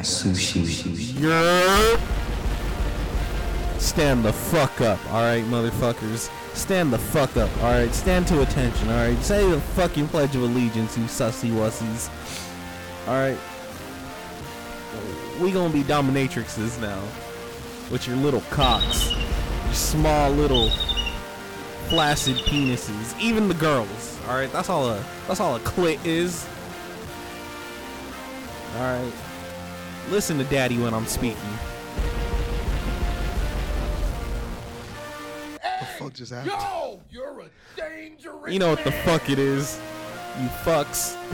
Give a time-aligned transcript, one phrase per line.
[0.00, 1.18] sushi.
[3.78, 6.30] Stand the fuck up, alright, motherfuckers.
[6.54, 7.94] Stand the fuck up, alright?
[7.94, 9.18] Stand to attention, alright?
[9.22, 12.10] Say the fucking Pledge of Allegiance, you sussy wussies.
[13.06, 13.38] Alright?
[15.40, 17.00] We gonna be dominatrixes now.
[17.90, 19.12] With your little cocks.
[19.64, 20.70] Your small little
[21.88, 23.18] flaccid penises.
[23.20, 24.52] Even the girls, alright?
[24.52, 26.46] That's all a that's all a clit is.
[28.76, 29.12] Alright.
[30.10, 31.36] Listen to daddy when I'm speaking.
[35.54, 36.52] The fuck just happened?
[36.52, 38.52] Yo, you're a dangerous.
[38.52, 39.78] You know what the fuck it is.
[40.40, 41.14] You fucks.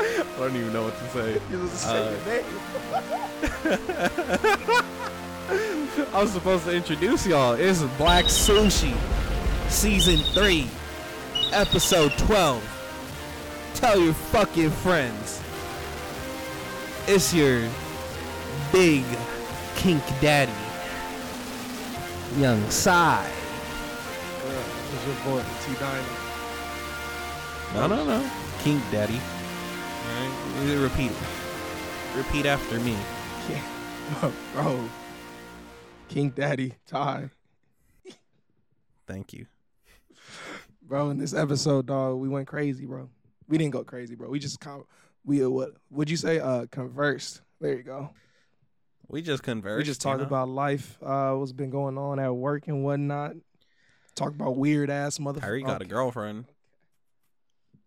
[0.00, 1.32] I don't even know what to say.
[1.50, 2.44] You supposed say Uh, your name.
[6.14, 7.52] I was supposed to introduce y'all.
[7.54, 8.94] It's Black Sushi,
[9.68, 10.66] Season 3,
[11.52, 12.62] Episode 12.
[13.78, 15.40] Tell your fucking friends.
[17.06, 17.68] It's your
[18.72, 19.04] big
[19.76, 20.50] kink daddy,
[22.38, 23.24] Young Sai.
[24.92, 26.04] It's your boy, T Dino.
[27.74, 28.30] No, no, no.
[28.64, 29.20] Kink daddy.
[30.08, 30.78] Alright?
[30.80, 31.12] Repeat.
[32.16, 32.96] Repeat after me.
[33.48, 33.62] Yeah.
[34.22, 34.88] Oh, bro.
[36.08, 37.28] King Daddy, Ty.
[39.06, 39.46] Thank you.
[40.82, 43.10] Bro, in this episode, dog, we went crazy, bro.
[43.48, 44.28] We didn't go crazy, bro.
[44.28, 44.84] We just con-
[45.24, 46.38] we uh, what would you say?
[46.38, 47.42] Uh conversed.
[47.60, 48.10] There you go.
[49.08, 49.78] We just conversed.
[49.78, 50.26] we just talked you know?
[50.26, 53.32] about life, uh, what's been going on at work and whatnot.
[54.14, 55.42] Talk about weird ass motherfucker.
[55.42, 56.44] Harry got a girlfriend.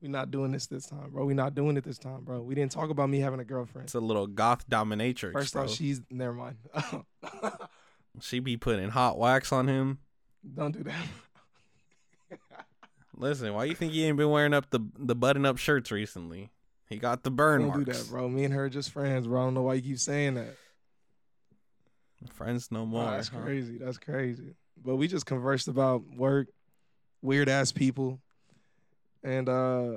[0.02, 1.26] We're not doing this this time, bro.
[1.26, 2.42] We're not doing it this time, bro.
[2.42, 3.86] We didn't talk about me having a girlfriend.
[3.86, 5.34] It's a little goth dominatrix.
[5.34, 5.64] First bro.
[5.64, 6.56] off, she's never mind.
[8.22, 10.00] she be putting hot wax on him.
[10.56, 11.06] Don't do that.
[13.22, 16.50] Listen, why you think he ain't been wearing up the the button up shirts recently?
[16.90, 17.86] He got the burn Don't marks.
[17.86, 18.28] do that, bro.
[18.28, 19.40] Me and her are just friends, bro.
[19.42, 20.56] I don't know why you keep saying that.
[22.34, 23.10] Friends no more.
[23.12, 23.40] that's huh?
[23.40, 23.78] crazy.
[23.78, 24.56] That's crazy.
[24.84, 26.48] But we just conversed about work,
[27.22, 28.20] weird ass people,
[29.24, 29.92] and uh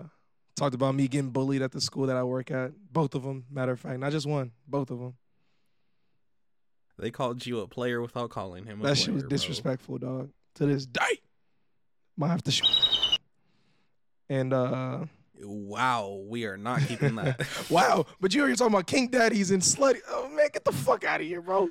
[0.56, 2.72] talked about me getting bullied at the school that I work at.
[2.92, 5.14] Both of them, matter of fact, not just one, both of them.
[6.98, 8.80] They called you a player without calling him.
[8.80, 9.36] A That shit was player, bro.
[9.36, 10.30] disrespectful, dog.
[10.56, 11.20] To this day,
[12.16, 12.68] might have to shoot.
[14.28, 15.04] And uh,
[15.42, 17.46] Wow, we are not keeping that.
[17.70, 19.98] wow, but you're talking about king daddies and slutty.
[20.08, 21.68] Oh man, get the fuck out of here, bro.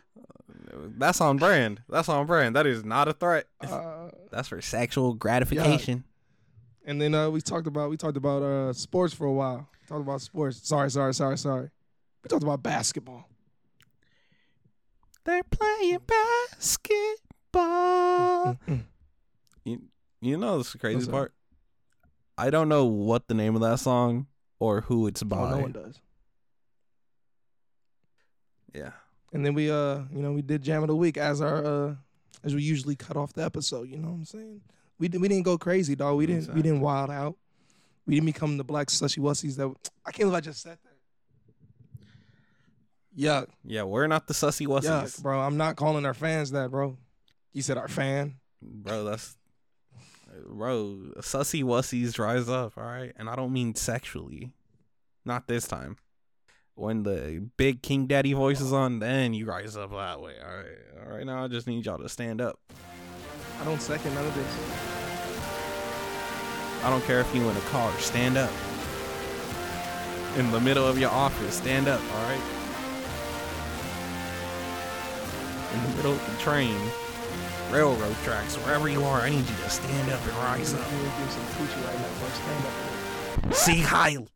[0.97, 1.81] That's on brand.
[1.87, 2.55] That's on brand.
[2.55, 3.45] That is not a threat.
[3.61, 6.03] Uh, That's for sexual gratification.
[6.85, 9.69] and then uh, we talked about we talked about uh sports for a while.
[9.87, 10.67] Talked about sports.
[10.67, 11.69] Sorry, sorry, sorry, sorry.
[12.23, 13.29] We talked about basketball.
[15.25, 15.99] They're playing
[16.51, 18.57] basketball.
[19.63, 19.83] You,
[20.19, 21.33] you know this is the crazy part.
[22.37, 24.27] I don't know what the name of that song
[24.59, 25.37] or who it's by.
[25.37, 25.99] Oh, no one does.
[28.73, 28.91] Yeah.
[29.31, 31.95] And then we uh, you know, we did jam of the week as our uh
[32.43, 34.61] as we usually cut off the episode, you know what I'm saying?
[34.99, 36.17] We did, we didn't go crazy, dog.
[36.17, 37.37] We didn't we didn't wild out.
[38.05, 39.73] We didn't become the black slushy wussies that
[40.05, 40.89] I can't believe I just said that.
[43.17, 43.47] Yuck.
[43.63, 45.03] Yeah, we're not the sussy wussies.
[45.03, 45.39] Yuck, bro.
[45.39, 46.97] I'm not calling our fans that, bro.
[47.53, 48.35] You said our fan.
[48.61, 49.35] Bro, that's
[50.47, 53.13] bro, sussy wussies rise up, all right?
[53.17, 54.51] And I don't mean sexually.
[55.25, 55.97] Not this time.
[56.75, 60.33] When the big King Daddy voice is on, then you rise up that way.
[60.43, 61.05] All right.
[61.05, 62.59] All right now I just need y'all to stand up.
[63.61, 64.57] I don't second none of this.
[66.83, 68.51] I don't care if you in a car, stand up.
[70.37, 72.41] In the middle of your office, stand up, all right?
[75.73, 76.75] In the middle of the train,
[77.73, 80.91] railroad tracks, wherever you are, I need you to stand up and rise up.
[80.91, 82.29] You would give some coochie right now, bro.
[82.29, 82.65] Stand
[83.45, 83.53] up.
[83.55, 84.27] See Heil.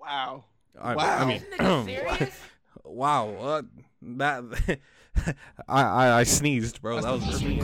[0.00, 0.44] Wow.
[0.80, 1.18] I, Wow.
[1.18, 2.28] I mean,
[2.84, 3.28] wow.
[3.34, 3.62] Uh,
[4.02, 4.42] that
[5.68, 7.00] I, I I sneezed, bro.
[7.00, 7.62] that was a sneeze.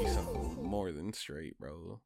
[0.00, 2.00] You sound more than straight, bro.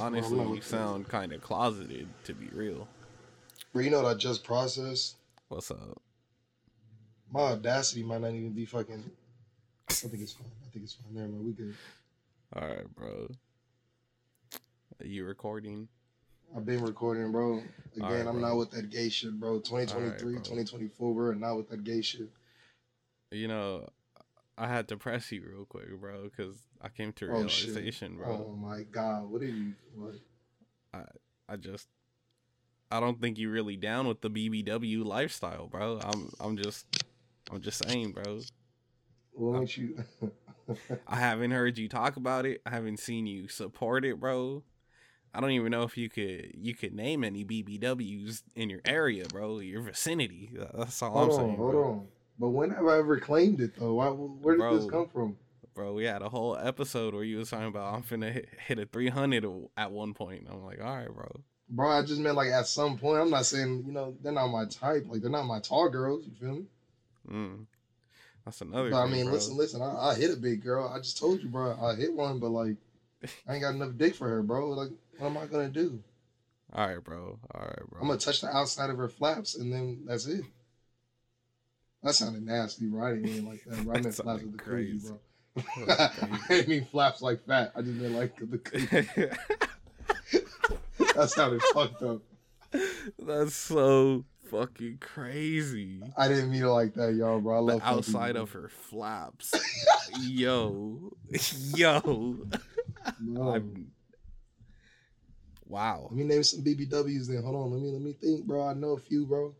[0.00, 2.88] Honestly, you sound kind of closeted, to be real.
[3.72, 5.16] Bro, you know what I just processed?
[5.48, 6.00] What's up?
[7.32, 9.10] My audacity might not even be fucking.
[9.88, 10.46] I think it's fine.
[10.64, 11.14] I think it's fine.
[11.14, 11.44] Never mind.
[11.44, 11.74] We good.
[12.54, 13.28] All right, bro.
[15.00, 15.88] Are you recording?
[16.56, 17.58] I've been recording, bro.
[17.96, 18.48] Again, Alright, I'm bro.
[18.48, 19.58] not with that gay shit, bro.
[19.58, 20.42] 2023, bro.
[20.42, 22.28] 2024, we're not with that gay shit.
[23.32, 23.88] You know,
[24.56, 28.46] I had to press you real quick, bro, because I came to Oh, realization, bro.
[28.48, 29.74] Oh my god, what are you?
[29.94, 30.14] What?
[31.48, 31.88] I just
[32.90, 36.00] I don't think you're really down with the BBW lifestyle, bro.
[36.02, 36.86] I'm I'm just
[37.50, 38.40] I'm just saying, bro.
[39.32, 39.98] What makes you?
[41.06, 42.60] I haven't heard you talk about it.
[42.66, 44.64] I haven't seen you support it, bro.
[45.32, 49.26] I don't even know if you could you could name any BBWs in your area,
[49.26, 49.58] bro.
[49.58, 50.50] Your vicinity.
[50.74, 51.84] That's all Hold I'm on, saying, hold bro.
[51.90, 52.08] on.
[52.38, 53.94] But when have I ever claimed it though?
[53.94, 55.36] Why, where did this come from?
[55.74, 58.78] Bro, we had a whole episode where you was talking about I'm finna hit, hit
[58.78, 59.44] a 300
[59.76, 60.46] at one point.
[60.50, 61.28] I'm like, all right, bro.
[61.68, 63.20] Bro, I just meant like at some point.
[63.20, 65.04] I'm not saying you know they're not my type.
[65.06, 66.26] Like they're not my tall girls.
[66.26, 66.64] You feel me?
[67.30, 67.66] Mm.
[68.44, 68.90] That's another.
[68.90, 69.34] But I mean, bro.
[69.34, 69.82] listen, listen.
[69.82, 70.88] I, I hit a big girl.
[70.88, 71.76] I just told you, bro.
[71.82, 72.76] I hit one, but like
[73.48, 74.70] I ain't got enough dick for her, bro.
[74.70, 76.02] Like what am I gonna do?
[76.72, 77.38] All right, bro.
[77.54, 78.00] All right, bro.
[78.00, 80.44] I'm gonna touch the outside of her flaps, and then that's it.
[82.02, 83.06] That sounded nasty, bro.
[83.06, 83.78] I didn't mean like that.
[83.78, 85.08] I That meant flaps of the crazy.
[85.56, 85.94] coochie, bro.
[85.96, 87.72] I didn't mean flaps like fat.
[87.74, 89.36] I just meant like the coochie.
[91.14, 92.20] That sounded fucked up.
[93.18, 96.02] That's so fucking crazy.
[96.16, 97.56] I didn't mean it like that, y'all, bro.
[97.56, 99.54] I love The outside people, of her flaps.
[100.20, 101.12] Yo.
[101.74, 102.36] Yo.
[103.06, 103.92] I'm...
[105.66, 106.08] Wow.
[106.10, 107.42] Let me name some BBWs then.
[107.42, 108.66] Hold on, let me let me think, bro.
[108.66, 109.54] I know a few, bro.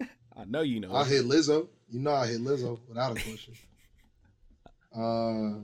[0.00, 0.94] I know you know.
[0.94, 1.68] I hit Lizzo.
[1.88, 3.54] You know I hit Lizzo without a question.
[4.96, 5.60] uh,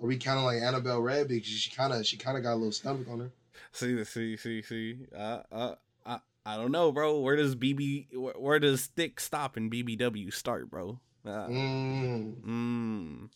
[0.00, 2.52] are we kind of like Annabelle Red because she kind of she kind of got
[2.52, 3.30] a little stomach on her.
[3.72, 4.96] See, see, see, see.
[5.16, 5.74] Uh, uh,
[6.06, 7.20] I, I don't know, bro.
[7.20, 11.00] Where does BB, where, where does thick stop and BBW start, bro?
[11.24, 13.28] Uh, Mm, mm.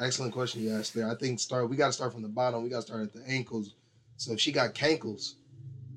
[0.00, 1.10] excellent question you asked there.
[1.10, 2.62] I think start we got to start from the bottom.
[2.62, 3.74] We got to start at the ankles.
[4.16, 5.34] So if she got cankles,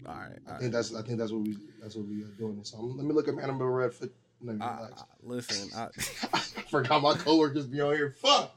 [0.06, 0.38] All right.
[0.48, 0.72] I All think right.
[0.74, 2.60] that's I think that's what we that's what we are doing.
[2.64, 4.14] So I'm, let me look up Annabelle Red foot.
[4.42, 5.04] No, relax.
[5.24, 5.88] Listen, I,
[6.34, 6.40] I
[6.70, 8.12] forgot my coworkers be on here.
[8.22, 8.54] Fuck.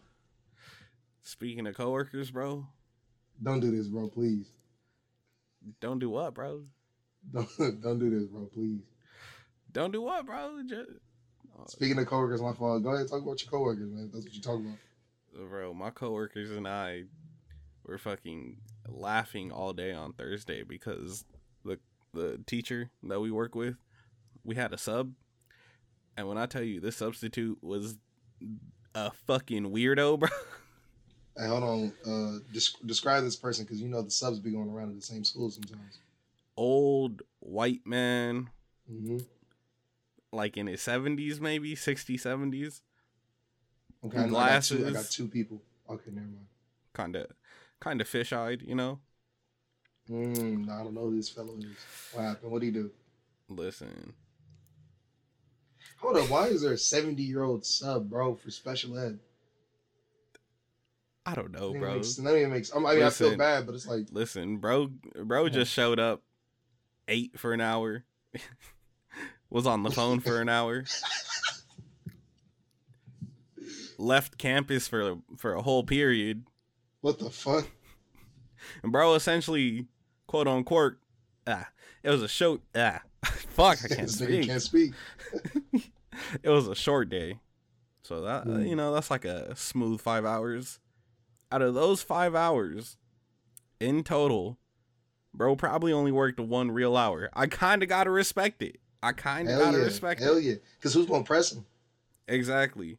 [1.22, 2.66] speaking of coworkers, bro,
[3.42, 4.08] Don't do this, bro.
[4.08, 4.46] Please.
[5.80, 6.64] Don't do what, bro?
[7.32, 7.48] Don't
[7.82, 8.48] don't do this, bro.
[8.52, 8.80] Please.
[9.72, 10.60] Don't do what, bro?
[10.68, 10.90] Just,
[11.68, 12.82] Speaking of coworkers, my fault.
[12.82, 14.10] Go ahead, talk about your coworkers, man.
[14.12, 15.48] That's what you talking about.
[15.50, 17.04] bro, my coworkers and I
[17.84, 21.24] were fucking laughing all day on Thursday because
[21.64, 21.78] the
[22.12, 23.76] the teacher that we work with,
[24.44, 25.12] we had a sub,
[26.16, 27.98] and when I tell you this substitute was
[28.94, 30.28] a fucking weirdo, bro.
[31.36, 31.92] Hey, hold on.
[32.04, 35.02] Uh, desc- describe this person because you know the subs be going around at the
[35.02, 35.98] same school sometimes.
[36.56, 38.50] Old white man,
[38.90, 39.18] Mm-hmm.
[40.32, 42.80] like in his seventies, maybe 60s, 70s,
[44.04, 45.62] Okay, I, know I got two, I got two people.
[45.88, 46.46] Okay, never mind.
[46.92, 47.26] kind of,
[47.80, 48.98] kind of fish eyed, you know.
[50.10, 51.66] Mm, I don't know who this fellow is.
[52.12, 52.42] What happened?
[52.42, 52.90] What would he do?
[53.48, 54.12] Listen,
[55.98, 56.28] Hold up.
[56.28, 59.20] Why is there a 70 year old sub, bro, for special ed?
[61.24, 61.94] I don't know, bro.
[61.94, 62.74] Makes, that even makes.
[62.74, 64.90] I mean, I feel bad, but it's like, Listen, bro,
[65.24, 66.22] bro just showed up,
[67.06, 68.04] ate for an hour,
[69.50, 70.84] was on the phone for an hour,
[73.98, 76.44] left campus for for a whole period,
[77.00, 77.68] what the fuck?
[78.82, 79.86] and bro essentially,
[80.26, 80.96] quote unquote,
[81.46, 81.68] ah,
[82.02, 82.60] it was a show.
[82.74, 84.46] ah, fuck, I can't speak.
[84.46, 84.92] can't speak.
[86.42, 87.40] It was a short day,
[88.02, 88.68] so that Mm.
[88.68, 90.78] you know that's like a smooth five hours.
[91.52, 92.96] Out of those five hours,
[93.78, 94.56] in total,
[95.34, 97.28] bro probably only worked one real hour.
[97.34, 98.80] I kind of gotta respect it.
[99.02, 99.84] I kind of Hell gotta yeah.
[99.84, 100.44] respect Hell it.
[100.44, 100.54] yeah.
[100.78, 101.66] Because who's going to press him?
[102.26, 102.98] Exactly.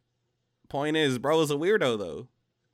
[0.68, 2.28] Point is, bro is a weirdo though.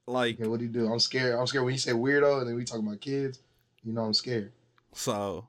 [0.06, 0.92] Like Okay, what do you do?
[0.92, 1.34] I'm scared.
[1.38, 3.40] I'm scared when you say weirdo and then we talking about kids.
[3.82, 4.52] You know, I'm scared.
[4.92, 5.48] so,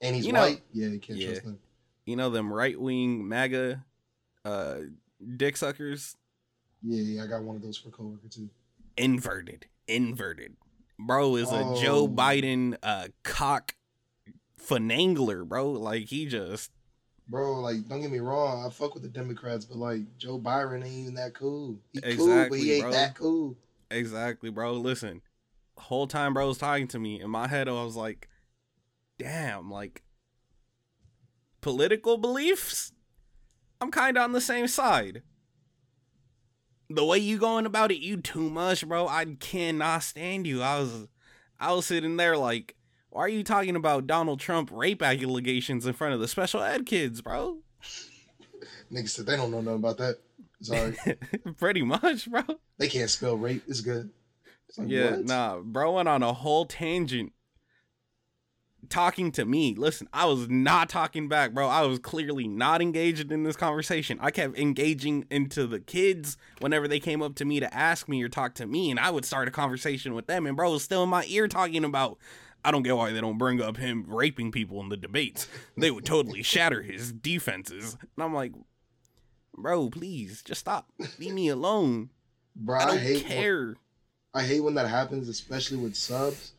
[0.00, 0.62] And he's You know- white.
[0.72, 1.26] yeah, you can't Yeah.
[1.32, 1.58] trust him.
[2.06, 3.84] you know them right wing MAGA,
[4.44, 4.78] uh,
[5.36, 6.16] dick suckers.
[6.82, 8.48] Yeah, yeah, I got one of those for a coworker too.
[8.96, 10.56] Inverted, inverted.
[10.98, 12.08] Bro is a Joe Oh.
[12.08, 13.74] Biden uh cock
[14.60, 15.72] finangler, bro.
[15.72, 16.70] Like he just
[17.26, 20.84] Bro, like, don't get me wrong, I fuck with the Democrats, but like Joe Biden
[20.84, 21.78] ain't even that cool.
[21.92, 22.92] He cool, but Exactly, he ain't bro.
[22.92, 23.56] that cool.
[23.90, 24.74] exactly, bro.
[24.74, 25.22] Listen,
[25.78, 28.28] whole time bro was talking to me in my head, I was like,
[29.18, 30.02] damn, like
[31.62, 32.92] political beliefs.
[33.80, 35.22] I'm kind of on the same side.
[36.94, 39.08] The way you going about it, you too much, bro.
[39.08, 40.62] I cannot stand you.
[40.62, 41.08] I was,
[41.58, 42.76] I was sitting there like,
[43.10, 46.86] why are you talking about Donald Trump rape allegations in front of the special ed
[46.86, 47.58] kids, bro?
[48.92, 50.18] Niggas said they don't know nothing about that.
[50.62, 50.96] Sorry.
[51.56, 52.42] Pretty much, bro.
[52.78, 53.62] they can't spell rape.
[53.66, 54.10] It's good.
[54.68, 55.24] It's like, yeah, what?
[55.24, 57.32] nah, bro went on a whole tangent
[58.88, 59.74] talking to me.
[59.74, 61.68] Listen, I was not talking back, bro.
[61.68, 64.18] I was clearly not engaged in this conversation.
[64.20, 68.22] I kept engaging into the kids whenever they came up to me to ask me
[68.22, 70.46] or talk to me, and I would start a conversation with them.
[70.46, 72.18] And bro was still in my ear talking about.
[72.66, 75.46] I don't get why they don't bring up him raping people in the debates.
[75.76, 77.98] They would totally shatter his defenses.
[78.00, 78.52] And I'm like,
[79.54, 80.88] bro, please just stop.
[81.18, 82.08] Leave me alone.
[82.56, 83.76] Bro, I I, don't hate when-
[84.32, 86.53] I hate when that happens, especially with subs,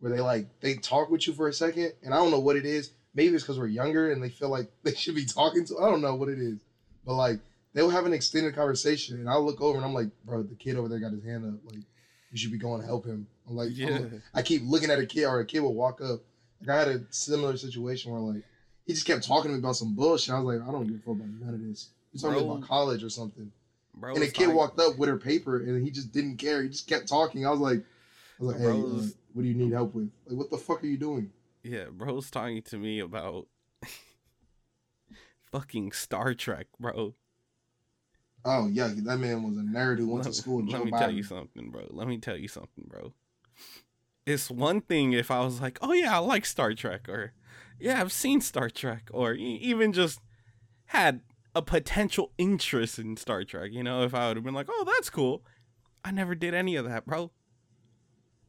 [0.00, 2.56] where they like they talk with you for a second, and I don't know what
[2.56, 2.90] it is.
[3.14, 5.78] Maybe it's because we're younger and they feel like they should be talking to.
[5.78, 6.58] I don't know what it is,
[7.04, 7.40] but like
[7.74, 10.76] they'll have an extended conversation, and I'll look over and I'm like, bro, the kid
[10.76, 11.60] over there got his hand up.
[11.72, 11.82] Like,
[12.30, 13.26] you should be going to help him.
[13.48, 13.76] I'm like, I'm-
[14.12, 14.18] Yeah.
[14.34, 16.20] I keep looking at a kid, or a kid will walk up.
[16.60, 18.42] Like I had a similar situation where like
[18.86, 20.34] he just kept talking to me about some bullshit.
[20.34, 21.88] I was like, I don't give a fuck about none of this.
[22.12, 22.56] He's talking Bro.
[22.56, 23.50] about college or something.
[23.94, 26.62] Bro, and a kid like- walked up with her paper, and he just didn't care.
[26.62, 27.46] He just kept talking.
[27.46, 30.10] I was like, I was like, hey, Bro, uh, what do you need help with?
[30.26, 31.30] Like, what the fuck are you doing?
[31.62, 33.46] Yeah, bro's talking to me about
[35.52, 37.14] fucking Star Trek, bro.
[38.44, 40.64] Oh yeah, that man was a nerd who went let, to school.
[40.64, 41.86] let me tell you something, bro.
[41.90, 43.12] Let me tell you something, bro.
[44.24, 47.32] It's one thing if I was like, "Oh yeah, I like Star Trek," or
[47.80, 50.20] "Yeah, I've seen Star Trek," or even just
[50.86, 51.22] had
[51.54, 53.70] a potential interest in Star Trek.
[53.72, 55.44] You know, if I would have been like, "Oh, that's cool,"
[56.04, 57.32] I never did any of that, bro.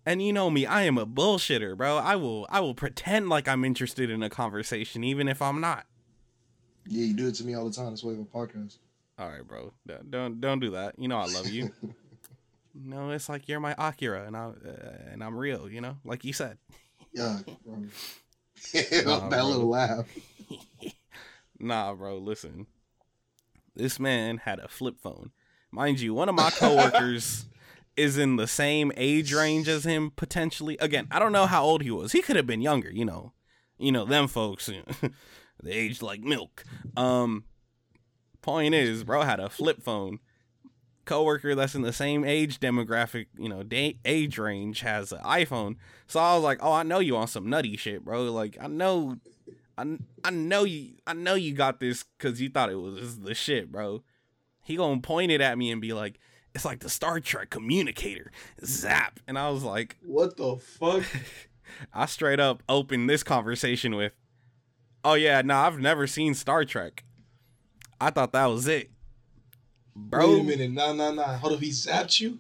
[0.09, 1.97] And you know me, I am a bullshitter, bro.
[1.97, 5.85] I will, I will pretend like I'm interested in a conversation, even if I'm not.
[6.87, 7.89] Yeah, you do it to me all the time.
[7.89, 8.77] That's why we have a podcast.
[9.19, 9.71] All right, bro.
[9.85, 10.97] Don't don't, don't do that.
[10.97, 11.71] You know I love you.
[12.73, 15.69] no, it's like you're my Akira, and I uh, and I'm real.
[15.69, 16.57] You know, like you said.
[17.13, 17.75] Yeah, bro.
[19.05, 19.45] Nah, that bro.
[19.45, 20.07] little laugh.
[21.59, 22.17] Nah, bro.
[22.17, 22.65] Listen,
[23.75, 25.29] this man had a flip phone,
[25.69, 26.15] mind you.
[26.15, 27.45] One of my coworkers
[27.99, 30.77] is in the same age range as him potentially.
[30.79, 32.13] Again, I don't know how old he was.
[32.13, 32.89] He could have been younger.
[32.89, 33.33] You know,
[33.77, 34.69] you know them folks.
[35.63, 36.63] they age like milk.
[36.95, 37.43] Um,
[38.41, 40.19] point is, bro had a flip phone.
[41.05, 45.75] Coworker that's in the same age demographic, you know, da- age range has an iPhone.
[46.05, 48.25] So I was like, "Oh, I know you on some nutty shit, bro.
[48.25, 49.17] Like, I know,
[49.75, 53.33] I, I know you, I know you got this because you thought it was the
[53.33, 54.03] shit, bro."
[54.63, 56.19] He gonna point it at me and be like,
[56.53, 58.31] "It's like the Star Trek communicator,
[58.63, 61.03] zap." And I was like, What the fuck?
[61.93, 64.13] I straight up opened this conversation with,
[65.03, 67.03] "Oh yeah, no, I've never seen Star Trek.
[68.01, 68.89] I thought that was it,
[69.95, 70.31] bro.
[70.31, 70.71] Wait a minute.
[70.71, 71.37] Nah, nah, nah.
[71.37, 71.59] Hold up.
[71.59, 72.39] He zapped you?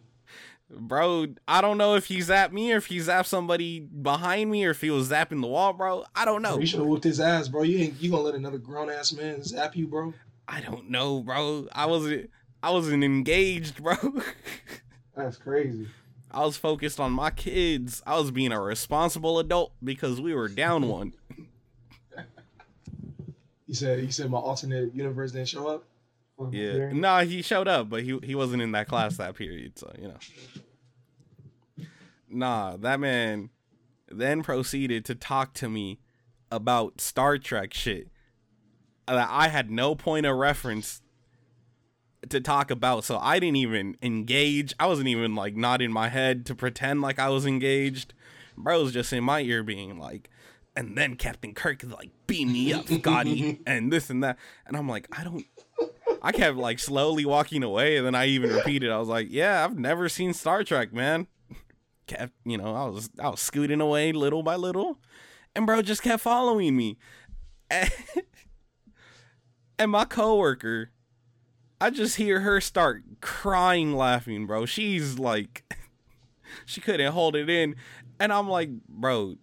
[0.71, 4.65] Bro, I don't know if he zapped me or if he zapped somebody behind me
[4.65, 6.05] or if he was zapping the wall, bro.
[6.15, 6.51] I don't know.
[6.51, 7.63] Bro, you should have whooped his ass, bro.
[7.63, 10.13] You ain't you gonna let another grown ass man zap you, bro?
[10.47, 11.67] I don't know, bro.
[11.71, 12.29] I wasn't,
[12.61, 13.95] I wasn't engaged, bro.
[15.15, 15.87] That's crazy.
[16.31, 18.03] I was focused on my kids.
[18.05, 21.13] I was being a responsible adult because we were down one.
[23.67, 25.85] He said he said my alternate universe didn't show up.
[26.51, 26.91] Yeah.
[26.93, 30.07] Nah, he showed up, but he he wasn't in that class that period, so you
[30.07, 31.85] know.
[32.29, 33.49] Nah, that man
[34.09, 35.99] then proceeded to talk to me
[36.51, 38.07] about Star Trek shit
[39.07, 41.01] that I had no point of reference
[42.27, 44.73] to talk about, so I didn't even engage.
[44.79, 48.13] I wasn't even like nodding my head to pretend like I was engaged.
[48.57, 50.29] Bro was just in my ear being like,
[50.75, 54.37] and then Captain Kirk like beat me up, Scotty, and this and that.
[54.67, 55.45] And I'm like, I don't
[56.21, 58.91] I kept like slowly walking away, and then I even repeated.
[58.91, 61.27] I was like, "Yeah, I've never seen Star Trek, man."
[62.07, 64.99] Kept, you know, I was I was scooting away little by little,
[65.55, 66.97] and bro just kept following me.
[67.69, 67.91] And,
[69.79, 70.91] and my coworker,
[71.81, 74.65] I just hear her start crying, laughing, bro.
[74.65, 75.63] She's like,
[76.65, 77.75] she couldn't hold it in,
[78.19, 79.35] and I'm like, bro,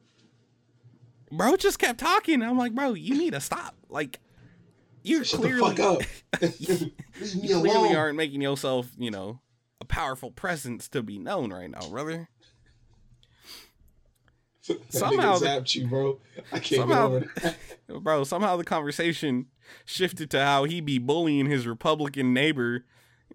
[1.33, 2.43] bro just kept talking.
[2.43, 3.75] I'm like, bro, you need to stop.
[3.89, 4.21] Like,
[5.03, 6.03] you're Shut clearly the fuck up.
[7.43, 9.41] You clearly aren't making yourself, you know,
[9.81, 12.29] a powerful presence to be known right now, brother.
[14.89, 16.19] Somehow zapped you, bro.
[16.53, 17.33] I can't Somehow- get over
[17.89, 18.03] that.
[18.03, 19.47] Bro, somehow the conversation
[19.85, 22.85] shifted to how he be bullying his Republican neighbor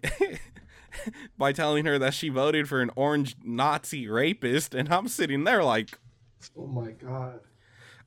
[1.38, 5.64] by telling her that she voted for an orange Nazi rapist, and I'm sitting there
[5.64, 5.98] like,
[6.58, 7.40] Oh my god.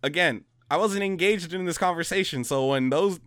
[0.03, 3.19] again, I wasn't engaged in this conversation, so when those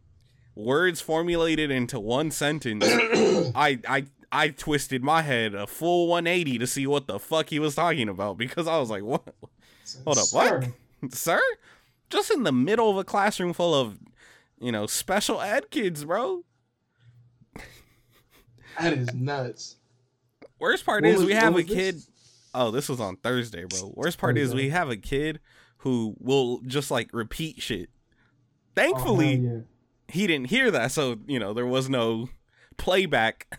[0.55, 6.67] words formulated into one sentence, I I I twisted my head a full 180 to
[6.67, 9.35] see what the fuck he was talking about because I was like, what?
[10.05, 10.69] Hold up, what?
[11.15, 11.41] Sir?
[12.11, 13.99] Just in the middle of a classroom full of,
[14.61, 16.43] you know, special ed kids, bro.
[18.81, 19.77] That is nuts.
[20.61, 21.75] Worst part What is was- we have a was this?
[21.77, 22.03] kid.
[22.55, 23.93] Oh, this was on Thursday, bro.
[23.95, 24.65] Worst part is Thursday.
[24.65, 25.41] we have a kid
[25.79, 27.91] who will just like repeat shit.
[27.91, 29.59] Oh, Thankfully, yeah.
[30.09, 32.29] he didn't hear that, so you know there was no
[32.77, 33.59] playback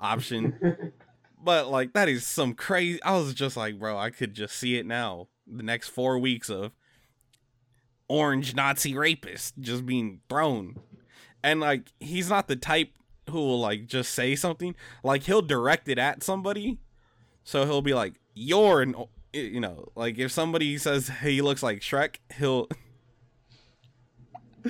[0.00, 0.92] option.
[1.44, 3.02] but like that is some crazy.
[3.02, 5.28] I was just like, bro, I could just see it now.
[5.46, 6.72] The next four weeks of
[8.08, 10.76] orange Nazi rapist just being thrown,
[11.42, 12.90] and like he's not the type
[13.30, 14.74] who will like just say something.
[15.02, 16.78] Like he'll direct it at somebody,
[17.44, 18.94] So he'll be like, "You're an,"
[19.32, 22.68] you know, like if somebody says hey, he looks like Shrek, he'll,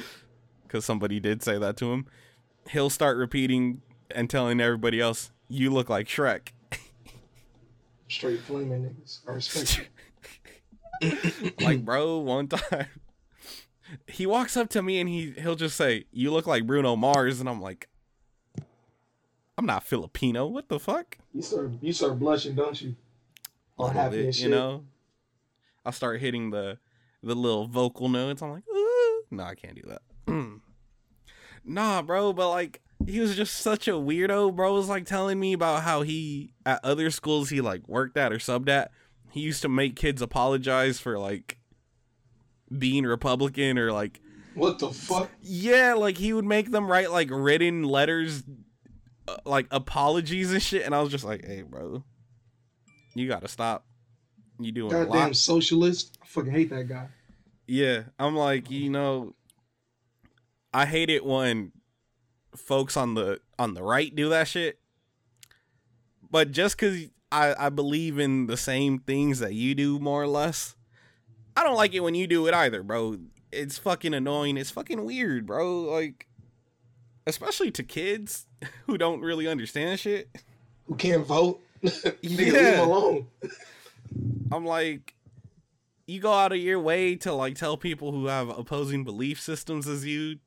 [0.63, 2.07] because somebody did say that to him,
[2.71, 6.49] he'll start repeating and telling everybody else, "You look like Shrek."
[8.09, 9.21] Straight flaming niggas.
[9.27, 9.89] I respect.
[11.61, 12.87] Like, bro, one time
[14.07, 17.41] he walks up to me and he he'll just say, "You look like Bruno Mars,"
[17.41, 17.89] and I'm like,
[19.59, 20.47] "I'm not Filipino.
[20.47, 22.95] What the fuck?" You start you start blushing, don't you?
[23.79, 24.45] All happy bit, and shit.
[24.45, 24.85] you know.
[25.85, 26.79] I start hitting the
[27.23, 28.43] the little vocal notes.
[28.43, 29.25] I'm like, Ooh.
[29.31, 30.03] no, I can't do that.
[31.65, 34.55] nah, bro, but like he was just such a weirdo.
[34.55, 38.33] Bro was like telling me about how he at other schools he like worked at
[38.33, 38.93] or subbed at.
[39.33, 41.59] He used to make kids apologize for like
[42.77, 44.21] being Republican or like
[44.55, 45.31] What the fuck?
[45.41, 48.43] yeah, like he would make them write like written letters,
[49.27, 50.85] uh, like apologies and shit.
[50.85, 52.05] And I was just like, hey, bro,
[53.15, 53.87] you gotta stop.
[54.59, 55.09] You doing a lot.
[55.09, 56.19] Goddamn socialist.
[56.23, 57.09] I fucking hate that guy.
[57.67, 59.35] Yeah, I'm like, you know,
[60.75, 61.73] I hate it when
[62.55, 64.79] folks on the on the right do that shit.
[66.31, 70.27] But just cuz I I believe in the same things that you do more or
[70.29, 70.77] less,
[71.57, 73.19] I don't like it when you do it either, bro.
[73.51, 74.57] It's fucking annoying.
[74.57, 75.81] It's fucking weird, bro.
[75.83, 76.27] Like
[77.27, 78.47] especially to kids
[78.87, 80.29] who don't really understand shit.
[80.87, 81.61] Who can't vote?
[81.83, 82.83] Nigga, leave Yeah.
[82.83, 83.27] him alone.
[84.53, 85.15] I'm like,
[86.07, 89.89] you go out of your way to like tell people who have opposing belief systems
[89.89, 90.39] as you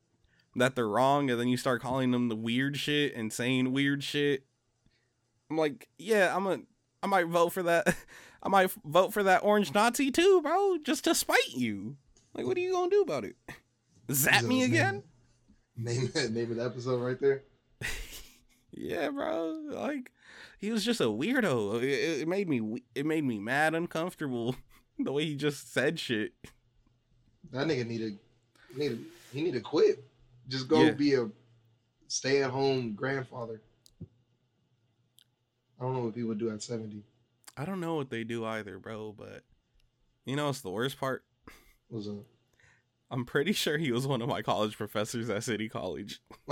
[0.54, 4.02] that they're wrong, and then you start calling them the weird shit and saying weird
[4.02, 4.44] shit.
[5.50, 6.58] I'm like, yeah, I'm a,
[7.02, 7.94] I might vote for that.
[8.42, 11.96] I might vote for that orange Nazi too, bro, just to spite you.
[12.34, 13.36] Like, what are you gonna do about it?
[14.12, 15.02] Zap me again?
[15.76, 17.42] Name name of the episode right there.
[18.78, 19.58] Yeah, bro.
[19.70, 20.12] Like,
[20.58, 21.82] he was just a weirdo.
[21.82, 24.54] It, it made me, it made me mad, uncomfortable.
[24.98, 26.34] the way he just said shit.
[27.52, 28.98] That nigga need to need to
[29.32, 30.04] he need to quit.
[30.48, 30.90] Just go Yeah.
[30.90, 31.30] be a
[32.08, 33.62] stay at home grandfather.
[35.78, 37.02] I don't know what people do at seventy.
[37.56, 39.42] I don't know what they do either, bro, but
[40.24, 41.24] you know what's the worst part?
[41.90, 42.16] Was a
[43.10, 46.20] I'm pretty sure he was one of my college professors at City College.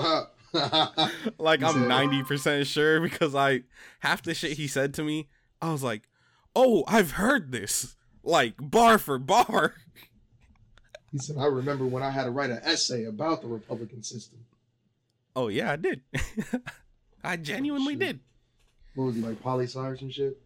[1.38, 3.62] like I'm 90% sure because I
[4.00, 5.28] half the shit he said to me,
[5.60, 6.08] I was like,
[6.54, 9.74] "Oh, I've heard this." Like bar for bar.
[11.10, 14.38] he said, I remember when I had to write an essay about the Republican system.
[15.36, 16.02] Oh yeah, I did.
[17.24, 18.00] I genuinely shit.
[18.00, 18.20] did.
[18.94, 20.40] What was he like, poli sci or some shit?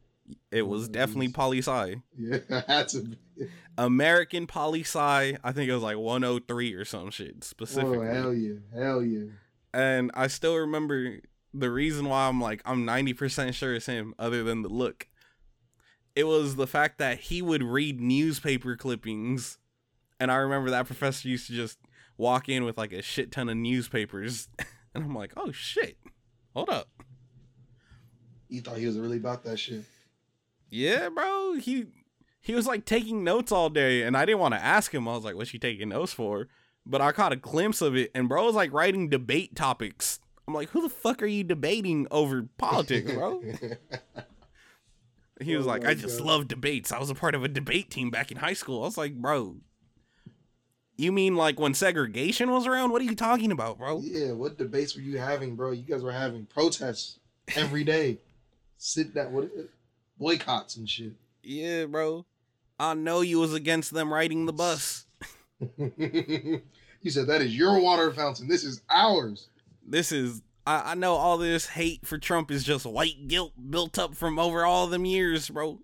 [0.51, 2.03] It was Oh, definitely poli sci.
[2.19, 3.49] Yeah, had to be.
[3.79, 8.07] American poli sci, I think it was like 103 or some shit Oh specifically.
[8.09, 9.27] hell yeah, hell yeah.
[9.73, 11.21] and I still remember
[11.55, 15.09] the reason why I'm like I'm 90% sure it's him other than the look.
[16.17, 19.59] It was the fact that he would read newspaper clippings
[20.21, 21.79] and I remember that professor used to just
[22.17, 24.49] walk in with like a shit ton of newspapers
[24.95, 25.97] and I'm like, "Oh shit.
[26.55, 26.89] Hold up."
[28.49, 29.85] He thought he was really about that shit.
[30.71, 31.55] Yeah, bro.
[31.55, 31.87] He
[32.41, 35.07] he was like taking notes all day and I didn't want to ask him.
[35.09, 36.49] I was like, "What's he taking notes for?"
[36.87, 40.21] But I caught a glimpse of it and bro was like writing debate topics.
[40.47, 43.43] I'm like, "Who the fuck are you debating over politics, bro?"
[45.41, 46.27] He was Oh like, I just God.
[46.27, 46.91] love debates.
[46.91, 48.83] I was a part of a debate team back in high school.
[48.83, 49.59] I was like, bro,
[50.97, 52.91] you mean like when segregation was around?
[52.91, 54.01] What are you talking about, bro?
[54.03, 55.71] yeah, what debates were you having, bro?
[55.71, 57.21] You guys were having protests
[57.55, 58.19] every day.
[58.79, 59.51] Sit down, what
[60.19, 61.13] boycotts and shit.
[61.43, 62.25] Yeah, bro.
[62.79, 65.05] I know you was against them riding the bus.
[65.79, 66.63] you
[67.11, 68.49] said that is your water fountain.
[68.49, 69.49] This is ours.
[69.85, 73.99] This is I, I know all this hate for Trump is just white guilt built
[73.99, 75.81] up from over all them years, bro.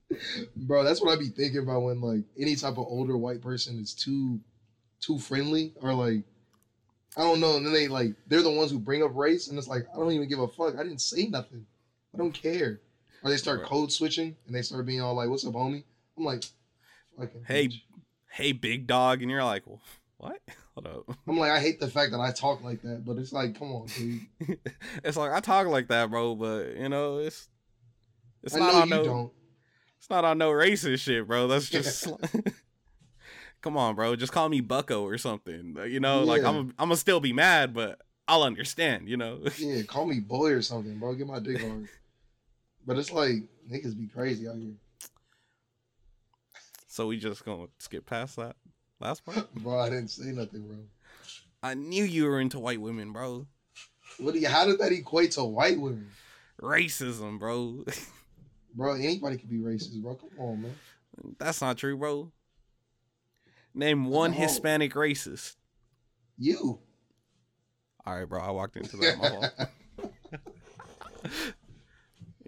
[0.54, 3.78] Bro, that's what I be thinking about when like any type of older white person
[3.80, 4.38] is too
[5.00, 6.22] too friendly or like
[7.16, 9.58] I don't know, and then they like they're the ones who bring up race and
[9.58, 10.74] it's like I don't even give a fuck.
[10.74, 11.64] I didn't say nothing.
[12.14, 12.80] I don't care.
[13.24, 15.82] Or they start code switching and they start being all like, What's up, homie?
[16.16, 16.44] I'm like,
[17.46, 17.80] Hey, bitch.
[18.30, 19.80] Hey, big dog, and you're like, well,
[20.18, 20.40] what?
[20.74, 21.16] Hold up.
[21.28, 23.72] I'm like, I hate the fact that I talk like that, but it's like, come
[23.72, 24.26] on, dude.
[25.04, 27.48] it's like I talk like that, bro, but you know, it's
[28.42, 29.32] it's I not know on you no don't.
[29.98, 31.46] it's not on no racist shit, bro.
[31.46, 32.08] That's just
[33.62, 34.16] come on, bro.
[34.16, 35.76] Just call me Bucko or something.
[35.88, 39.08] You know, like I'm I'm gonna still be mad, but I'll understand.
[39.08, 39.42] You know.
[39.58, 41.14] Yeah, call me boy or something, bro.
[41.14, 41.88] Get my dick hard.
[42.86, 43.36] But it's like
[43.70, 44.74] niggas be crazy out here.
[46.86, 48.56] so we just gonna skip past that
[49.00, 49.52] last part.
[49.62, 50.76] Bro, I didn't say nothing, bro.
[51.62, 53.46] I knew you were into white women, bro.
[54.18, 56.08] What do you how did that equate to white women?
[56.60, 57.84] Racism, bro.
[58.76, 60.16] Bro, anybody could be racist, bro.
[60.16, 60.74] Come on, man.
[61.38, 62.32] That's not true, bro.
[63.72, 64.36] Name one No.
[64.38, 65.54] Hispanic racist.
[66.36, 66.80] You.
[68.04, 68.40] All right, bro.
[68.40, 69.68] I walked into that.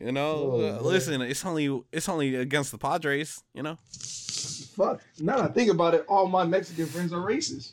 [0.00, 0.82] You know, Oh, man.
[0.82, 1.22] listen.
[1.22, 3.42] It's only it's only against the Padres.
[3.54, 3.78] You know.
[4.76, 5.02] Fuck.
[5.20, 7.72] Now that I think about it, all my Mexican friends are racist.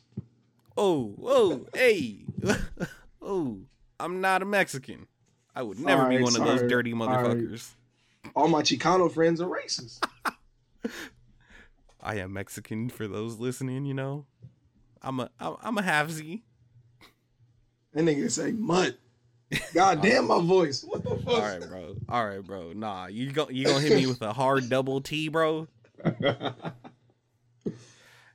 [0.78, 2.22] Oh, whoa, hey,
[3.22, 3.60] oh,
[4.00, 5.06] I'm not a Mexican.
[5.54, 6.70] I would never be Alright, one of those sorry.
[6.70, 7.70] dirty motherfuckers.
[8.36, 10.04] All my Chicano friends are racist.
[12.02, 13.86] I am Mexican for those listening.
[13.86, 14.26] You know,
[15.02, 16.42] I'm a I'm, a halfsy.
[17.94, 18.98] And nigga say mud.
[19.74, 20.84] God damn my voice.
[20.84, 21.28] What the fuck?
[21.28, 21.96] All right, bro.
[22.10, 22.74] All right, bro.
[22.74, 25.68] Nah, you go you gonna hit me with a hard double T, bro?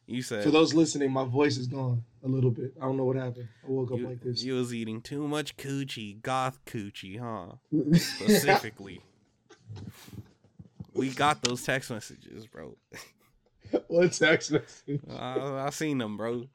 [0.09, 2.73] You said For those listening, my voice is gone a little bit.
[2.81, 3.49] I don't know what happened.
[3.63, 4.43] I woke up you, like this.
[4.43, 7.57] you was eating too much coochie, goth coochie, huh?
[7.99, 9.03] Specifically.
[10.95, 12.75] we got those text messages, bro.
[13.89, 15.03] what text message?
[15.11, 16.47] I, I seen them, bro.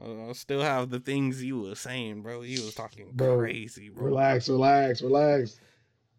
[0.00, 2.42] I, I still have the things you was saying, bro.
[2.42, 4.04] You was talking Bro, crazy, bro.
[4.04, 5.60] Relax, relax, relax.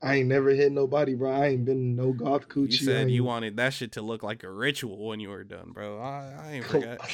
[0.01, 1.31] I ain't never hit nobody, bro.
[1.31, 2.71] I ain't been no goth coochie.
[2.71, 5.71] You said you wanted that shit to look like a ritual when you were done,
[5.71, 5.99] bro.
[5.99, 6.99] I, I ain't Come- forget.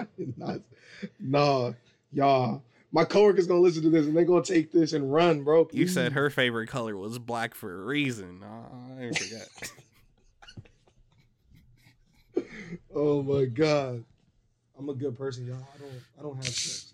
[0.00, 0.60] I did not.
[1.20, 1.72] Nah,
[2.12, 2.62] y'all.
[2.92, 5.68] My coworkers gonna listen to this and they gonna take this and run, bro.
[5.72, 8.44] You said her favorite color was black for a reason.
[8.44, 9.20] I, I ain't.
[12.96, 14.04] Oh my god.
[14.78, 15.56] I'm a good person, y'all.
[15.74, 16.02] I don't.
[16.18, 16.92] I don't have sex.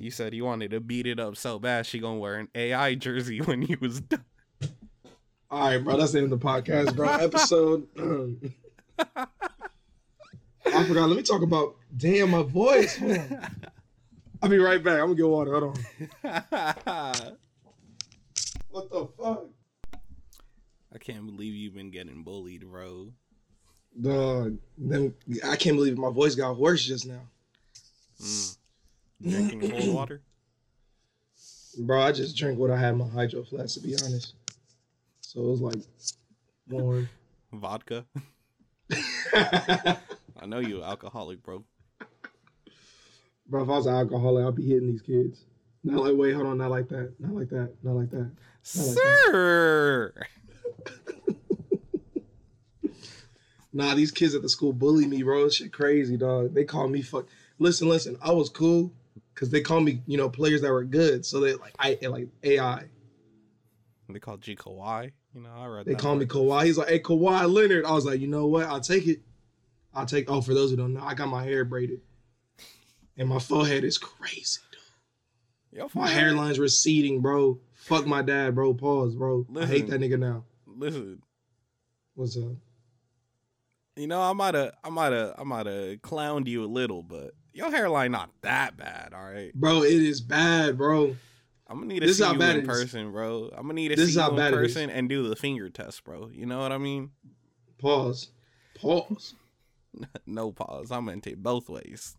[0.00, 2.94] you said you wanted to beat it up so bad she gonna wear an AI
[2.94, 4.24] jersey when you was done.
[5.50, 5.96] All right, bro.
[5.96, 7.08] That's the end of the podcast, bro.
[7.12, 7.86] Episode.
[8.98, 11.08] I forgot.
[11.08, 11.76] Let me talk about.
[11.96, 13.00] Damn, my voice.
[14.42, 15.00] I'll be right back.
[15.00, 15.52] I'm gonna get water.
[15.58, 15.78] Hold
[16.24, 17.36] on.
[18.70, 19.46] What the fuck,
[20.94, 23.12] I can't believe you've been getting bullied, bro.
[24.00, 24.58] Dog?
[24.78, 25.14] Then
[25.46, 27.22] I can't believe my voice got worse just now,
[28.22, 28.56] Mm.
[29.22, 30.22] Drinking cold water?
[31.78, 32.00] bro.
[32.02, 34.34] I just drank what I had in my hydro flask, to be honest.
[35.20, 35.76] So it was like
[36.68, 37.08] warm.
[37.52, 38.04] Vodka?
[39.34, 41.64] I know you alcoholic, bro.
[43.48, 45.44] Bro, if I was an alcoholic, I'd be hitting these kids.
[45.84, 48.30] Not like, wait, hold on, not like that, not like that, not like that.
[48.76, 49.18] I like that.
[49.30, 50.12] Sir!
[53.76, 55.50] Nah, these kids at the school bully me, bro.
[55.50, 56.54] Shit crazy, dog.
[56.54, 57.26] They call me fuck.
[57.58, 58.16] Listen, listen.
[58.22, 58.90] I was cool
[59.34, 61.26] because they call me, you know, players that were good.
[61.26, 62.84] So they like I like AI.
[64.08, 65.12] They call G Kawhi.
[65.34, 65.90] You know, I read that.
[65.90, 66.24] They call me.
[66.24, 66.64] Kawhi.
[66.64, 67.84] He's like, hey, Kawhi Leonard.
[67.84, 68.64] I was like, you know what?
[68.64, 69.20] I'll take it.
[69.92, 70.30] I'll take.
[70.30, 72.00] Oh, for those who don't know, I got my hair braided,
[73.18, 74.60] and my forehead is crazy.
[74.72, 75.80] Dude.
[75.80, 77.58] Yo, My hairline's receding, bro.
[77.74, 78.72] Fuck my dad, bro.
[78.72, 79.46] Pause, bro.
[79.54, 80.44] I hate that nigga now.
[80.66, 81.20] Listen,
[82.14, 82.56] What's up?
[83.96, 87.02] You know, I might have, I might have, I might have clowned you a little,
[87.02, 89.52] but your hairline not that bad, all right.
[89.54, 91.16] Bro, it is bad, bro.
[91.68, 93.50] I'm gonna need to This is see you bad in person, bro.
[93.52, 96.04] I'm gonna need to This see you in bad person and do the finger test,
[96.04, 96.28] bro.
[96.32, 97.10] You know what I mean?
[97.78, 98.28] Pause.
[98.78, 99.34] Pause.
[100.26, 100.92] no pause.
[100.92, 102.16] I'm gonna take both ways.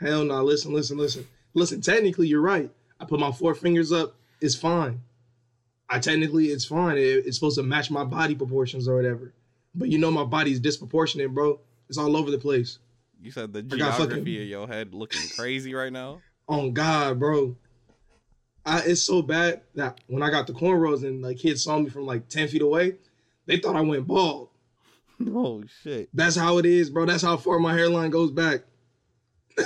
[0.00, 0.42] Hell no.
[0.42, 1.26] Listen, listen, listen.
[1.54, 2.70] Listen, technically, you're right.
[3.00, 4.14] I put my four fingers up.
[4.40, 5.00] It's fine.
[5.90, 6.96] I technically, it's fine.
[6.98, 9.32] It- it's supposed to match my body proportions or whatever.
[9.78, 11.60] But you know, my body's disproportionate, bro.
[11.88, 12.78] It's all over the place.
[13.22, 16.20] You said the geography fucking- of your head looking crazy right now.
[16.48, 17.56] On God, bro.
[18.66, 21.88] I, it's so bad that when I got the cornrows and like kids saw me
[21.88, 22.96] from like 10 feet away,
[23.46, 24.48] they thought I went bald.
[25.26, 26.08] oh shit.
[26.12, 27.06] That's how it is, bro.
[27.06, 28.62] That's how far my hairline goes back.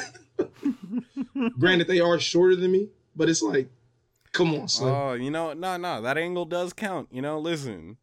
[1.59, 3.69] Granted, they are shorter than me, but it's like,
[4.33, 4.89] come on, son.
[4.89, 7.09] Oh, you know, no, no, that angle does count.
[7.11, 7.97] You know, listen,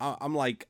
[0.00, 0.68] I, I'm like,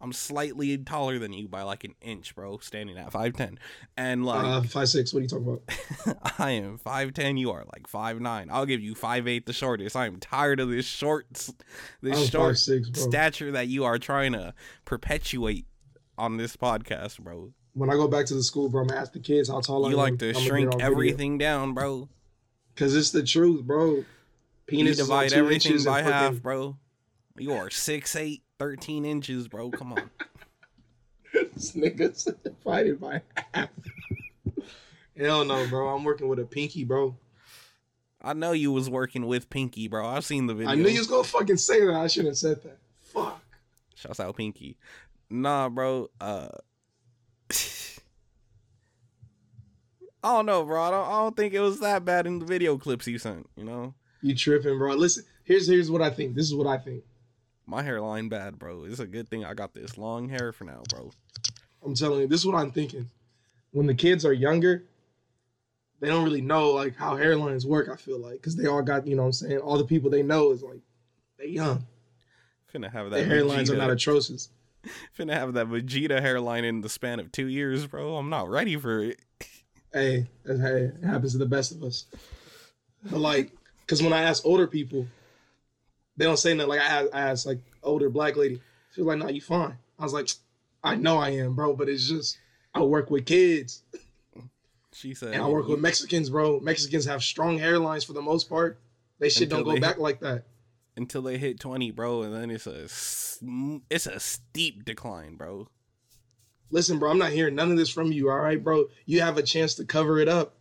[0.00, 2.58] I'm slightly taller than you by like an inch, bro.
[2.58, 3.58] Standing at five ten,
[3.96, 5.12] and like uh, five six.
[5.12, 6.32] What are you talking about?
[6.38, 7.36] I am five ten.
[7.36, 8.48] You are like five nine.
[8.50, 9.96] I'll give you five eight, the shortest.
[9.96, 11.26] I am tired of this short,
[12.00, 15.66] this short six, stature that you are trying to perpetuate
[16.16, 17.52] on this podcast, bro.
[17.74, 19.86] when I go back to the school, bro, I'm gonna ask the kids how tall
[19.86, 22.08] I You like to shrink everything down, bro.
[22.74, 24.04] because it's the truth, bro.
[24.66, 26.76] Penis is on divide everything by half, bro.
[27.38, 29.70] You are 6'8", 13 inches, bro.
[29.70, 30.10] Come on.
[31.54, 33.20] This nigga's divided by
[33.52, 33.68] half.
[35.16, 35.88] Hell no, bro.
[35.88, 37.16] I'm working with a pinky, bro.
[38.22, 40.06] I know you was working with Pinky, bro.
[40.06, 40.72] I've seen the video.
[40.72, 41.94] I knew you was gonna fucking say that.
[41.94, 42.78] I shouldn't have said that.
[43.00, 43.42] Fuck.
[43.94, 44.76] Shouts out Pinky.
[45.30, 46.08] Nah, bro.
[46.20, 46.48] Uh,
[47.50, 47.58] I
[50.22, 50.82] don't know, bro.
[50.82, 53.48] I don't, I don't think it was that bad in the video clips you sent.
[53.56, 53.94] You know.
[54.22, 54.94] You tripping, bro.
[54.94, 56.34] Listen, Here's here's what I think.
[56.34, 57.04] This is what I think.
[57.68, 58.84] My hairline bad, bro.
[58.84, 61.10] It's a good thing I got this long hair for now, bro.
[61.84, 63.10] I'm telling you, this is what I'm thinking.
[63.72, 64.84] When the kids are younger,
[66.00, 67.90] they don't really know like how hairlines work.
[67.92, 70.08] I feel like because they all got you know what I'm saying all the people
[70.08, 70.80] they know is like
[71.38, 71.86] they young.
[72.74, 74.48] Finna have Their that hairlines Vegeta, are not atrocious.
[75.18, 78.16] finna have that Vegeta hairline in the span of two years, bro.
[78.16, 79.20] I'm not ready for it.
[79.90, 82.04] Hey, hey, it happens to the best of us.
[83.10, 85.06] But like, because when I ask older people,
[86.18, 86.68] they don't say nothing.
[86.68, 88.60] Like I asked, I asked like older black lady,
[88.94, 90.28] she was like, "No, you fine." I was like,
[90.84, 92.38] "I know I am, bro, but it's just
[92.74, 93.82] I work with kids
[94.92, 96.60] She said, and I work with Mexicans, bro.
[96.60, 98.78] Mexicans have strong hairlines for the most part.
[99.20, 100.44] They shit don't go back like that.
[100.96, 102.88] until they hit 20, bro, and then it's a
[103.90, 105.68] it's a steep decline, bro.
[106.70, 108.30] Listen, bro, I'm not hearing none of this from you.
[108.30, 108.86] All right, bro.
[109.06, 110.54] You have a chance to cover it up.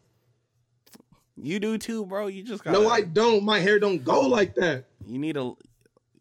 [1.39, 2.27] You do too, bro.
[2.27, 3.43] You just got No, I don't.
[3.43, 4.85] My hair don't go like that.
[5.05, 5.55] You need to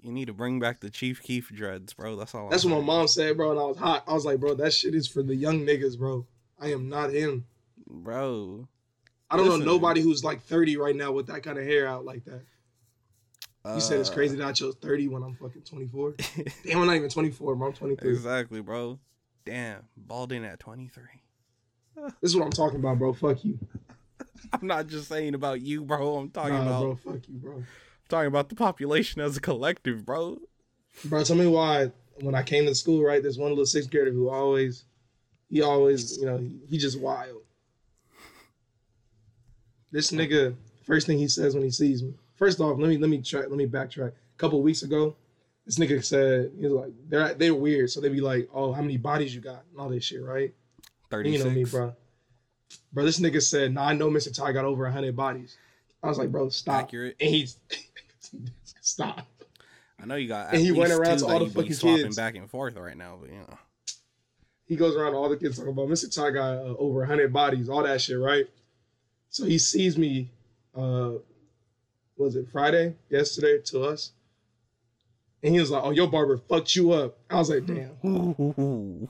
[0.03, 2.17] you need to bring back the Chief Keef dreads, bro.
[2.17, 2.49] That's all.
[2.51, 3.51] That's I'm what my mom said, bro.
[3.51, 4.05] And I was hot.
[4.07, 6.27] I was like, bro, that shit is for the young niggas, bro.
[6.61, 7.47] I am not him.
[7.89, 8.69] bro.
[9.29, 9.61] I don't Listen.
[9.65, 12.43] know nobody who's like 30 right now with that kind of hair out like that.
[13.75, 16.15] You said it's Uh, crazy that I chose 30 when I'm fucking 24.
[16.65, 17.67] Damn, I'm not even 24, bro.
[17.67, 18.11] I'm 23.
[18.13, 19.01] exactly, bro.
[19.45, 21.03] Damn, balding at 23.
[21.97, 23.13] This is what I'm talking about, bro.
[23.13, 23.59] Fuck you.
[24.53, 26.17] I'm not just saying about you, bro.
[26.17, 27.13] I'm talking Nah, about bro.
[27.15, 27.63] Fuck you, bro.
[28.09, 30.39] talking about the population as a collective, bro.
[31.05, 33.23] Bro, tell me why when I came to school, right?
[33.23, 34.85] There's one little sixth grader who always,
[35.51, 37.43] he always, you know, he, just wild.
[39.93, 40.55] This nigga,
[40.85, 42.15] first thing he says when he sees me.
[42.37, 44.09] First off, let me let me try let me backtrack.
[44.09, 45.17] A couple weeks ago,
[45.65, 48.83] this nigga said he was like they're they're weird, so they'd be like, oh, how
[48.83, 50.53] many bodies you got and all this shit, right?
[51.11, 51.39] 36.
[51.39, 51.95] you know me, bro.
[52.93, 54.35] Bro, this nigga said, nah, I know Mr.
[54.35, 55.57] Ty got over hundred bodies.
[56.03, 56.85] I was like, bro, stop.
[56.85, 57.17] Accurate.
[57.21, 57.59] And he's
[58.81, 59.27] stop.
[60.01, 60.53] I know you got.
[60.53, 62.17] And he went around to all the fucking swapping kids.
[62.17, 63.59] back and forth right now, but you know.
[64.67, 66.15] he goes around to all the kids talking about Mr.
[66.15, 68.47] Ty got uh, over 100 bodies, all that shit, right?
[69.31, 70.31] So he sees me,
[70.77, 71.13] uh,
[72.17, 74.13] was it Friday, yesterday to us?
[75.43, 77.19] And he was like, oh, your barber fucked you up.
[77.31, 77.91] I was like, damn.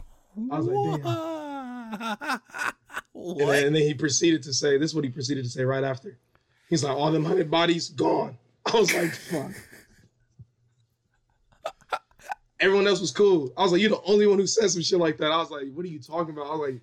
[0.50, 2.40] I was like, damn.
[3.16, 5.64] And then, and then he proceeded to say, this is what he proceeded to say
[5.64, 6.18] right after.
[6.68, 8.36] He's like, all them 100 bodies gone.
[8.66, 9.52] I was like, fuck.
[12.60, 13.52] Everyone else was cool.
[13.56, 15.30] I was like, you're the only one who said some shit like that.
[15.30, 16.46] I was like, what are you talking about?
[16.46, 16.80] I was like,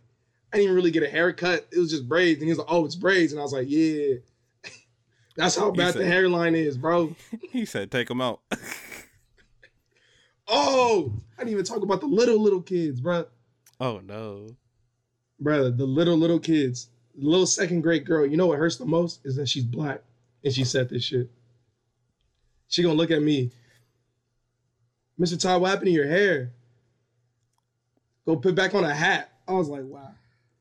[0.51, 1.67] I didn't even really get a haircut.
[1.71, 2.39] It was just braids.
[2.39, 3.33] And he was like, oh, it's braids.
[3.33, 4.15] And I was like, yeah.
[5.35, 7.15] That's how bad the hairline is, bro.
[7.51, 8.41] he said, "Take him out."
[10.47, 13.25] Oh, I didn't even talk about the little, little kids, bro.
[13.79, 14.55] oh no.
[15.43, 16.89] Brother, the little, little kids.
[17.15, 19.19] The little second grade girl, you know what hurts the most?
[19.23, 20.01] Is that she's black.
[20.43, 21.29] And she said this shit.
[22.67, 23.51] She gonna look at me.
[25.19, 25.39] Mr.
[25.39, 26.51] Todd, what happened to your hair?
[28.25, 29.31] Go put back on a hat.
[29.47, 30.11] I was like, wow.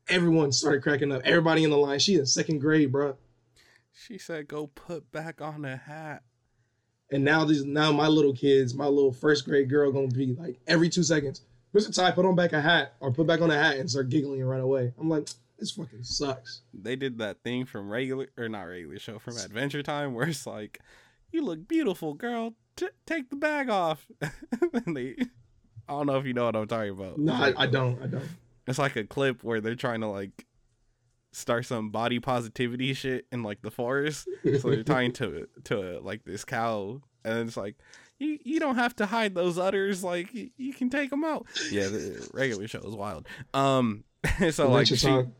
[0.09, 1.21] Everyone started cracking up.
[1.23, 1.97] Everybody in the line.
[1.97, 3.15] She in second grade, bro.
[3.93, 6.23] She said, "Go put back on a hat."
[7.09, 10.59] And now these now my little kids, my little first grade girl gonna be like
[10.67, 11.41] every two seconds,
[11.73, 11.93] Mr.
[11.93, 14.41] Ty, put on back a hat or put back on a hat and start giggling
[14.41, 14.93] and run away.
[14.99, 16.61] I'm like, this fucking sucks.
[16.73, 20.45] They did that thing from regular or not regular show from Adventure Time where it's
[20.45, 20.79] like,
[21.31, 22.53] "You look beautiful, girl.
[22.75, 24.05] T- take the bag off."
[24.73, 25.15] and they,
[25.87, 27.17] I don't know if you know what I'm talking about.
[27.17, 28.01] No, I, I don't.
[28.01, 28.23] I don't.
[28.67, 30.45] It's like a clip where they're trying to like
[31.31, 34.27] start some body positivity shit in like the forest.
[34.59, 37.77] So they're tying to to like this cow, and it's like
[38.19, 40.03] you you don't have to hide those udders.
[40.03, 41.45] Like you, you can take them out.
[41.71, 43.27] Yeah, the regular show is wild.
[43.53, 44.03] Um,
[44.51, 45.33] so like she, Time.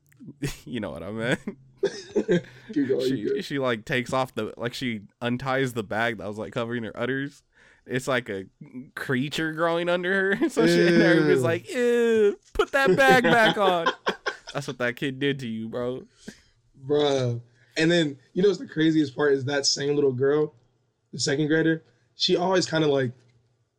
[0.64, 1.40] you know what I meant.
[2.72, 6.26] Keep going, you she she like takes off the like she unties the bag that
[6.26, 7.42] was like covering her udders.
[7.86, 8.44] It's like a
[8.94, 10.48] creature growing under her.
[10.48, 11.44] So she and everybody's Ew.
[11.44, 13.88] like, Ew, put that bag back on.
[14.52, 16.04] That's what that kid did to you, bro.
[16.76, 17.40] Bro.
[17.76, 20.54] And then you know what's the craziest part is that same little girl,
[21.12, 21.82] the second grader,
[22.14, 23.12] she always kind of like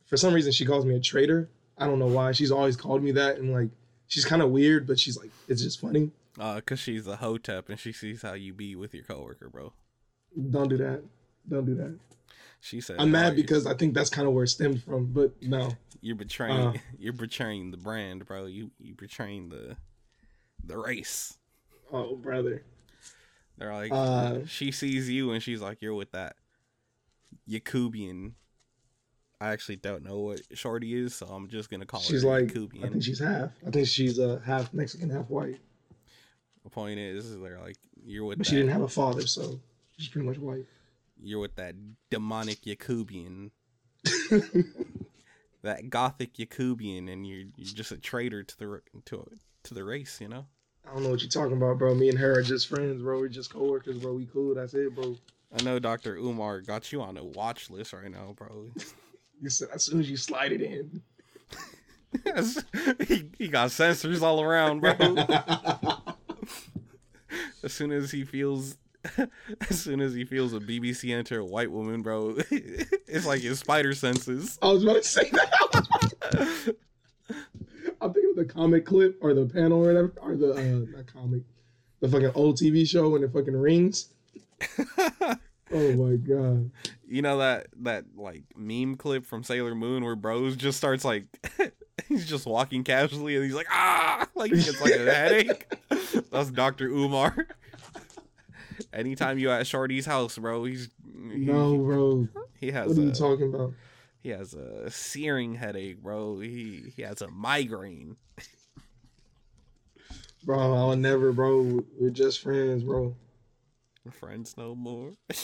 [0.06, 1.50] for some reason she calls me a traitor.
[1.78, 2.32] I don't know why.
[2.32, 3.70] She's always called me that and like
[4.08, 6.12] she's kind of weird, but she's like it's just funny.
[6.40, 9.74] Uh, cause she's a hotep and she sees how you be with your coworker, bro.
[10.50, 11.04] Don't do that.
[11.50, 11.98] Don't do that.
[12.62, 15.08] She said, I'm "Oh, mad because I think that's kind of where it stemmed from,
[15.08, 15.72] but no.
[16.00, 18.46] you're betraying uh, you're betraying the brand, bro.
[18.46, 19.78] You you betraying the
[20.64, 21.38] the race."
[21.92, 22.64] Oh, brother.
[23.58, 26.36] They're like, Uh, she sees you and she's like, you're with that
[27.50, 28.34] Yakubian.
[29.40, 32.44] I actually don't know what Shorty is, so I'm just gonna call She's her like,
[32.44, 32.92] I Yakubian.
[32.92, 33.52] think she's half.
[33.66, 35.60] I think she's uh, half Mexican, half white.
[36.64, 39.60] the point is, they're like, you're with But that she didn't have a father, so
[39.98, 40.66] she's pretty much white.
[41.20, 41.74] you're with that
[42.12, 43.50] demonic Yakubian,
[45.64, 49.26] that gothic Yakubian, and you're you're just a traitor to the to
[49.64, 50.46] to the race, you know.
[50.88, 51.94] I don't know what you're talking about, bro.
[51.94, 53.20] Me and her are just friends, bro.
[53.20, 54.14] We're just coworkers, bro.
[54.14, 54.56] We cool.
[54.56, 55.16] That's it, bro.
[55.58, 56.16] I know Dr.
[56.16, 58.72] Umar got you on a watch list right now, bro.
[59.44, 61.02] You said as soon as you slide it in.
[63.08, 64.94] he, he got sensors all around, bro.
[67.64, 68.78] as soon as he feels
[69.18, 73.58] as soon as he feels a BBC enter a white woman, bro, it's like his
[73.58, 74.60] spider senses.
[74.62, 76.76] I was about to say that.
[78.00, 81.08] I'm thinking of the comic clip or the panel or whatever, or the uh, not
[81.12, 81.42] comic,
[82.00, 84.10] the fucking old TV show when it fucking rings.
[85.74, 86.70] Oh my god.
[87.08, 91.28] you know that that like meme clip from Sailor Moon where Bros just starts like
[92.10, 95.72] he's just walking casually and he's like ah like he gets like a headache.
[96.30, 96.88] That's Dr.
[96.90, 97.48] Umar.
[98.92, 102.28] Anytime you at Shorty's house, bro, he's he, No, bro.
[102.60, 103.72] he has What are you a, talking about?
[104.22, 106.40] he has a searing headache, bro.
[106.40, 108.18] He he has a migraine.
[110.44, 111.84] Bro, I'll never, bro.
[112.00, 113.16] We're just friends, bro.
[114.12, 115.12] Friends no more.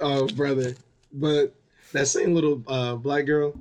[0.00, 0.74] Oh, brother.
[1.12, 1.54] But
[1.92, 3.54] that same little uh, black girl,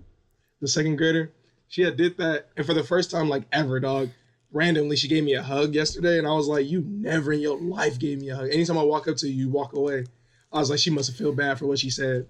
[0.61, 1.31] the second grader,
[1.67, 4.09] she had did that, and for the first time, like ever, dog.
[4.51, 7.59] Randomly, she gave me a hug yesterday, and I was like, "You never in your
[7.59, 8.49] life gave me a hug.
[8.51, 10.05] Anytime I walk up to you, you walk away."
[10.51, 12.27] I was like, "She must have feel bad for what she said."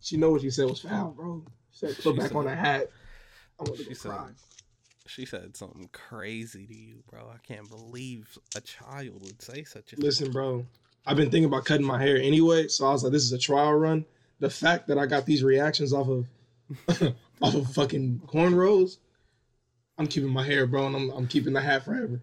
[0.00, 1.44] She know what she said was foul, bro.
[1.72, 2.88] She said, "Put She back said- on the hat."
[3.58, 4.28] I want to She go said- cry.
[5.10, 7.28] She said something crazy to you, bro.
[7.34, 10.04] I can't believe a child would say such a thing.
[10.04, 10.64] Listen, bro.
[11.04, 13.38] I've been thinking about cutting my hair anyway, so I was like, "This is a
[13.38, 14.04] trial run."
[14.38, 16.26] The fact that I got these reactions off of
[17.42, 18.98] off of fucking cornrows,
[19.98, 22.20] I'm keeping my hair, bro, and I'm I'm keeping the hat forever.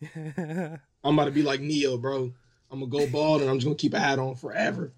[1.02, 2.32] I'm about to be like Neo, bro.
[2.70, 4.92] I'm gonna go bald and I'm just gonna keep a hat on forever.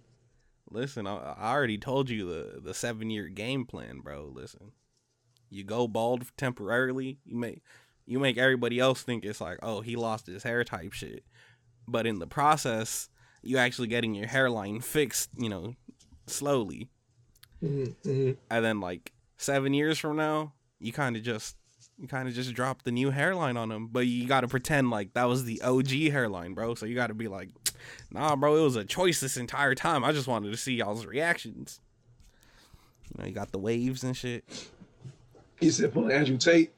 [0.71, 4.31] Listen, I, I already told you the the seven year game plan, bro.
[4.35, 4.73] Listen,
[5.53, 7.19] you go bald temporarily.
[7.25, 7.63] You make
[8.07, 11.25] you make everybody else think it's like, oh, he lost his hair type shit.
[11.87, 13.09] But in the process,
[13.43, 15.77] you actually getting your hairline fixed, you know,
[16.27, 16.89] slowly.
[17.63, 18.37] Mhm, mhm.
[18.51, 21.57] And then like seven years from now, you kind of just
[21.99, 23.89] you kind of just drop the new hairline on them.
[23.89, 26.75] But you got to pretend like that was the OG hairline, bro.
[26.75, 27.51] So you got to be like,
[28.11, 30.03] nah, bro, it was a choice this entire time.
[30.03, 31.81] I just wanted to see y'all's reactions.
[33.11, 34.45] You know, you got the waves and shit.
[35.63, 36.73] He said, "Pull Andrew Tate."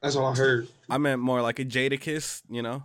[0.00, 0.68] That's all I heard.
[0.88, 2.82] I meant more like a Jadakiss, you know.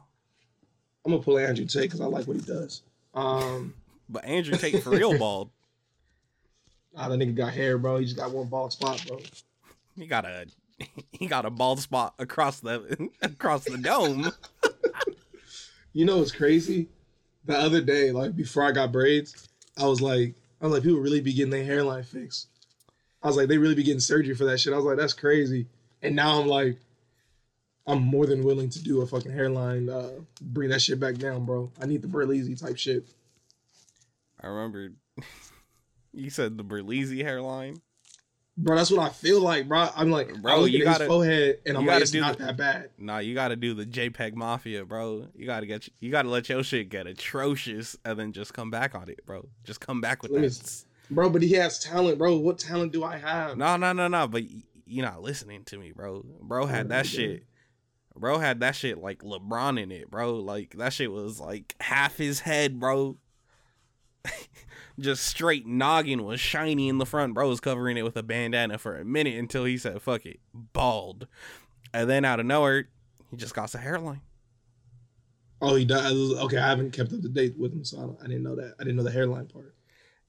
[1.05, 2.81] I'm gonna pull Andrew Tate because I like what he does.
[3.13, 3.73] Um,
[4.09, 5.49] But Andrew Tate for real bald.
[6.97, 7.97] ah, that nigga got hair, bro.
[7.97, 9.19] He just got one bald spot, bro.
[9.95, 10.45] He got a
[11.11, 14.31] he got a bald spot across the across the dome.
[15.93, 16.89] You know what's crazy?
[17.45, 20.99] The other day, like before I got braids, I was like, I was like, people
[20.99, 22.47] really be getting their hairline fixed.
[23.23, 24.73] I was like, they really be getting surgery for that shit.
[24.73, 25.67] I was like, that's crazy.
[26.01, 26.77] And now I'm like,
[27.87, 30.09] I'm more than willing to do a fucking hairline, uh,
[30.41, 31.71] bring that shit back down, bro.
[31.81, 33.05] I need the Berleezy type shit.
[34.41, 34.89] I remember
[36.13, 37.81] you said the Berleezy hairline.
[38.55, 39.89] Bro, that's what I feel like, bro.
[39.95, 42.45] I'm like, Bro, I look you his gotta- forehead and I'm like, it's not the-
[42.45, 42.89] that bad.
[42.99, 45.27] Nah, you got to do the JPEG Mafia, bro.
[45.33, 48.53] You got to get you got to let your shit get atrocious and then just
[48.53, 49.47] come back on it, bro.
[49.63, 50.83] Just come back with Let me that.
[51.13, 52.37] Bro, but he has talent, bro.
[52.37, 53.57] What talent do I have?
[53.57, 54.27] No, no, no, no.
[54.27, 54.43] But
[54.85, 56.25] you're not listening to me, bro.
[56.41, 57.45] Bro had oh, that shit.
[58.15, 60.35] Bro had that shit like LeBron in it, bro.
[60.35, 63.17] Like that shit was like half his head, bro.
[64.99, 67.33] Just straight noggin was shiny in the front.
[67.33, 70.39] Bro was covering it with a bandana for a minute until he said, "Fuck it,
[70.53, 71.27] bald."
[71.93, 72.89] And then out of nowhere,
[73.31, 74.21] he just got a hairline.
[75.61, 76.33] Oh, he does.
[76.33, 78.55] Okay, I haven't kept up to date with him, so I, don't, I didn't know
[78.55, 78.75] that.
[78.79, 79.73] I didn't know the hairline part.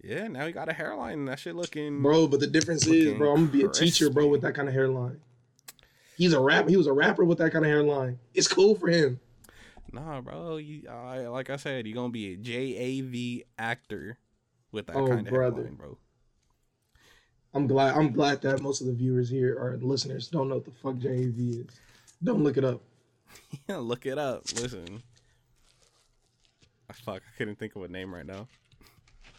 [0.04, 1.20] Yeah, now he got a hairline.
[1.20, 2.02] and That shit looking.
[2.02, 4.68] Bro, but the difference is, bro, I'm gonna be a teacher, bro, with that kind
[4.68, 5.20] of hairline.
[6.16, 6.68] He's a rap.
[6.68, 8.18] He was a rapper with that kind of hairline.
[8.34, 9.18] It's cool for him.
[9.92, 10.56] Nah, bro.
[10.58, 14.18] You, I, like I said, you're gonna be a JAV actor
[14.72, 15.56] with that Oh, kind of brother.
[15.56, 15.98] hairline, bro.
[17.54, 17.94] I'm glad.
[17.96, 20.98] I'm glad that most of the viewers here or listeners don't know what the fuck
[20.98, 21.66] JAV is.
[22.22, 22.80] Don't look it up.
[23.68, 24.42] Yeah, look it up.
[24.60, 25.02] Listen.
[26.92, 28.46] Fuck, I couldn't think of a name right now.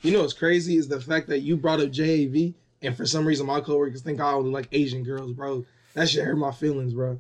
[0.06, 2.53] You know what's crazy is the fact that you brought up JAV,
[2.84, 5.66] and for some reason my coworkers think I only like Asian girls, bro.
[5.95, 7.20] That shit hurt my feelings, bro.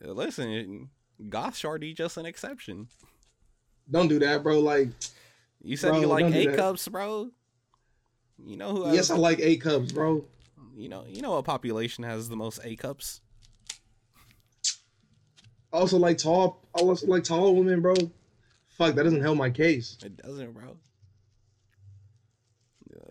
[0.00, 0.90] Listen,
[1.28, 2.86] Goth Shorty just an exception.
[3.90, 4.60] Don't do that, bro.
[4.60, 4.90] Like,
[5.60, 7.30] You said Bro, you like A cups, bro.
[8.44, 8.92] You know who?
[8.94, 10.24] Yes, I like A cups, bro.
[10.76, 13.22] You know, you know what population has the most A cups?
[15.72, 16.62] Also like tall.
[16.76, 17.94] I also like tall women, bro.
[18.68, 19.98] Fuck, that doesn't help my case.
[20.04, 20.76] It doesn't, bro.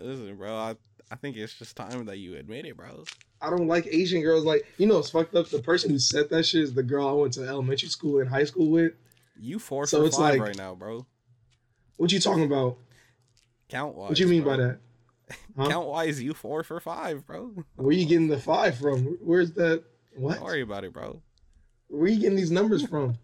[0.04, 0.56] Listen, bro.
[0.56, 0.76] I
[1.12, 3.04] I think it's just time that you admit it, bro.
[3.42, 4.46] I don't like Asian girls.
[4.46, 5.50] Like, you know, it's fucked up.
[5.50, 8.30] The person who said that shit is the girl I went to elementary school and
[8.30, 8.94] high school with.
[9.40, 11.06] You four So for it's five like- right now, bro.
[11.98, 12.78] What you talking about?
[13.70, 14.10] Count wise.
[14.10, 14.80] What do you mean by that?
[15.58, 15.70] Huh?
[15.70, 17.54] Count wise, you four for five, bro.
[17.76, 19.18] Where you getting the five from?
[19.22, 19.84] Where's that?
[20.16, 20.36] What?
[20.36, 21.22] Don't worry about it, bro.
[21.88, 23.18] Where you getting these numbers from?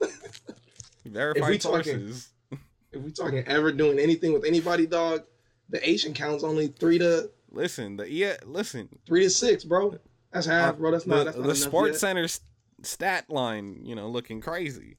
[1.04, 2.28] Verified talking- sources.
[2.92, 5.22] If we talking ever doing anything with anybody, dog,
[5.72, 8.88] the Asian count's only three to Listen, the yeah, listen.
[9.06, 9.98] three to six, bro.
[10.32, 10.90] That's half, uh, bro.
[10.92, 11.18] That's not.
[11.18, 12.00] the that's not the enough Sports.
[12.00, 12.28] Center
[12.82, 14.96] stat line, you know, looking crazy.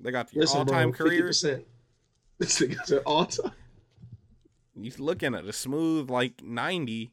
[0.00, 1.28] They got your Listen, all-time bro, career.
[1.30, 1.64] 50%.
[2.36, 3.52] This nigga's an all time.
[4.74, 7.12] You looking at a smooth like ninety.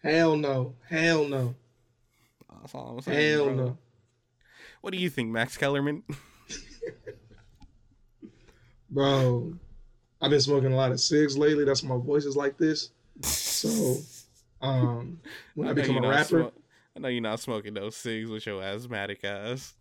[0.00, 0.76] Hell no.
[0.88, 1.56] Hell no.
[2.60, 3.32] That's all I'm saying.
[3.32, 3.54] Hell bro.
[3.54, 3.78] no.
[4.80, 6.04] What do you think, Max Kellerman?
[8.90, 9.54] Bro,
[10.24, 11.66] I've been smoking a lot of cigs lately.
[11.66, 12.88] That's why my voice is like this.
[13.20, 13.96] So,
[14.66, 15.20] um,
[15.54, 16.52] when I, know become a rapper, smo-
[16.96, 19.74] I know you're not smoking those cigs with your asthmatic ass.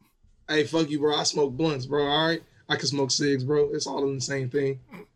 [0.49, 1.15] hey, fuck you, bro.
[1.15, 2.05] I smoke blunts, bro.
[2.05, 3.69] All right, I can smoke cigs, bro.
[3.71, 4.81] It's all in the same thing.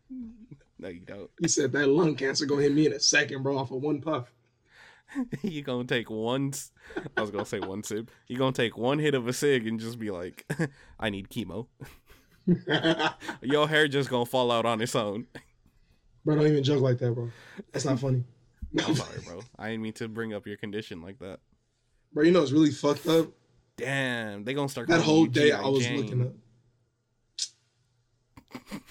[0.80, 1.28] No, you don't.
[1.40, 4.00] He said that lung cancer gonna hit me in a second, bro, off of one
[4.00, 4.32] puff.
[5.42, 6.52] you gonna take one.
[7.16, 8.12] I was gonna say one sip.
[8.28, 10.46] You gonna take one hit of a cig and just be like,
[11.00, 11.66] "I need chemo."
[13.42, 15.26] Your hair just gonna fall out on its own.
[16.24, 17.30] bro, don't even joke like that, bro.
[17.72, 18.24] That's not funny.
[18.84, 19.40] I'm sorry, bro.
[19.58, 21.40] I didn't mean to bring up your condition like that.
[22.12, 23.28] Bro, you know it's really fucked up.
[23.76, 25.96] Damn, they gonna start That whole day I was Jane.
[26.00, 26.32] looking up.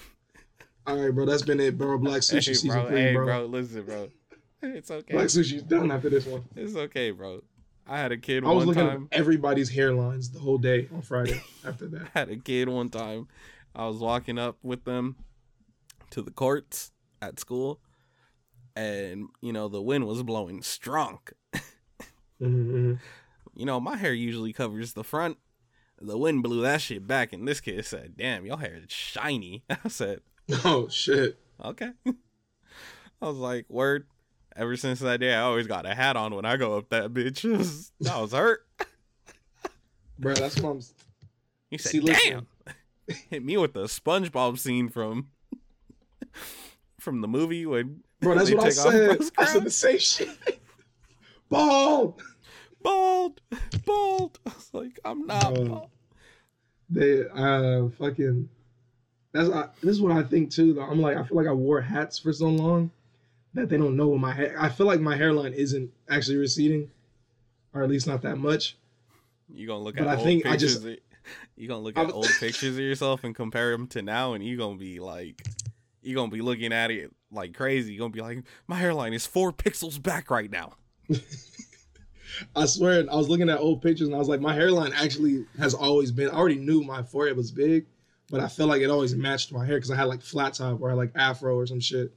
[0.86, 1.26] All right, bro.
[1.26, 1.98] That's been it, bro.
[1.98, 3.24] Black Hey, Sushi season bro, three, hey, bro.
[3.26, 4.08] bro, listen, bro.
[4.62, 5.12] It's okay.
[5.14, 6.42] Black Sushi's done after this one.
[6.56, 7.42] It's okay, bro.
[7.88, 9.08] I had a kid I was one looking time.
[9.10, 12.02] at everybody's hairlines the whole day on Friday after that.
[12.14, 13.28] I had a kid one time.
[13.74, 15.16] I was walking up with them
[16.10, 17.80] to the courts at school,
[18.76, 21.20] and you know the wind was blowing strong.
[22.40, 22.94] Mm-hmm.
[23.54, 25.38] You know my hair usually covers the front.
[26.00, 29.64] The wind blew that shit back, and this kid said, "Damn, your hair is shiny."
[29.84, 30.20] I said,
[30.64, 31.38] Oh shit.
[31.64, 34.06] "Okay." I was like, "Word."
[34.58, 37.14] Ever since that day, I always got a hat on when I go up that
[37.14, 37.44] bitch.
[38.10, 38.66] I was hurt.
[40.18, 40.80] Bro, that's what I'm
[41.70, 42.00] He said, See.
[42.00, 42.48] "Damn!"
[43.30, 45.28] Hit me with the SpongeBob scene from
[46.98, 49.20] from the movie when Bro, that's they what I said.
[49.38, 50.28] I said the same shit.
[51.48, 52.20] Bald.
[52.82, 53.40] bald,
[53.86, 54.40] bald.
[54.44, 55.64] I was like, I'm not Bro.
[55.66, 55.90] bald.
[56.90, 58.48] They uh fucking
[59.32, 60.82] that's I, this is what I think too though.
[60.82, 62.90] I'm like I feel like I wore hats for so long
[63.58, 66.90] that they don't know what my hair I feel like my hairline isn't actually receding.
[67.74, 68.76] Or at least not that much.
[69.52, 70.96] You gonna look But at I old think I just- of-
[71.56, 74.56] you gonna look at old pictures of yourself and compare them to now, and you
[74.56, 75.46] gonna be like,
[76.02, 77.92] you gonna be looking at it like crazy.
[77.92, 80.76] You gonna be like, my hairline is four pixels back right now.
[82.54, 85.44] I swear, I was looking at old pictures and I was like, my hairline actually
[85.58, 86.30] has always been.
[86.30, 87.86] I already knew my forehead was big,
[88.30, 90.80] but I felt like it always matched my hair because I had like flat top
[90.80, 92.12] or I had like afro or some shit,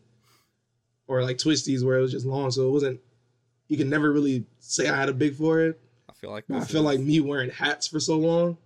[1.11, 3.01] or like twisties where it was just long, so it wasn't.
[3.67, 5.75] You can never really say I had a big forehead.
[6.09, 8.57] I feel like I feel like me wearing hats for so long.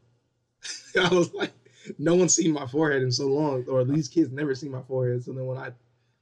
[0.99, 1.51] I was like,
[1.97, 5.23] no one's seen my forehead in so long, or these kids never seen my forehead.
[5.23, 5.71] So then when I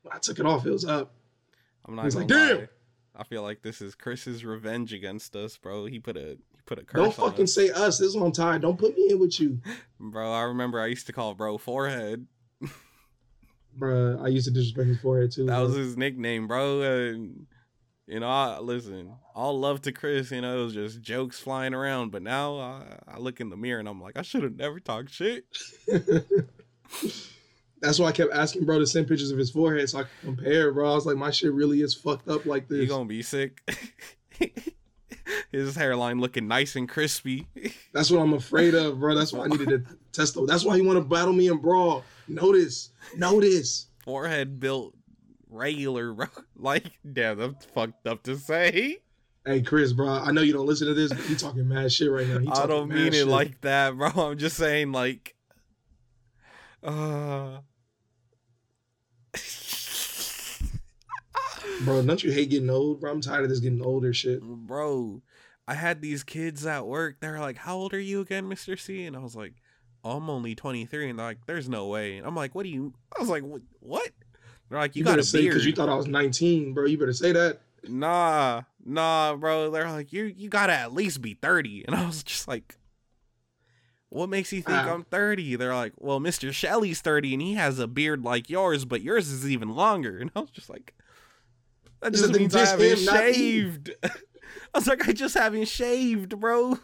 [0.04, 1.14] when I took it off, it was up.
[1.86, 2.70] I'm not gonna like, "Damn!"
[3.16, 5.86] I feel like this is Chris's revenge against us, bro.
[5.86, 7.54] He put a he put a curse Don't on fucking us.
[7.54, 7.98] say us.
[7.98, 8.62] This is I'm tired.
[8.62, 9.60] Don't put me in with you.
[10.00, 10.32] bro.
[10.32, 12.28] I remember I used to call bro forehead.
[13.78, 15.46] Bruh, I used to disrespect his forehead too.
[15.46, 15.66] That bro.
[15.68, 16.82] was his nickname, bro.
[16.82, 17.48] And
[18.08, 20.32] you know, I, listen, all love to Chris.
[20.32, 22.12] You know, it was just jokes flying around.
[22.12, 24.80] But now I, I look in the mirror and I'm like, I should have never
[24.80, 25.46] talked shit.
[27.82, 30.12] That's why I kept asking bro to send pictures of his forehead so I could
[30.22, 30.92] compare, bro.
[30.92, 32.90] I was like, my shit really is fucked up like You this.
[32.90, 33.62] gonna be sick.
[35.52, 37.48] his hairline looking nice and crispy.
[37.94, 39.16] That's what I'm afraid of, bro.
[39.16, 40.36] That's why I needed to test.
[40.36, 42.04] The, that's why you want to battle me in brawl.
[42.28, 43.88] Notice, notice.
[44.04, 44.94] Forehead built
[45.50, 46.28] regular, bro.
[46.56, 49.00] Like, damn, that's fucked up to say.
[49.46, 50.08] Hey, Chris, bro.
[50.08, 52.40] I know you don't listen to this, but he talking mad shit right now.
[52.40, 53.28] He I don't mean it shit.
[53.28, 54.08] like that, bro.
[54.16, 55.36] I'm just saying, like,
[56.82, 57.58] uh,
[61.84, 62.02] bro.
[62.04, 63.12] Don't you hate getting old, bro?
[63.12, 64.42] I'm tired of this getting older shit.
[64.42, 65.22] bro,
[65.68, 67.18] I had these kids at work.
[67.20, 69.56] They're like, "How old are you again, Mister C?" And I was like,
[70.04, 72.94] "I'm only 23." And they're like, "There's no way." And I'm like, "What do you?"
[73.16, 74.10] I was like, "What?" what?
[74.70, 76.86] They're like, "You, You, got to say because you thought I was 19, bro.
[76.86, 77.62] You better say that.
[77.88, 79.70] nah, nah, bro.
[79.72, 82.78] They're like, "You you gotta at least be 30." And I was just like.
[84.10, 84.94] What makes you think Ah.
[84.94, 85.56] I'm 30?
[85.56, 86.54] They're like, well, Mr.
[86.54, 90.18] Shelley's 30 and he has a beard like yours, but yours is even longer.
[90.22, 90.94] And I was just like,
[92.00, 93.92] That just said, "Then means I haven't him, not me." shaved.
[94.04, 94.10] I
[94.76, 96.78] was like, I just haven't shaved, bro.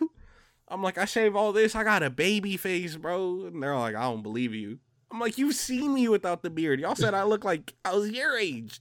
[0.69, 1.75] I'm like, I shave all this.
[1.75, 3.45] I got a baby face, bro.
[3.47, 4.79] And they're like, I don't believe you.
[5.11, 6.79] I'm like, you've seen me without the beard.
[6.79, 8.79] Y'all said I look like I was your age.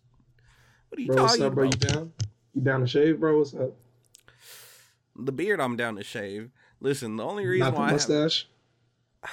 [0.91, 1.65] What are you Bro, what's talking up, bro?
[1.65, 2.13] You down?
[2.55, 3.39] You down to shave, bro?
[3.39, 3.73] What's up?
[5.17, 6.51] The beard, I'm down to shave.
[6.81, 8.49] Listen, the only reason Not the why I have, mustache.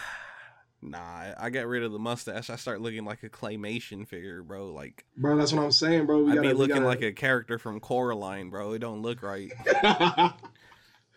[0.81, 2.49] nah, I- get rid of the mustache.
[2.49, 4.71] I start looking like a claymation figure, bro.
[4.71, 6.23] Like Bro, that's what I'm saying, bro.
[6.23, 8.71] We I'd gotta, be looking gotta- like a character from Coraline, bro.
[8.73, 9.51] It don't look right.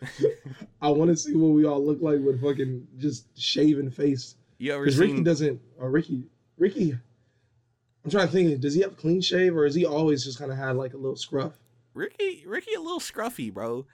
[0.81, 4.35] I want to see what we all look like with fucking just shaven face.
[4.57, 5.59] You ever Because Ricky doesn't.
[5.77, 6.25] Or Ricky,
[6.57, 6.97] Ricky.
[8.03, 8.59] I'm trying to think.
[8.61, 10.93] Does he have a clean shave, or is he always just kind of had like
[10.93, 11.53] a little scruff?
[11.93, 13.85] Ricky, Ricky, a little scruffy, bro.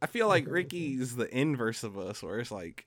[0.00, 0.78] I feel like Okay.
[0.78, 2.86] is the inverse of us, where it's like,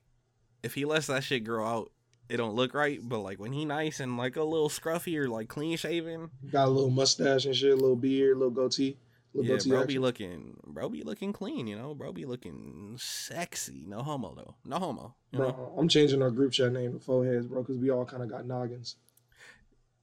[0.64, 1.92] if he lets that shit grow out,
[2.28, 2.98] it don't look right.
[3.02, 6.66] But like when he nice and like a little scruffy or like clean shaven, Got
[6.68, 8.96] a little mustache and shit, a little beard, a little goatee,
[9.34, 13.84] yeah, bro, be looking, bro, be looking clean, you know, bro, be looking sexy.
[13.86, 15.14] No homo though, no homo.
[15.32, 15.52] You know?
[15.52, 18.22] Bro, I'm changing our group chat name to Four Heads, bro, because we all kind
[18.22, 18.96] of got noggins.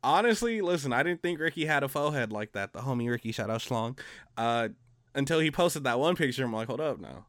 [0.03, 2.73] Honestly, listen, I didn't think Ricky had a faux head like that.
[2.73, 3.97] The homie Ricky, shout out Schlong,
[4.35, 4.69] uh,
[5.15, 6.43] until he posted that one picture.
[6.43, 7.27] I'm like, hold up now,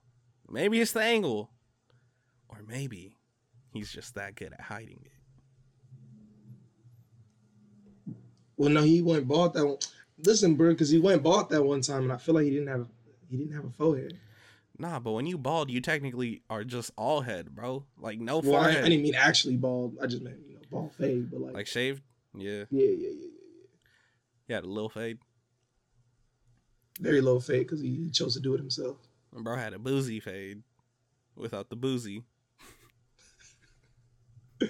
[0.50, 1.50] maybe it's the angle,
[2.48, 3.16] or maybe
[3.72, 5.12] he's just that good at hiding it.
[8.56, 9.78] Well, no, he went bought that one.
[10.24, 12.68] Listen, bro, because he went bought that one time, and I feel like he didn't
[12.68, 12.86] have
[13.28, 14.18] he didn't have a forehead.
[14.78, 17.84] Nah, but when you bald, you technically are just all head, bro.
[17.98, 19.98] Like no Well, I, I didn't mean actually bald.
[20.02, 22.02] I just meant you know bald fade, but like, like shaved.
[22.34, 23.28] Yeah, yeah, yeah, yeah, yeah.
[24.46, 25.18] he had a little fade.
[27.00, 28.96] Very low fade because he, chose to do it himself.
[29.32, 30.62] Bro had a Boosie fade
[31.36, 32.22] without the Boosie.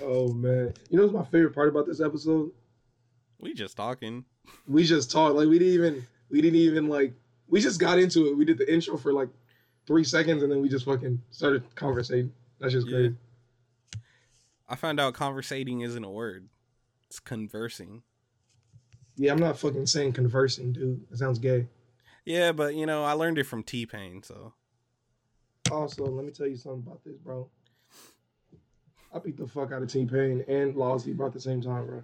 [0.00, 2.50] Oh man, you know what's my favorite part about this episode?
[3.38, 4.24] We just talking.
[4.66, 7.12] We just talked like we didn't even we didn't even like
[7.48, 8.36] we just got into it.
[8.36, 9.28] We did the intro for like
[9.86, 12.32] three seconds and then we just fucking started conversating.
[12.58, 12.96] That's just Yeah.
[12.96, 13.16] crazy.
[14.68, 16.48] I found out conversating isn't a word.
[17.06, 18.02] It's conversing.
[19.16, 21.04] Yeah, I'm not fucking saying conversing, dude.
[21.10, 21.66] It sounds gay.
[22.24, 24.54] Yeah, but you know, I learned it from T Pain, so
[25.70, 27.48] Also, let me tell you something about this, bro.
[29.14, 31.86] I beat the fuck out of T Pain and Lozzy bro at the same time,
[31.86, 32.02] bro.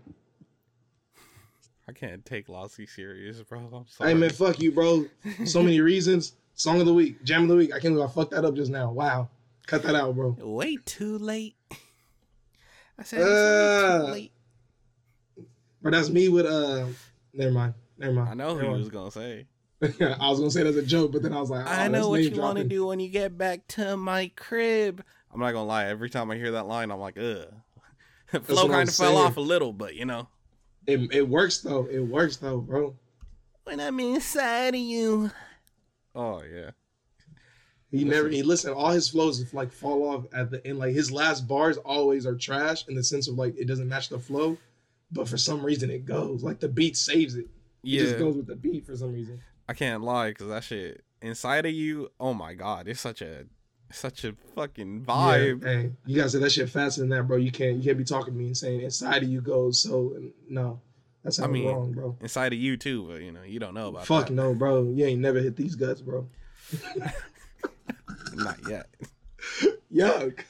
[1.89, 3.61] I can't take Lossy serious, bro.
[3.73, 4.11] I'm sorry.
[4.11, 5.07] Hey man, fuck you, bro.
[5.45, 6.35] So many reasons.
[6.55, 7.71] Song of the week, jam of the week.
[7.73, 8.91] I can't believe I fucked that up just now.
[8.91, 9.29] Wow.
[9.67, 10.37] Cut that out, bro.
[10.41, 11.55] Way too late.
[12.99, 14.33] I said it's way Uh, too late.
[15.83, 16.87] But that's me with uh
[17.33, 17.75] never mind.
[17.97, 18.29] Never mind.
[18.31, 19.47] I know who Never you was gonna say.
[19.83, 21.87] I was gonna say that as a joke, but then I was like, oh, I
[21.89, 25.05] know what name you want to do when you get back to my crib.
[25.33, 25.87] I'm not gonna lie.
[25.87, 27.47] Every time I hear that line, I'm like, ugh.
[28.43, 29.19] Flow kind of fell saying.
[29.19, 30.29] off a little, but you know.
[30.89, 31.87] It, it works though.
[31.87, 32.97] It works though, bro.
[33.65, 35.31] When I'm inside of you.
[36.15, 36.71] Oh yeah.
[37.91, 38.09] He Listen.
[38.11, 40.79] never he listen, all his flows like fall off at the end.
[40.79, 44.09] Like his last bars always are trash in the sense of like it doesn't match
[44.09, 44.57] the flow.
[45.13, 46.43] But for some reason it goes.
[46.43, 47.47] Like the beat saves it.
[47.85, 48.19] It just Yeah.
[48.19, 49.41] goes with the beat for some reason.
[49.69, 52.11] I can't lie, cause that shit inside of you.
[52.19, 53.45] Oh my god, it's such a,
[53.91, 55.63] such a fucking vibe.
[55.65, 57.37] Yeah, hey, you gotta say that shit faster than that, bro.
[57.37, 60.17] You can't you can't be talking to me and saying inside of you goes so
[60.49, 60.81] no.
[61.25, 62.17] That's how I mean, wrong, bro.
[62.21, 64.33] Inside of you too, but you know you don't know about Fuck that.
[64.33, 64.85] no, bro.
[64.85, 66.29] You ain't never hit these guts, bro.
[68.35, 68.87] Not yet.
[69.93, 70.41] Yuck.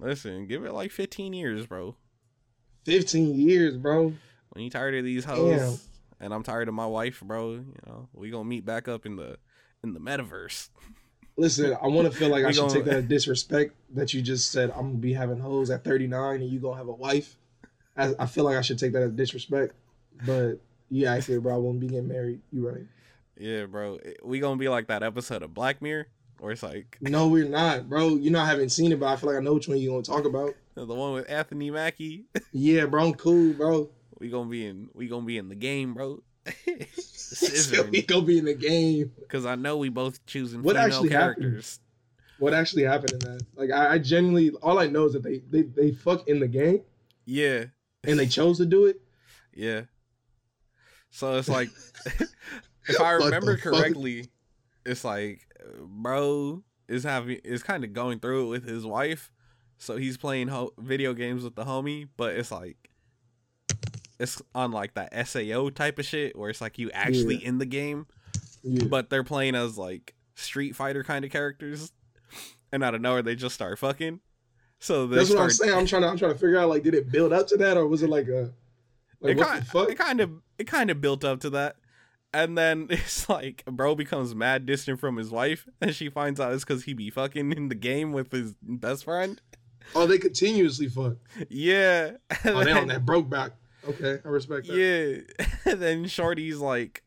[0.00, 1.94] Listen, give it like 15 years, bro.
[2.86, 4.12] 15 years, bro.
[4.50, 5.78] When you tired of these hoes, Damn.
[6.26, 7.52] and I'm tired of my wife, bro.
[7.52, 9.38] You know we gonna meet back up in the,
[9.84, 10.68] in the metaverse.
[11.36, 14.50] Listen, I want to feel like I should gonna- take that disrespect that you just
[14.52, 17.36] said I'm gonna be having hoes at 39 and you gonna have a wife.
[17.96, 19.74] I, I feel like I should take that as disrespect,
[20.24, 20.54] but
[20.90, 21.54] yeah, I feel, bro.
[21.54, 22.40] I won't be getting married.
[22.52, 22.84] You right?
[23.38, 23.98] Yeah, bro.
[24.22, 26.06] We gonna be like that episode of Black Mirror,
[26.40, 28.10] or it's like No, we're not, bro.
[28.16, 29.90] You know I haven't seen it, but I feel like I know which one you
[29.90, 30.54] gonna talk about.
[30.74, 32.24] the one with Anthony Mackie.
[32.52, 33.06] Yeah, bro.
[33.08, 33.88] I'm cool, bro.
[34.18, 36.22] we gonna be in, we gonna be in the game, bro.
[36.46, 37.90] Scissoring.
[37.90, 39.12] we gonna be in the game.
[39.18, 41.64] Because I know we both choosing What actually happened?
[42.38, 43.42] What actually happened in that?
[43.54, 46.48] Like, I, I genuinely, all I know is that they, they they fuck in the
[46.48, 46.80] game
[47.24, 47.66] Yeah,
[48.04, 49.00] and they chose to do it.
[49.54, 49.82] yeah.
[51.10, 51.68] So it's like,
[52.88, 53.74] if I remember the fuck?
[53.74, 54.28] correctly,
[54.84, 55.46] it's like,
[55.78, 59.30] bro is having is kind of going through it with his wife.
[59.78, 62.81] So he's playing ho- video games with the homie, but it's like,
[64.22, 67.48] it's on like that SAO type of shit where it's like you actually Yeah.
[67.48, 68.06] in the game,
[68.62, 68.84] Yeah.
[68.84, 71.92] but they're playing as like Street Fighter kind of characters,
[72.72, 74.20] and out of nowhere they just start fucking.
[74.78, 75.72] So That's what I'm saying.
[75.74, 77.76] I'm trying to I'm trying to figure out like did it build up to that
[77.76, 78.52] or was it like a
[79.20, 79.90] like it what kind, the fuck?
[79.90, 81.76] it kind of it kind of built up to that
[82.34, 86.52] And then it's like, bro becomes mad distant from his wife, and she finds out
[86.52, 89.40] it's because he be fucking in the game with his best friend.
[89.94, 91.16] Oh, they continuously fuck.
[91.50, 92.12] Yeah.
[92.44, 93.52] And Oh, they on then- that broke back.
[93.88, 94.76] Okay, I respect that.
[94.76, 95.46] Yeah.
[95.72, 97.02] And then Shorty's like,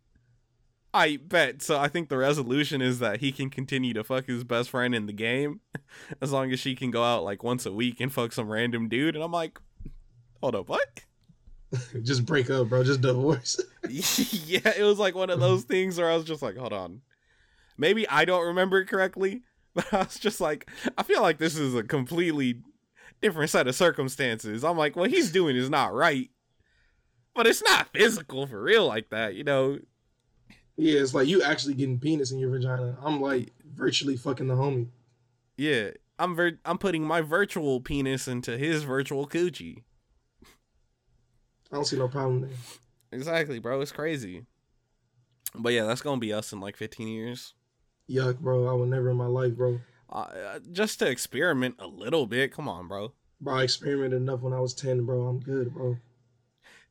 [0.94, 1.62] I bet.
[1.62, 4.96] So I think the resolution is that he can continue to fuck his best friend
[4.96, 5.60] in the game
[6.22, 8.88] as long as she can go out like once a week and fuck some random
[8.88, 9.16] dude.
[9.16, 9.60] And I'm like,
[10.42, 11.02] hold up, what?
[12.04, 12.84] Just break up, bro.
[12.84, 13.60] Just divorce.
[13.90, 17.02] yeah, it was like one of those things where I was just like, hold on.
[17.78, 19.42] Maybe I don't remember it correctly,
[19.74, 22.62] but I was just like, I feel like this is a completely
[23.22, 24.64] different set of circumstances.
[24.64, 26.30] I'm like, what he's doing is not right.
[27.36, 29.80] But it's not physical for real like that, you know.
[30.78, 32.98] yeah, it's like you actually getting penis in your vagina.
[33.02, 34.88] I'm like virtually fucking the homie.
[35.58, 39.84] Yeah, I'm ver- I'm putting my virtual penis into his virtual coochie.
[41.72, 42.50] I don't see no problem there.
[43.12, 43.82] Exactly, bro.
[43.82, 44.46] It's crazy.
[45.54, 47.54] But yeah, that's gonna be us in like 15 years.
[48.10, 48.68] Yuck, bro.
[48.68, 49.80] I would never in my life, bro.
[50.10, 52.54] Uh, just to experiment a little bit.
[52.54, 53.14] Come on, bro.
[53.42, 55.24] Bro, I experimented enough when I was 10, bro.
[55.28, 55.98] I'm good, bro.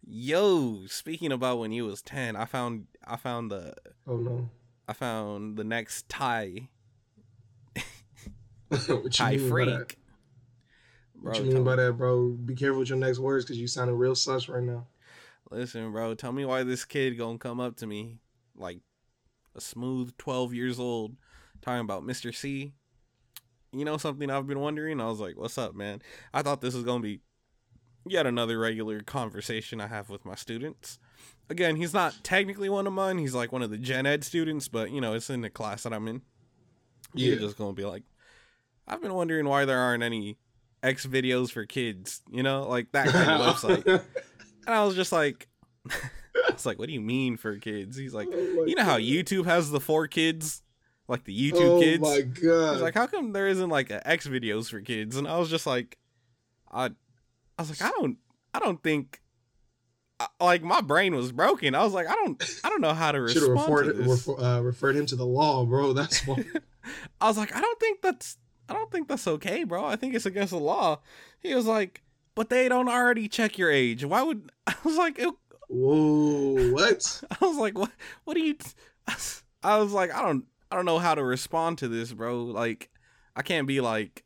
[0.06, 3.74] Yo, speaking about when you was 10, I found I found the
[4.06, 4.50] Oh, no.
[4.86, 6.68] I found the next Ty
[8.68, 9.76] what you Thai mean by that?
[9.76, 9.98] freak.
[11.20, 12.30] What you mean by that, bro?
[12.30, 14.86] Be careful with your next words because you sounding real sus right now.
[15.50, 18.18] Listen, bro, tell me why this kid gonna come up to me
[18.56, 18.80] like
[19.54, 21.16] a smooth 12 years old
[21.62, 22.34] talking about Mr.
[22.34, 22.72] C.
[23.72, 25.00] You know something I've been wondering?
[25.00, 26.02] I was like, "What's up, man?"
[26.32, 27.20] I thought this was going to be
[28.06, 30.98] yet another regular conversation I have with my students.
[31.50, 33.18] Again, he's not technically one of mine.
[33.18, 35.82] He's like one of the gen ed students, but you know, it's in the class
[35.82, 36.22] that I'm in.
[37.14, 37.36] He's Yeah.
[37.38, 38.02] just going to be like,
[38.88, 40.38] "I've been wondering why there aren't any
[40.82, 44.02] X videos for kids, you know, like that kind of website."
[44.66, 45.46] And I was just like,
[45.90, 47.98] I was like, what do you mean for kids?
[47.98, 50.62] He's like, you know how YouTube has the four kids,
[51.06, 52.02] like the YouTube oh kids.
[52.02, 52.72] Oh my god.
[52.72, 55.16] He's like, how come there isn't like a X videos for kids?
[55.18, 55.98] And I was just like,
[56.72, 56.92] I,
[57.58, 58.18] I was like, I don't,
[58.52, 59.20] I don't think,
[60.20, 61.74] I- like my brain was broken.
[61.74, 64.06] I was like, I don't, I don't know how to should have respond to referred,
[64.08, 65.92] refer, uh, referred him to the law, bro.
[65.94, 66.44] That's why.
[67.20, 68.36] I was like, I don't think that's,
[68.68, 69.84] I don't think that's okay, bro.
[69.84, 71.00] I think it's against the law.
[71.40, 72.02] He was like,
[72.34, 74.04] but they don't already check your age.
[74.04, 74.50] Why would?
[74.66, 75.32] I was like, it,
[75.68, 77.22] Whoa, what?
[77.40, 77.90] I was like, what?
[78.24, 78.56] What do you?
[79.62, 82.42] I was like, I don't, I don't know how to respond to this, bro.
[82.44, 82.90] Like,
[83.34, 84.24] I can't be like,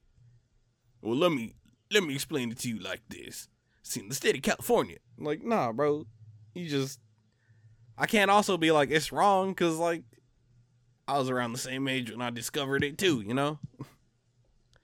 [1.01, 1.55] well, let me,
[1.93, 3.49] let me explain it to you like this.
[3.83, 6.07] See, in the state of California, like, nah, bro,
[6.55, 7.01] you just,
[7.97, 10.03] I can't also be like it's wrong because like,
[11.07, 13.59] I was around the same age when I discovered it too, you know.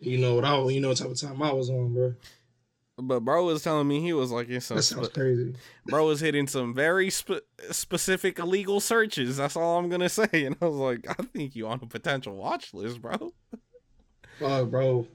[0.01, 0.59] You know what I?
[0.69, 2.15] You know what type of time I was on, bro.
[2.97, 5.55] But bro was telling me he was like, it's some That sounds spe- crazy.
[5.87, 9.37] bro was hitting some very spe- specific illegal searches.
[9.37, 10.29] That's all I'm gonna say.
[10.33, 13.33] And I was like, I think you on a potential watch list, bro.
[14.39, 15.07] Fuck, bro.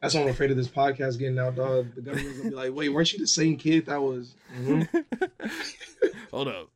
[0.00, 1.94] That's why I'm afraid of this podcast getting out, dog.
[1.94, 4.88] The government's gonna be like, "Wait, weren't you the same kid that was?" Mhm.
[6.30, 6.70] Hold up.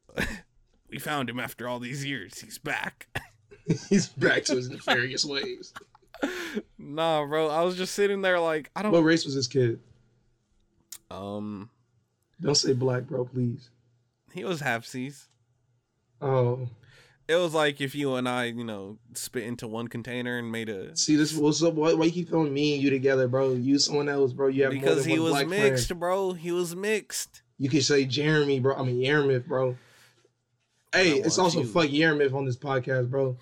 [0.90, 2.40] We found him after all these years.
[2.40, 3.08] He's back.
[3.88, 5.72] He's back to his nefarious ways.
[6.78, 7.48] nah, bro.
[7.48, 8.92] I was just sitting there like, I don't.
[8.92, 8.98] Know.
[8.98, 9.80] What race was this kid?
[11.10, 11.70] Um,
[12.40, 13.70] Don't say black, bro, please.
[14.32, 15.28] he was half C's.
[16.20, 16.68] Oh,
[17.26, 20.68] It was like if you and I, you know, spit into one container and made
[20.68, 20.94] a.
[20.96, 21.34] see this.
[21.34, 21.74] What's up?
[21.74, 23.52] Why, why you keep throwing me and you together, bro?
[23.52, 24.48] You someone else, bro.
[24.48, 26.00] You have more Because than he was black mixed, friend.
[26.00, 26.32] bro.
[26.34, 27.40] He was mixed.
[27.58, 28.76] You can say Jeremy, bro.
[28.76, 29.76] I mean Yermith, bro.
[30.92, 31.66] Hey, it's also you.
[31.66, 33.36] fuck Yermith on this podcast, bro.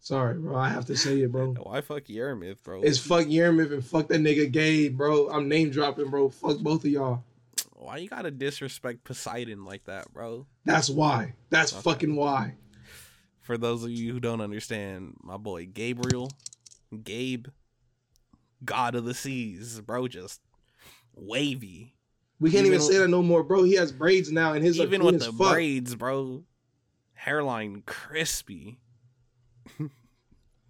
[0.00, 0.54] Sorry, bro.
[0.56, 1.54] I have to say it, bro.
[1.54, 2.82] Why fuck Yermith, bro?
[2.82, 5.28] It's fuck Yermith and fuck that nigga Gabe, bro.
[5.30, 6.28] I'm name dropping, bro.
[6.28, 7.24] Fuck both of y'all.
[7.72, 10.46] Why you gotta disrespect Poseidon like that, bro?
[10.64, 11.34] That's why.
[11.50, 11.82] That's Okay.
[11.82, 12.54] fucking why.
[13.40, 16.30] For those of you who don't understand, my boy Gabriel,
[17.02, 17.48] Gabe,
[18.64, 20.40] God of the Seas, bro, just
[21.14, 21.94] wavy.
[22.40, 23.62] We can't Even even say that no more, bro.
[23.62, 25.52] He has braids now, and his Even with the fuck.
[25.52, 26.44] braids, bro.
[27.14, 28.78] Hairline crispy.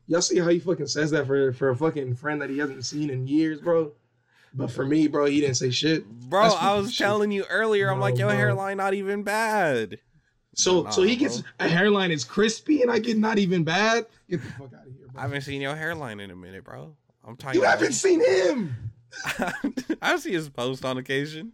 [0.07, 2.85] Y'all see how he fucking says that for for a fucking friend that he hasn't
[2.85, 3.93] seen in years, bro.
[4.57, 6.09] But for me, bro, he didn't say shit.
[6.09, 7.05] Bro, I fucking was shit.
[7.07, 8.37] telling you earlier, I'm No, like, your bro.
[8.37, 9.99] hairline not even bad.
[10.55, 11.51] So Nah, so he gets bro.
[11.61, 14.07] a hairline is crispy, and I get not even bad.
[14.31, 15.19] Get the fuck out of here, bro.
[15.19, 16.95] I haven't seen your hairline in a minute, bro.
[17.27, 17.57] I'm tired.
[17.57, 18.77] You haven't seen him,
[20.03, 21.53] I see his post on occasion,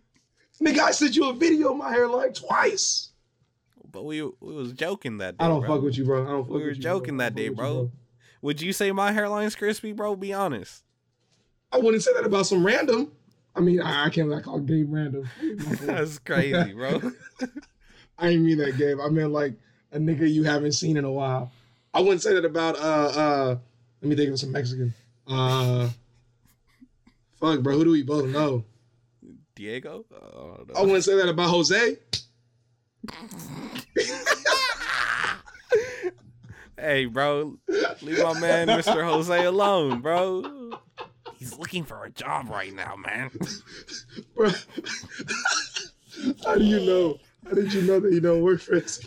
[0.63, 0.81] nigga.
[0.81, 3.11] I sent you a video of my hairline twice.
[3.91, 5.45] but we we was joking that day.
[5.45, 5.77] I don't bro.
[5.77, 6.25] fuck with you, bro.
[6.27, 7.27] I don't fuck We were with you, joking bro.
[7.27, 7.91] I that don't day, fuck with you, bro.
[8.43, 10.17] Would you say my hairline's crispy, bro?
[10.17, 10.83] Be honest.
[11.73, 13.13] I wouldn't say that about some random.
[13.55, 15.29] I mean, I, I can't like call Gabe random.
[15.83, 17.01] That's crazy, bro.
[18.19, 18.99] I didn't mean that, Gabe.
[19.01, 19.55] I meant like
[19.93, 21.51] a nigga you haven't seen in a while.
[21.93, 23.57] I wouldn't say that about uh uh.
[24.03, 24.95] Let me think of some Mexican.
[25.27, 25.91] Uh,
[27.39, 27.77] fuck, bro.
[27.77, 28.65] Who do we both know?
[29.55, 30.07] Diego.
[30.11, 30.75] Oh, no.
[30.75, 31.97] I wouldn't say that about Jose.
[36.81, 37.59] Hey, bro,
[38.01, 39.05] leave my man, Mr.
[39.05, 40.71] Jose, alone, bro.
[41.41, 43.31] He's looking for a job right now, man.
[44.37, 44.51] Bro,
[46.45, 47.19] how do you know?
[47.47, 49.01] How did you know that you don't work for us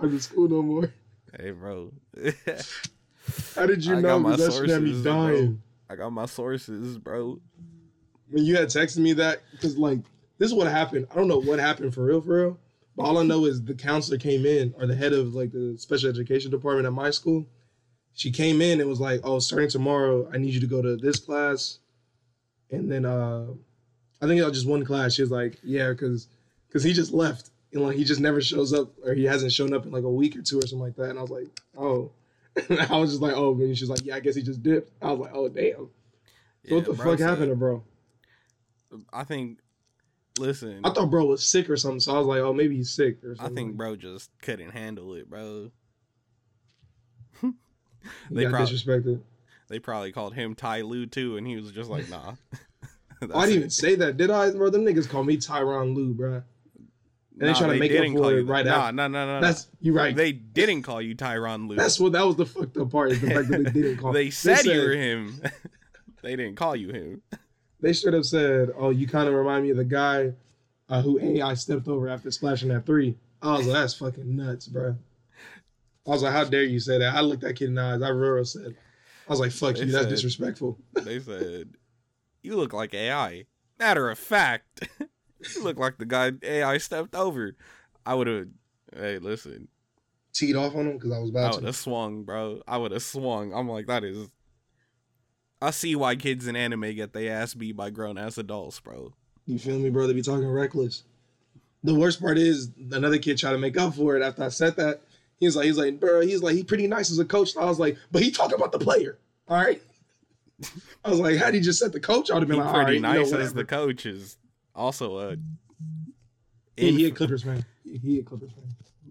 [0.00, 0.92] I'm in school no more?
[1.38, 1.92] Hey, bro.
[3.54, 4.08] How did you I know?
[4.08, 5.58] got my 'Cause that shit me sources, bro.
[5.88, 7.40] I got my sources, bro.
[8.28, 10.00] When you had texted me that, because like
[10.38, 11.06] this is what happened.
[11.12, 12.58] I don't know what happened for real, for real.
[12.96, 15.76] But all I know is the counselor came in, or the head of like the
[15.78, 17.46] special education department at my school.
[18.16, 20.96] She came in and was like, "Oh, starting tomorrow, I need you to go to
[20.96, 21.78] this class."
[22.70, 23.46] And then uh
[24.20, 25.14] I think it was just one class.
[25.14, 26.26] She was like, "Yeah, because
[26.66, 29.72] because he just left, and like he just never shows up, or he hasn't shown
[29.72, 31.48] up in like a week or two or something like that." And I was like,
[31.78, 32.10] "Oh."
[32.88, 35.12] I was just like, "Oh," and she's like, "Yeah, I guess he just dipped." I
[35.12, 35.90] was like, "Oh, damn."
[36.68, 37.84] So what the bro fuck happened to bro?
[39.12, 39.58] I think.
[40.38, 42.90] Listen, I thought bro was sick or something, so I was like, oh, maybe he's
[42.90, 43.52] sick or something.
[43.52, 45.70] I think bro just couldn't handle it, bro.
[48.28, 49.20] He they got prob- disrespected.
[49.68, 52.34] They probably called him Ty Lue too, and he was just like, nah.
[53.22, 54.70] Oh, I didn't even say that, did I, bro?
[54.70, 56.42] Them niggas call me Tyronn Lue, bro.
[57.38, 58.92] And they trying to make up for it right nah, after.
[58.94, 59.40] Nah, nah, nah, nah.
[59.40, 60.16] That's you right.
[60.16, 61.76] They didn't call you Tyronn Lue.
[61.76, 64.12] That's what that was the fucked up part is the fact that they didn't call.
[64.12, 65.42] they said you were him.
[66.22, 67.22] they didn't call you him.
[67.80, 70.32] They should have said, "Oh, you kind of remind me of the guy
[70.88, 73.16] uh, who AI stepped over after splashing that three.
[73.42, 74.96] I was like, "That's fucking nuts, bro."
[76.06, 78.02] I was like, "How dare you say that?" I looked that kid in the eyes.
[78.02, 78.76] I real said,
[79.28, 79.92] "I was like, fuck They you.
[79.92, 81.70] That's disrespectful." They said,
[82.42, 83.46] "You look like AI."
[83.78, 87.56] Matter of fact, you look like the guy AI stepped over.
[88.04, 88.46] I would have.
[88.94, 89.68] Hey, listen.
[90.32, 92.62] Teed off on him because I was about I would have swung, bro.
[92.68, 93.52] I would have swung.
[93.52, 94.28] I'm like, that is.
[95.60, 99.14] I see why kids in anime get their ass beat by grown ass adults, bro.
[99.46, 100.06] You feel me, bro?
[100.06, 101.04] They be talking reckless.
[101.84, 104.76] The worst part is another kid tried to make up for it after I said
[104.76, 105.00] that.
[105.38, 107.56] He was like, he's like, bro, he's like, he pretty nice as a coach.
[107.56, 109.18] I was like, but he talking about the player.
[109.48, 109.82] All right.
[111.04, 112.68] I was like, had he just said the coach, I would have He been like,
[112.68, 114.38] all pretty right, you know, nice as the coach is
[114.74, 115.36] also a.
[116.76, 117.64] He, he a Clippers fan.
[117.84, 118.64] He, he a Clippers fan.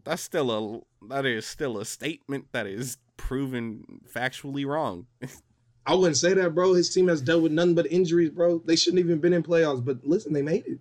[0.03, 5.05] that's still a that is still a statement that is proven factually wrong.
[5.85, 6.73] I wouldn't say that, bro.
[6.73, 8.61] His team has dealt with nothing but injuries, bro.
[8.65, 10.79] They shouldn't even been in playoffs, but listen, they made it.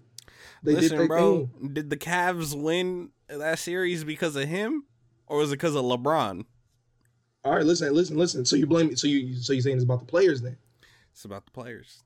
[0.62, 1.72] They did Listen, their bro, thing.
[1.74, 4.84] did the Cavs win that series because of him,
[5.26, 6.44] or was it because of LeBron?
[7.44, 8.44] All right, listen, listen, listen.
[8.44, 10.56] So you blame so you so you saying it's about the players then?
[11.12, 12.02] It's about the players.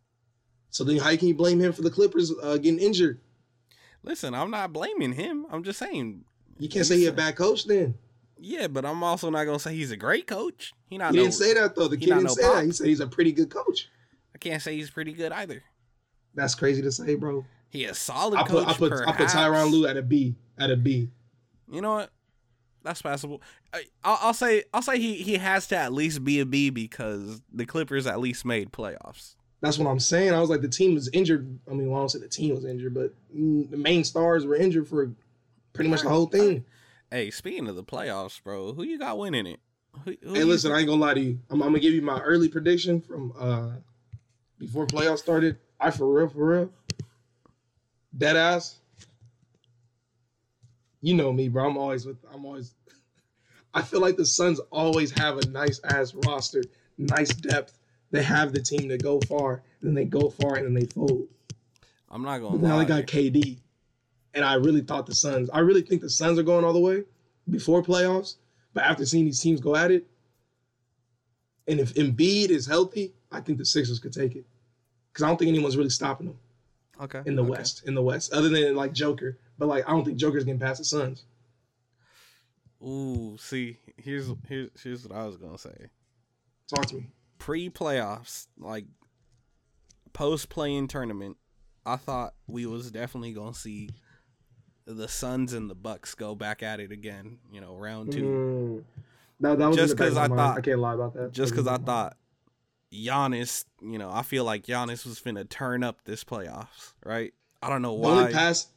[0.70, 3.20] So then how can you blame him for the Clippers uh, getting injured?
[4.02, 5.46] Listen, I'm not blaming him.
[5.50, 6.24] I'm just saying,
[6.58, 7.94] You can't say he a bad coach then.
[8.38, 10.72] yeah, but I'm also not gonna say he's a great coach.
[10.86, 11.12] He not.
[11.12, 11.88] He no, didn't say that though.
[11.88, 12.54] The kid didn't no say pop.
[12.56, 12.64] that.
[12.64, 13.88] He said he's a pretty good coach.
[14.34, 15.62] I can't say he's pretty good either.
[16.34, 17.44] That's crazy to say, bro.
[17.70, 18.68] He a solid I put coach.
[18.68, 19.28] I put I put.
[19.28, 20.34] Tyronn Lue at a B.
[20.58, 21.10] At a B.
[21.70, 22.10] You know what?
[22.88, 23.42] That's passable.
[23.74, 26.70] I, I'll, I'll say I'll say he he has to at least be a B
[26.70, 29.34] because the Clippers at least made playoffs.
[29.60, 30.32] That's what I'm saying.
[30.32, 31.58] I was like, the team was injured.
[31.70, 34.56] I mean, well, I don't say the team was injured, but the main stars were
[34.56, 35.12] injured for
[35.74, 36.64] pretty much the whole thing.
[37.10, 39.60] Hey, speaking of the playoffs, bro, who you got winning it?
[40.06, 41.40] Who, who Hey, listen, I ain't gonna lie to you.
[41.50, 43.72] I'm, I'm gonna give you my early prediction from uh
[44.58, 45.58] before playoffs started.
[45.78, 46.72] I for real, for real.
[48.16, 48.78] Dead ass.
[51.00, 51.68] You know me, bro.
[51.68, 52.18] I'm always with.
[52.32, 52.74] I'm always.
[53.74, 56.62] I feel like the Suns always have a nice ass roster,
[56.96, 57.78] nice depth.
[58.10, 60.86] They have the team to go far, and then they go far, and then they
[60.86, 61.28] fold.
[62.10, 63.58] I'm not gonna now they got KD,
[64.34, 65.50] and I really thought the Suns.
[65.50, 67.04] I really think the Suns are going all the way
[67.50, 68.36] before playoffs.
[68.74, 70.06] But after seeing these teams go at it,
[71.66, 74.46] and if Embiid is healthy, I think the Sixers could take it.
[75.12, 76.38] Because I don't think anyone's really stopping them
[77.00, 77.50] okay in the okay.
[77.50, 77.82] West.
[77.86, 79.36] In the West, other than like Joker.
[79.58, 81.24] But like, I don't think Joker's getting past the Suns.
[82.82, 85.90] Ooh, see, here's here's here's what I was gonna say.
[86.72, 87.08] Talk to me.
[87.38, 88.84] Pre playoffs, like
[90.12, 91.36] post play-in tournament,
[91.86, 93.90] I thought we was definitely gonna see
[94.86, 97.38] the Suns and the Bucks go back at it again.
[97.52, 98.22] You know, round two.
[98.22, 98.84] Mm.
[99.40, 100.38] That, that was Just in the back 'cause of my I mind.
[100.38, 101.32] thought- I can't lie about that.
[101.32, 101.86] Just because I mind.
[101.86, 102.16] thought
[102.92, 107.32] Giannis, you know, I feel like Giannis was finna turn up this playoffs, right?
[107.62, 108.32] I don't know the only why.
[108.32, 108.68] pass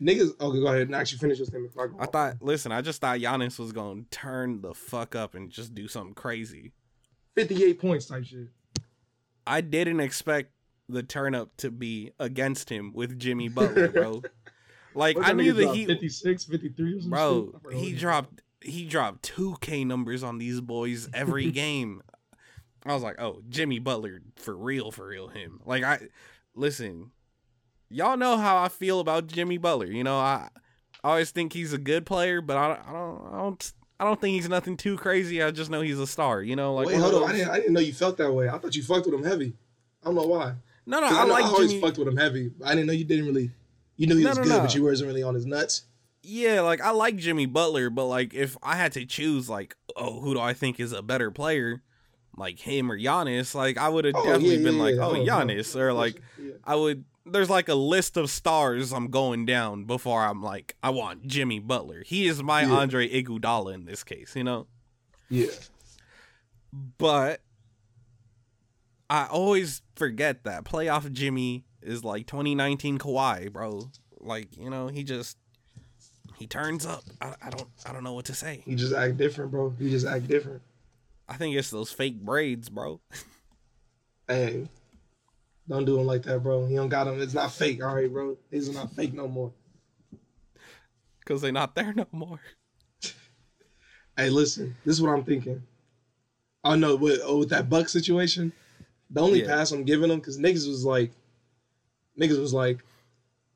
[0.00, 0.40] niggas.
[0.40, 1.96] Okay, go ahead and actually finish this thing before I go.
[2.00, 5.74] I thought, listen, I just thought Giannis was gonna turn the fuck up and just
[5.74, 6.72] do something crazy.
[7.34, 8.48] 58 points type shit.
[9.46, 10.50] I didn't expect
[10.88, 14.22] the turn up to be against him with Jimmy Butler, bro.
[14.94, 17.10] Like What I knew nigga that drop, he, 56, 53 or something.
[17.10, 22.02] bro, he dropped he dropped two K numbers on these boys every game.
[22.84, 25.60] I was like, oh, Jimmy Butler for real, for real, him.
[25.64, 26.08] Like I
[26.54, 27.12] listen,
[27.90, 29.86] y'all know how I feel about Jimmy Butler.
[29.86, 30.48] You know, I,
[31.04, 34.20] I always think he's a good player, but I, I don't, I don't, I don't
[34.20, 35.42] think he's nothing too crazy.
[35.42, 36.42] I just know he's a star.
[36.42, 37.30] You know, like Wait, hold on.
[37.30, 38.48] I didn't, I didn't know you felt that way.
[38.48, 39.54] I thought you fucked with him heavy.
[40.02, 40.54] I don't know why.
[40.86, 41.80] no, no, 'Cause I, know like I always Jimmy.
[41.82, 42.50] fucked with him heavy.
[42.64, 43.50] I didn't know you didn't really.
[43.96, 44.60] You knew he No, was no, good, no.
[44.60, 45.82] but you wasn't really on his nuts.
[46.22, 50.20] Yeah, like I like Jimmy Butler, but like if I had to choose, like, oh,
[50.20, 51.82] who do I think is a better player,
[52.36, 53.54] like him or Giannis?
[53.54, 55.06] Like I would have Oh, definitely yeah, been yeah, like, yeah.
[55.06, 55.14] oh.
[55.14, 56.20] Giannis, or like.
[56.64, 57.04] I would.
[57.32, 61.58] There's like a list of stars I'm going down before I'm like, I want Jimmy
[61.58, 62.02] Butler.
[62.04, 62.72] He is my Yeah.
[62.72, 64.66] Andre Iguodala in this case, you know.
[65.28, 65.46] Yeah.
[66.72, 67.40] But
[69.10, 73.90] I always forget that playoff Jimmy is like 2019 Kawhi, bro.
[74.20, 75.36] Like you know, he just
[76.36, 77.02] he turns up.
[77.20, 78.62] I, I don't I don't know what to say.
[78.64, 79.74] He just act different, bro.
[79.78, 80.62] He just act different.
[81.28, 83.00] I think it's those fake braids, bro.
[84.30, 84.68] Hey,
[85.68, 86.66] don't do him like that, bro.
[86.66, 87.20] He don't got him.
[87.20, 88.36] It's not fake, all right, bro.
[88.50, 89.52] These are not fake no more.
[91.26, 92.40] Cause they're not there no more.
[94.16, 95.62] Hey, listen, this is what I'm thinking.
[96.64, 98.52] Oh no, with oh, with that Buck situation,
[99.10, 99.46] the only Yeah.
[99.46, 101.12] pass I'm giving them because niggas was like,
[102.18, 102.78] niggas was like,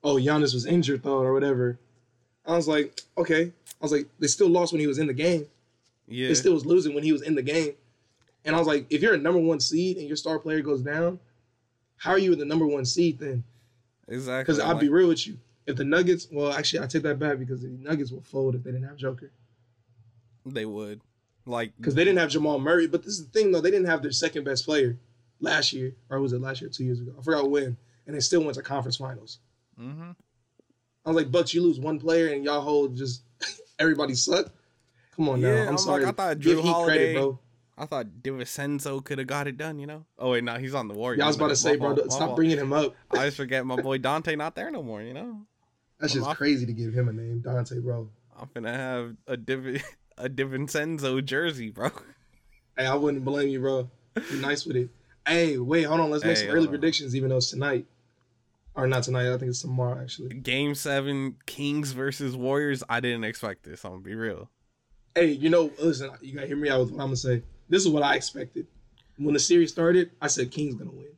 [0.05, 1.81] oh Giannis was injured though or whatever.
[2.47, 3.47] I was like, okay.
[3.47, 5.47] I was like, they still lost when he was in the game.
[6.07, 6.29] Yeah.
[6.29, 7.73] They still was losing when he was in the game.
[8.45, 10.83] And I was like, if you're a number one seed and your star player goes
[10.83, 11.19] down,
[12.03, 13.45] how are you in the number one seed then?
[14.09, 14.43] exactly.
[14.43, 15.39] Because I'll like- be real with you.
[15.67, 18.65] If the Nuggets, well, actually, I take that back because the Nuggets will fold if
[18.65, 19.31] they didn't have Joker.
[20.45, 21.01] they would.
[21.47, 22.89] Like Because they didn't have Jamal Murray.
[22.89, 23.61] But this is the thing, though.
[23.61, 24.99] They didn't have their second best player
[25.41, 25.95] last year.
[26.11, 27.13] Or was it last year two years ago?
[27.17, 27.77] I forgot when.
[28.09, 29.39] And they still went to conference finals.
[29.81, 30.11] Mm-hmm.
[31.05, 33.23] I was like, Bucks, you lose one player and y'all hold just
[33.79, 34.53] everybody suck.
[35.15, 35.61] Come on Yeah, now.
[35.63, 36.05] I'm I'm like, sorry.
[36.07, 37.39] I thought Give Jrue Heat Holiday- credit, bro.
[37.79, 40.05] I thought DiVincenzo could have got it done, you know?
[40.19, 41.19] Oh wait, no, he's on the Warriors.
[41.19, 42.95] Yeah, I was about to say, bro, stop bringing him up.
[43.11, 45.41] I just forget my boy Donte not there no more, you know?
[45.99, 46.37] That's I'm just off.
[46.37, 48.09] crazy to give him a name, Donte, bro.
[48.39, 49.83] I'm going to have a Div
[50.19, 51.91] a DiVincenzo jersey, bro.
[52.77, 53.89] Hey, I wouldn't blame you, bro.
[54.15, 54.89] Be nice with it.
[55.27, 56.11] Hey, wait, hold on.
[56.11, 56.71] Let's make Hey, some early on.
[56.71, 57.87] predictions, even though it's tonight.
[58.75, 59.29] Or not tonight.
[59.33, 60.35] I think it's tomorrow, actually.
[60.35, 62.83] Game seven, Kings versus Warriors.
[62.89, 63.85] I didn't expect this.
[63.85, 64.49] I'm gonna be real.
[65.15, 67.43] Hey, you know, listen, you gotta hear me out with what I'm gonna say.
[67.73, 68.67] This is what I expected.
[69.17, 71.09] When the series started, I said King's gonna win.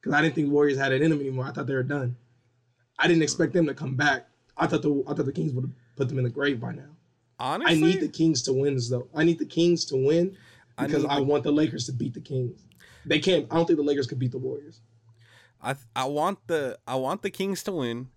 [0.00, 1.44] Because I didn't think Warriors had it in them anymore.
[1.44, 2.16] I thought they were done.
[2.98, 4.26] I didn't expect them to come back.
[4.56, 6.72] I thought the I thought the Kings would have put them in the grave by
[6.72, 6.88] now.
[7.38, 9.06] Honestly, I need the Kings to win though.
[9.14, 10.36] I need the Kings to win
[10.76, 12.66] because need I, want the Lakers to beat the Kings.
[13.06, 13.46] They can't.
[13.48, 14.80] I don't think the Lakers could beat the Warriors.
[15.62, 18.08] I I want the I want the Kings to win.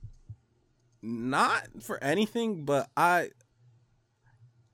[1.04, 3.30] Not for anything, but I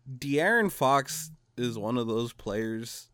[0.09, 3.09] De'Aaron Fox is one of those players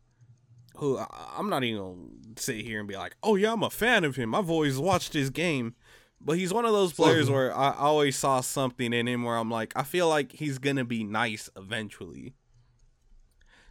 [0.76, 1.96] who I, I'm not even gonna
[2.36, 4.34] sit here and be like, oh yeah, I'm a fan of him.
[4.34, 5.74] I've always watched his game.
[6.20, 9.50] But he's one of those players where I always saw something in him where I'm
[9.50, 12.34] like, I feel like he's gonna be nice eventually.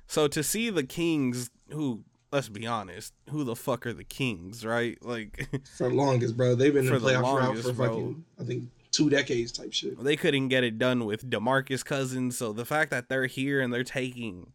[0.07, 4.65] So to see the Kings, who let's be honest, who the fuck are the Kings,
[4.65, 4.97] right?
[5.03, 6.55] Like For the longest, bro.
[6.55, 7.87] They've been in For the the playoff route longest, for bro.
[7.87, 10.01] fucking I think two decades type shit.
[10.03, 13.71] they couldn't get it done with DeMarcus Cousins, so the fact that they're here and
[13.73, 14.53] they're taking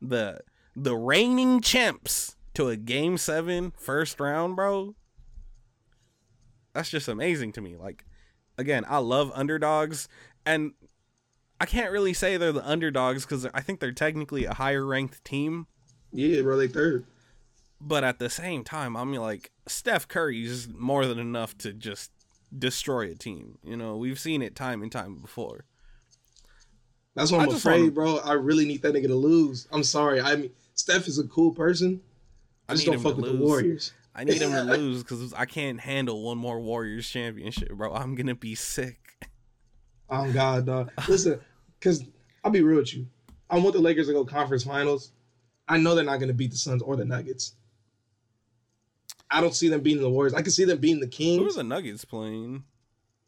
[0.00, 0.40] the
[0.76, 4.94] the reigning champs to a game 7 first round, bro.
[6.72, 7.76] That's just amazing to me.
[7.76, 8.04] Like
[8.56, 10.08] again, I love underdogs
[10.46, 10.72] and
[11.60, 15.24] I can't really say they're the underdogs cuz I think they're technically a higher ranked
[15.24, 15.66] team,
[16.12, 16.56] Yeah, bro.
[16.56, 17.04] They third.
[17.80, 22.10] but at the same time, I'm like Steph Curry's more than enough to just
[22.56, 23.58] destroy a team.
[23.62, 25.64] You know, we've seen it time and time before.
[27.14, 28.16] That's what I'm afraid, wanna- bro.
[28.18, 29.66] I really need that nigga to lose.
[29.72, 30.20] I'm sorry.
[30.20, 32.00] I mean, Steph is a cool person.
[32.68, 33.38] I I just don't fuck with lose.
[33.38, 33.92] the Warriors.
[34.14, 37.92] I need him to lose because I can't handle one more Warriors championship, bro.
[37.94, 38.98] I'm gonna be sick.
[40.10, 40.90] Oh God, dog.
[41.08, 41.40] Listen,
[41.78, 42.04] because
[42.44, 43.06] I'll be real with you.
[43.50, 45.12] I want the Lakers to go conference finals.
[45.68, 47.54] I know they're not gonna beat the Suns or the Nuggets.
[49.30, 50.34] I don't see them beating the Warriors.
[50.34, 52.64] I can see them beating the Who Kings, are the Nuggets playing?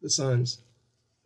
[0.02, 0.58] the Suns.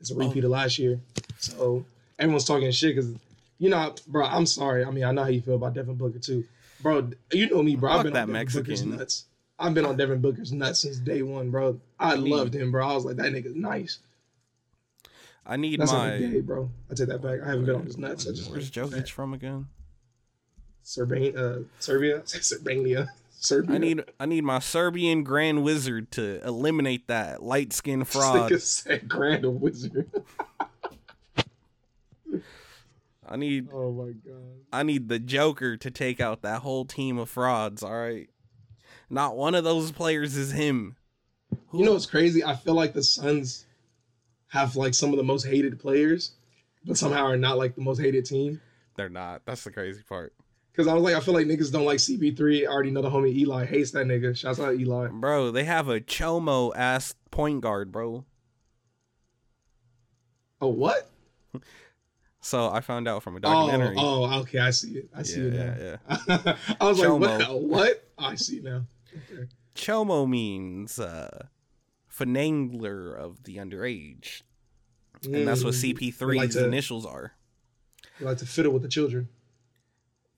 [0.01, 0.49] It's a repeat Oh.
[0.49, 1.01] of last year.
[1.39, 1.85] So
[2.19, 3.13] everyone's talking shit because,
[3.59, 4.25] you know, bro.
[4.27, 4.85] I'm sorry.
[4.85, 6.45] I mean, I know how you feel about Devin Booker too,
[6.83, 7.09] bro.
[7.33, 7.93] You know me, bro.
[7.93, 9.25] I've been that on Devin Booker's nuts.
[9.59, 11.81] I've been on Devin Booker's nuts since day one, bro.
[12.01, 12.87] I, I loved him, bro.
[12.89, 13.99] I was like, that nigga's nice.
[15.47, 16.19] I need That's my.
[16.19, 16.69] gay, bro.
[16.91, 17.41] I take that back.
[17.43, 18.27] I haven't been on his nuts.
[18.27, 19.67] I just Where's Jokic from again?
[20.83, 23.09] Serbia, uh, Serbia, Serbania,
[23.45, 23.75] Serbia.
[23.75, 28.51] I need I need my Serbian Grand Wizard to eliminate that light skin This fraud.
[28.51, 30.11] nigga said Grand Wizard.
[33.27, 34.43] I need Oh my god.
[34.73, 38.29] I need the Joker to take out that whole team of frauds, all right?
[39.09, 40.97] Not one of those players is him.
[41.69, 42.45] Who- You know what's crazy?
[42.45, 43.67] I feel like the Suns
[44.49, 46.33] have like some of the most hated players,
[46.85, 48.61] but somehow are not like the most hated team.
[48.97, 49.43] they're not.
[49.47, 50.33] That's the crazy part.
[50.77, 52.65] Cause I was like, I feel like niggas don't like CP3.
[52.65, 54.37] I already know the homie Eli hates that nigga.
[54.37, 55.07] Shouts out Eli.
[55.09, 58.25] Bro, they have a Chomo ass point guard, bro.
[60.61, 61.11] Oh what?
[62.41, 63.97] So I found out from a Oh, documentary.
[63.99, 65.09] oh, okay, I see it.
[65.17, 66.19] I see yeah, it yeah, now.
[66.29, 66.57] yeah.
[66.79, 67.21] I was like, Chomo.
[67.21, 67.63] what?
[67.63, 68.05] What?
[68.19, 68.83] I see now.
[69.33, 69.49] Okay.
[69.75, 71.47] Chomo means uh
[72.15, 74.43] finangler of the underage.
[75.25, 77.33] And that's what Mm, CP3's like to- initials are.
[78.21, 79.29] like to fiddle with the children.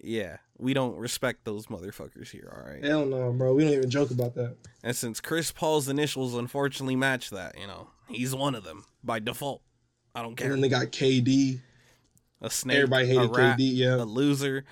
[0.07, 2.85] Yeah, we don't respect those motherfuckers here, all right?
[2.85, 3.55] Hell no, bro.
[3.55, 4.57] We don't even joke about that.
[4.85, 9.19] And since Chris Paul's initials unfortunately match that, you know, he's one of them by
[9.19, 9.63] default.
[10.15, 10.49] I don't And care.
[10.51, 11.59] then they got KD.
[12.41, 13.77] A snake, Everybody a hated rat, KD.
[13.77, 13.97] Yeah.
[13.97, 14.65] a loser.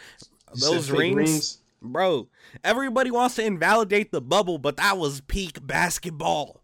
[0.55, 2.29] Those fake rings, bro.
[2.63, 6.63] Everybody wants to invalidate the bubble, but that was peak basketball.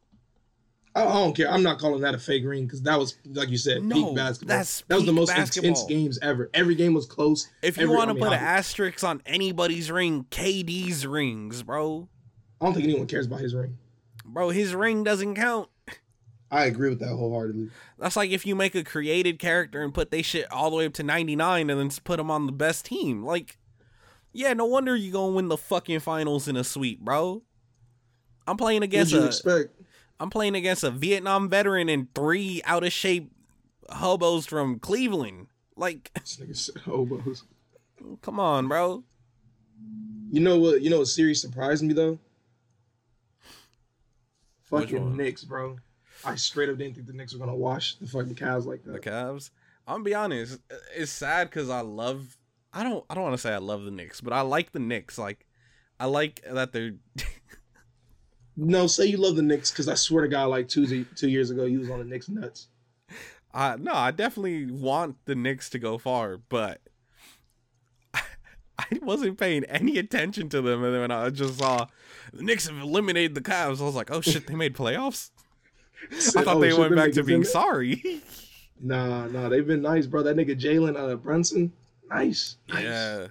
[0.95, 1.51] I, I don't care.
[1.51, 4.17] I'm not calling that a fake ring because that was, like you said, No, peak
[4.17, 4.57] basketball.
[4.57, 5.69] that's that was the most basketball.
[5.71, 6.51] intense games ever.
[6.53, 7.49] Every game was close.
[7.63, 12.09] If you want to put an asterisk on anybody's ring, KD's rings, bro.
[12.61, 13.79] I don't think anyone cares about his ring.
[14.25, 15.69] Bro, his ring doesn't count.
[16.53, 17.71] I agree with that wholeheartedly.
[17.99, 20.87] That's like if you make a created character and put they shit all the way
[20.87, 23.23] up to 99 and then put them on the best team.
[23.25, 23.57] Like,
[24.33, 27.43] yeah, no wonder you gonna win the fucking finals in a sweep, bro.
[28.49, 29.80] I'm playing What against you a expect?
[30.21, 33.33] I'm playing against a Vietnam veteran and three out of shape
[33.89, 35.47] hobos from Cleveland.
[35.77, 37.45] Like, This nigga said hobos.
[38.21, 39.03] come on, bro.
[40.31, 40.83] You know what?
[40.83, 42.19] You know what series surprised me though?
[44.69, 45.17] Which Fucking one?
[45.17, 45.79] Knicks, bro.
[46.25, 48.93] I straight up didn't think the Knicks were gonna wash the fucking Cavs like that.
[49.03, 49.11] The.
[49.11, 49.51] Cavs.
[49.87, 50.61] I'm gonna be honest.
[50.95, 52.37] It's sad because I love.
[52.73, 53.05] I don't.
[53.11, 55.19] I don't want to say I love the Knicks, but I like the Knicks.
[55.19, 55.47] Like,
[55.99, 56.93] I like that they're.
[58.63, 61.51] No, say you love the Knicks because I swear to God, like two two years
[61.51, 62.69] ago, you was on the Knicks nuts.
[63.55, 66.81] Uh, no, I definitely want the Knicks to go far, but
[68.15, 70.85] I wasn't paying any attention to them.
[70.85, 71.87] And then when I just saw
[72.35, 75.31] the Knicks have eliminated the Cavs, I was like, oh shit, they made playoffs?
[76.13, 78.21] I thought "Oh, they went back to being in it?" sorry.
[78.83, 80.23] Nah, nah, they've been nice, bro.
[80.23, 81.71] That nigga Jalen uh, Brunson,
[82.09, 82.83] nice, nice.
[82.83, 83.27] yeah.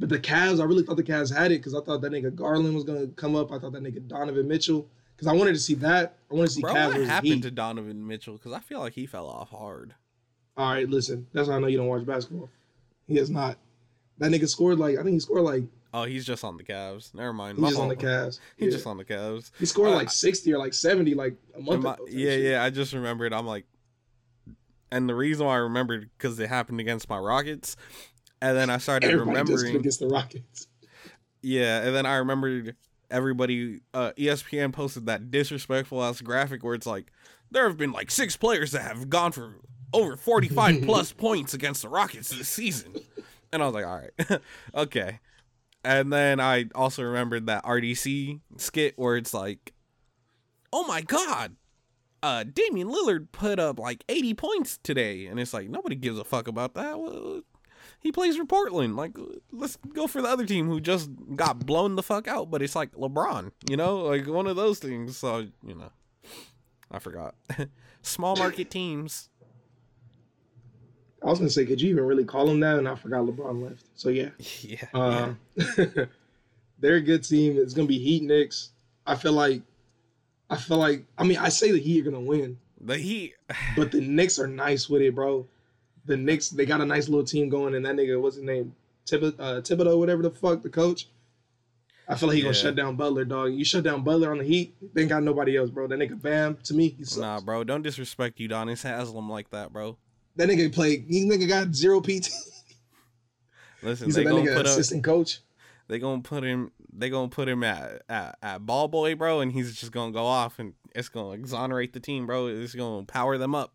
[0.00, 2.34] But the Cavs, I really thought the Cavs had it because I thought that nigga
[2.34, 3.50] Garland was gonna come up.
[3.52, 6.16] I thought that nigga Donovan Mitchell because I wanted to see that.
[6.30, 7.42] I wanted to see Bro, Cavs what happened Heat.
[7.42, 8.34] to Donovan Mitchell?
[8.34, 9.94] Because I feel like he fell off hard.
[10.56, 12.48] All right, listen, that's how I know you don't watch basketball.
[13.06, 13.58] He has not.
[14.18, 17.14] That nigga scored like I think he scored like Oh, he's just on the Cavs.
[17.14, 17.58] Never mind.
[17.58, 17.96] he's just on the.
[17.96, 18.38] Cavs.
[18.58, 18.70] He's Yeah.
[18.72, 19.50] just on the Cavs.
[19.58, 22.06] He scored Uh, like sixty or like seventy like a month I- ago.
[22.10, 22.40] yeah, shit.
[22.44, 22.62] yeah.
[22.62, 23.32] I just remembered.
[23.32, 23.64] I'm like,
[24.90, 27.76] and the reason why I remembered because it happened against my Rockets,
[28.40, 29.76] and then I started Everybody remembering.
[29.76, 30.66] against the Rockets.
[31.42, 32.76] Yeah, and then I remembered
[33.10, 33.80] everybody.
[33.94, 37.12] Uh, ESPN posted that disrespectful ass graphic where it's like,
[37.50, 39.56] there have been like six players that have gone for
[39.92, 42.94] over 45 plus points against the Rockets this season,
[43.52, 44.40] and I was like, all right,
[44.74, 45.20] okay.
[45.84, 49.72] And then I also remembered that RDC skit where it's like,
[50.72, 51.56] oh my god,
[52.22, 56.24] uh, Damian Lillard put up like 80 points today, and it's like nobody gives a
[56.24, 56.98] fuck about that.
[56.98, 57.42] Well,
[58.00, 58.96] he plays for Portland.
[58.96, 59.16] Like,
[59.52, 62.50] let's go for the other team who just got blown the fuck out.
[62.50, 65.16] But it's like LeBron, you know, like one of those things.
[65.16, 65.90] So you know,
[66.90, 67.34] I forgot.
[68.02, 69.28] Small market teams.
[71.22, 72.78] I was gonna say, could you even really call him that?
[72.78, 73.84] And I forgot LeBron left.
[73.96, 74.30] So yeah,
[74.62, 74.84] Yeah.
[74.94, 75.32] uh,
[76.78, 77.58] they're a good team.
[77.58, 78.70] It's gonna be Heat Knicks.
[79.06, 79.62] I feel like,
[80.48, 81.04] I feel like.
[81.16, 83.34] I mean, I say the Heat are gonna win, The Heat.
[83.76, 85.44] but the Knicks are nice with it, bro.
[86.08, 88.74] The Knicks, they got a nice little team going, and that nigga, what's his name,
[89.06, 91.08] Thibodeau, uh, Thibodeau, whatever the fuck, the coach.
[92.08, 93.52] I feel like he gonna shut down Butler, dog.
[93.52, 95.86] You shut down Butler on the Heat, they ain't got nobody else, bro.
[95.86, 97.18] That nigga Bam, to me, he sucks.
[97.18, 97.64] Nah, bro.
[97.64, 99.98] Don't disrespect you, Udonis Haslem like that, bro.
[100.36, 101.04] That nigga played.
[101.08, 102.30] He nigga got zero PT.
[103.82, 104.66] Listen, He's they gonna put up.
[104.66, 105.40] assistant coach.
[105.88, 106.72] They gonna put him.
[106.92, 110.24] They gonna put him at, at at ball boy, bro, and he's just gonna go
[110.24, 112.46] off, and it's gonna exonerate the team, bro.
[112.46, 113.74] It's gonna power them up.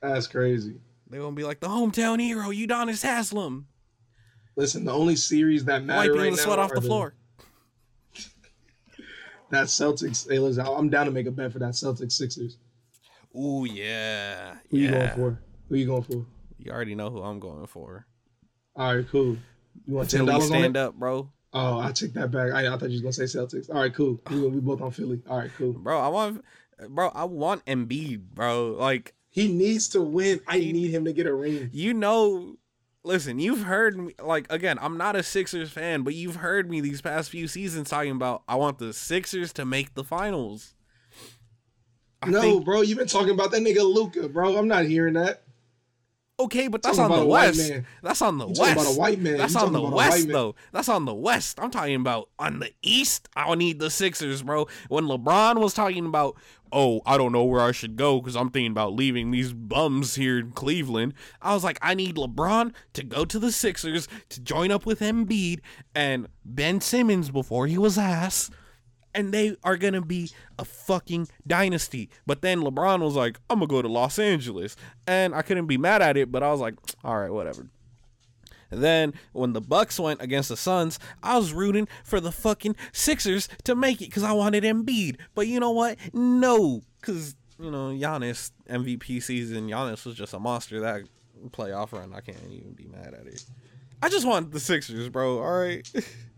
[0.00, 0.76] That's crazy.
[1.08, 3.66] They're gonna be like the hometown hero, Udonis Haslem,
[4.56, 7.14] Listen, the only series that matter wiping right the now sweat off the floor.
[9.50, 10.28] That Celtics.
[10.28, 12.56] Hey, listen, I'm down to make a bet for that Celtics Sixers.
[13.38, 15.40] Ooh yeah, Who you going for?
[15.68, 16.26] Who you going for?
[16.58, 18.06] You already know who I'm going for.
[18.74, 19.36] All right, cool.
[19.86, 21.30] You want ten dollars on stand up, bro.
[21.52, 22.52] Oh, I take that back.
[22.52, 23.68] I, I thought you was gonna say Celtics.
[23.68, 24.20] All right, cool.
[24.30, 25.20] We, we both on Philly.
[25.28, 25.72] All right, cool.
[25.74, 26.44] Bro, I want,
[26.88, 28.72] bro, I want Embiid, bro.
[28.72, 30.40] Like He needs to win.
[30.46, 31.68] I He- need him to get a ring.
[31.72, 32.56] you know,
[33.02, 36.80] listen, you've heard me like again, I'm not a Sixers fan, but you've heard me
[36.80, 40.74] these past few seasons talking about I want the Sixers to make the finals.
[42.22, 44.56] I no, think- bro, you've been talking about that nigga Luka, bro.
[44.56, 45.43] I'm not hearing that.
[46.38, 47.72] Okay, but that's Talking on the West.
[48.02, 48.72] That's on the West.
[48.72, 49.36] about a white man.
[49.36, 50.54] That's on the West though.
[50.72, 51.60] That's on the West.
[51.60, 53.28] I'm talking about on the East.
[53.36, 54.66] I don't need the Sixers, bro.
[54.88, 56.36] When LeBron was talking about,
[56.72, 60.16] oh, I don't know where I should go because I'm thinking about leaving these bums
[60.16, 61.14] here in Cleveland.
[61.40, 65.00] I was like, I need LeBron to go to the Sixers to join up with
[65.00, 65.60] Embiid
[65.94, 68.50] and Ben Simmons before he was ass.
[69.14, 72.10] And they are gonna be a fucking dynasty.
[72.26, 74.76] But then LeBron was like, I'm gonna go to Los Angeles.
[75.06, 77.68] And I couldn't be mad at it, but I was like, all right, whatever.
[78.70, 82.74] And then when the Bucks went against the Suns, I was rooting for the fucking
[82.92, 85.18] Sixers to make it because I wanted Embiid.
[85.34, 85.96] But you know what?
[86.12, 89.68] No, because you know Giannis MVP season.
[89.68, 91.02] Giannis was just a monster that
[91.50, 92.12] playoff run.
[92.14, 93.44] I can't even be mad at it.
[94.02, 95.38] I just want the Sixers, bro.
[95.38, 95.88] All right,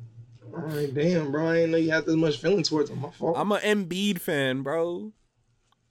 [0.55, 1.49] All right, damn, bro.
[1.49, 3.01] I didn't know you had this much feeling towards him.
[3.01, 3.37] My fault.
[3.39, 5.13] I'm a Embiid fan, bro.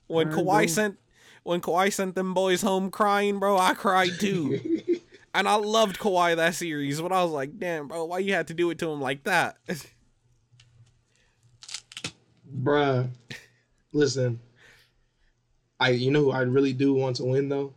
[0.07, 0.67] When right, Kawhi bro.
[0.67, 0.99] sent
[1.43, 4.81] when Kawhi sent them boys home crying, bro, I cried too.
[5.35, 8.47] And I loved Kawhi that series, but I was like, damn, bro, why you had
[8.47, 9.57] to do it to him like that?
[12.63, 13.09] Bruh,
[13.91, 14.39] listen.
[15.77, 17.73] I you know who I really do want to win though?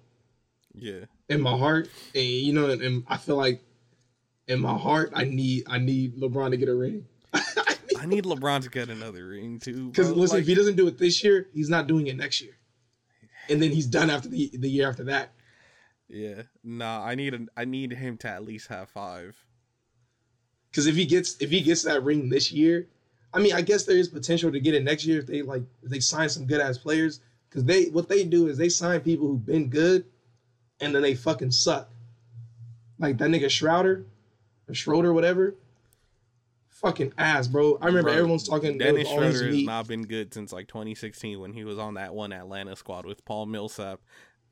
[0.72, 1.06] yeah.
[1.28, 1.90] In my heart.
[2.14, 3.60] And you know, and, and I feel like
[4.48, 7.06] in my heart I need I need LeBron to get a ring.
[7.34, 9.88] I need LeBron to get another ring too.
[9.88, 12.40] Because listen, Like, if he doesn't do it this year, he's not doing it next
[12.40, 12.56] year.
[13.48, 15.32] And then he's done after the the year after that.
[16.08, 19.36] yeah, nah, I need a, I need him to at least have five.
[20.70, 22.88] Because if he gets if he gets that ring this year,
[23.32, 25.62] I mean, I guess there is potential to get it next year if they like
[25.82, 27.20] if they sign some good ass players.
[27.48, 30.04] Because they what they do is they sign people who've been good,
[30.80, 31.88] and then they fucking suck.
[32.98, 34.04] Like that nigga Schroeder,
[34.68, 35.54] or Schroeder, whatever.
[36.70, 37.76] Fucking ass, bro.
[37.80, 38.78] I remember Bro, everyone's talking.
[38.78, 42.32] Dennis Schroeder has not been good since like 2016 when he was on that one
[42.32, 44.00] Atlanta squad with Paul Millsap.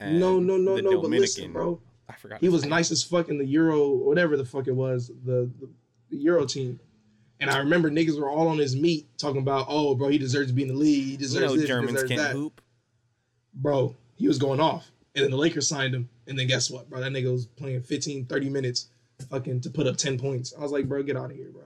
[0.01, 0.83] And No, no, no, no.
[0.83, 1.21] But Dominican.
[1.21, 1.81] listen, bro.
[2.09, 2.41] I forgot.
[2.41, 2.71] He was name.
[2.71, 5.69] nice as fuck in the Euro, whatever the fuck it was, the, the
[6.11, 6.81] the Euro team.
[7.39, 10.49] And I remember niggas were all on his meat talking about, oh, bro, he deserves
[10.49, 11.05] to be in the league.
[11.05, 12.33] He You deserves know this, he Germans deserves can't that.
[12.33, 12.61] hoop.
[13.55, 14.91] Bro, he was going off.
[15.15, 16.09] And then the Lakers signed him.
[16.27, 17.01] And then guess what, bro?
[17.01, 18.89] That nigga was playing 15, 30 minutes
[19.25, 20.53] fucking to put up 10 points.
[20.57, 21.63] I was like, bro, get out of here, bro.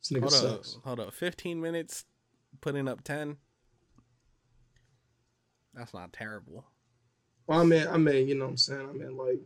[0.00, 0.78] This nigga Hold up, sucks.
[0.84, 1.14] hold up.
[1.14, 2.04] 15 minutes,
[2.60, 3.36] putting up 10.
[5.74, 6.64] That's not terrible.
[7.46, 8.88] Well, I mean, I mean, you know what I'm saying?
[8.88, 9.40] I mean, like,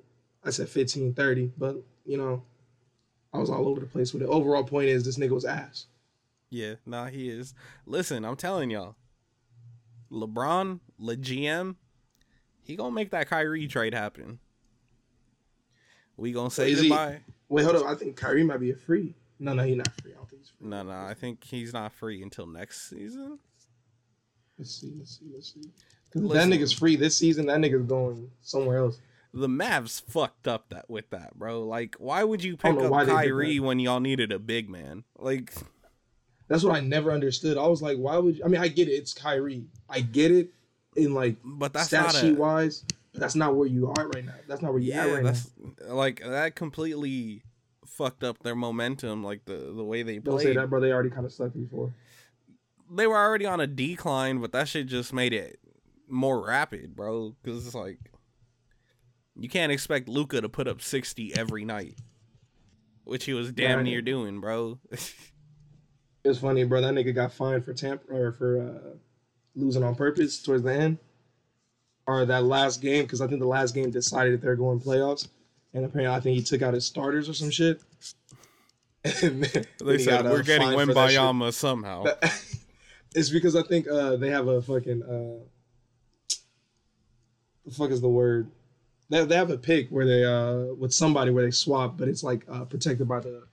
[0.45, 2.43] I said 15, 30, but, you know,
[3.33, 4.29] I was all over the place with it.
[4.29, 5.87] Overall point is this nigga was ass.
[6.51, 7.55] Yeah, nah, he is.
[7.85, 8.97] Listen, I'm telling y'all,
[10.11, 11.77] LeBron, Le GM,
[12.63, 14.39] he gonna make that Kyrie trade happen.
[16.17, 17.21] We gonna say Is he- goodbye.
[17.49, 17.87] Wait, hold up.
[17.87, 19.15] I think Kyrie might be a free.
[19.39, 20.13] No, no, he's not free.
[20.13, 20.69] I don't think he's free.
[20.69, 23.39] No, no, I think he's not free until next season.
[24.59, 25.71] Let's see, let's see, let's see.
[26.15, 26.51] Listen.
[26.51, 28.99] that nigga's free this season, that nigga's going somewhere else.
[29.35, 31.63] The Mavs fucked up that with that, bro.
[31.67, 34.71] Like, why would you pick up why they did Kyrie when y'all needed a big
[34.71, 35.05] man?
[35.19, 35.53] Like,
[36.49, 37.59] That's what I never understood.
[37.59, 38.45] I was like, why would you?
[38.45, 38.93] I mean, I get it.
[38.93, 39.67] It's Kyrie.
[39.91, 40.55] I get it
[40.97, 42.83] in like but that's stat not sheet a wise,
[43.19, 44.35] that's not where you are right now.
[44.49, 45.15] That's not where you at yeah.
[45.15, 45.51] right That's
[45.89, 47.43] like that completely
[47.87, 49.23] fucked up their momentum.
[49.25, 50.23] Like the the way they now.
[50.25, 50.57] Don't say played.
[50.59, 50.81] that, bro.
[50.81, 51.93] They already kind of sucked before.
[52.91, 55.59] they were already on a decline, but that shit just made it
[56.09, 57.35] more rapid, bro.
[57.43, 57.99] Because it's like
[59.39, 61.95] you can't expect Luka to put up sixty every night,
[63.05, 63.85] which he was damn Right.
[63.85, 64.79] near doing, bro.
[66.25, 66.81] It's funny, bro.
[66.81, 68.97] That nigga got fined for tamp or for uh,
[69.55, 70.99] losing on purpose towards the end,
[72.07, 75.29] or that last game because I think the last game decided if they're going playoffs,
[75.75, 77.81] and apparently I think he took out his starters or some shit.
[79.23, 81.11] And then they said uh, we're getting fined for that.
[81.11, 82.07] Wembanyama somehow.
[83.15, 85.45] it's because I think uh, they have a fucking uh,
[87.65, 88.51] the fuck is the word?
[89.09, 92.25] They they have a pick where they uh with somebody where they swap, but it's
[92.25, 93.45] like uh, protected by the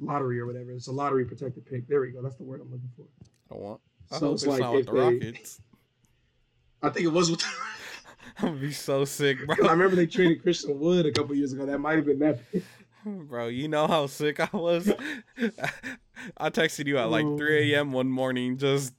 [0.00, 0.72] lottery or whatever.
[0.72, 1.86] It's a lottery protected pick.
[1.86, 2.20] There we go.
[2.20, 3.04] That's the word I'm looking for.
[3.22, 3.80] I don't want.
[4.10, 5.60] I So it's it's like if the they- Rockets.
[6.84, 7.42] I think it was with.
[8.38, 9.68] I'm gonna be so sick, bro.
[9.68, 11.66] I remember they traded Christian Wood a couple years ago.
[11.66, 12.40] That might have been that.
[13.06, 14.90] Bro, you know how sick I was.
[16.38, 17.92] I texted you at like 3 a.m.
[17.92, 18.94] one morning, just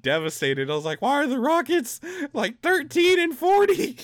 [0.00, 0.68] devastated.
[0.68, 2.00] I was like, "Why are the Rockets
[2.32, 3.96] like 13 and 40?"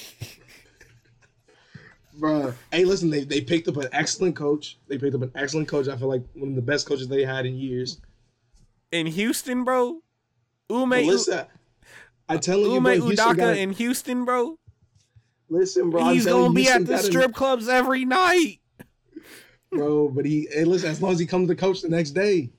[2.16, 4.78] Bro, Hey, listen, they, they picked up an excellent coach.
[4.86, 5.88] They picked up an excellent coach.
[5.88, 8.00] I feel like one of the best coaches they had in years.
[8.92, 10.00] in Houston, bro.
[10.70, 11.50] Ime, But
[12.28, 14.58] I telling you, Ime bro, Houston Udoka got, in Houston, bro.
[15.48, 16.12] Listen, bro.
[16.12, 18.60] He's gonna you, be you at the strip clubs every night.
[19.70, 20.08] bro.
[20.08, 20.90] But he, hey, listen.
[20.90, 22.50] As long as he comes to coach the next day,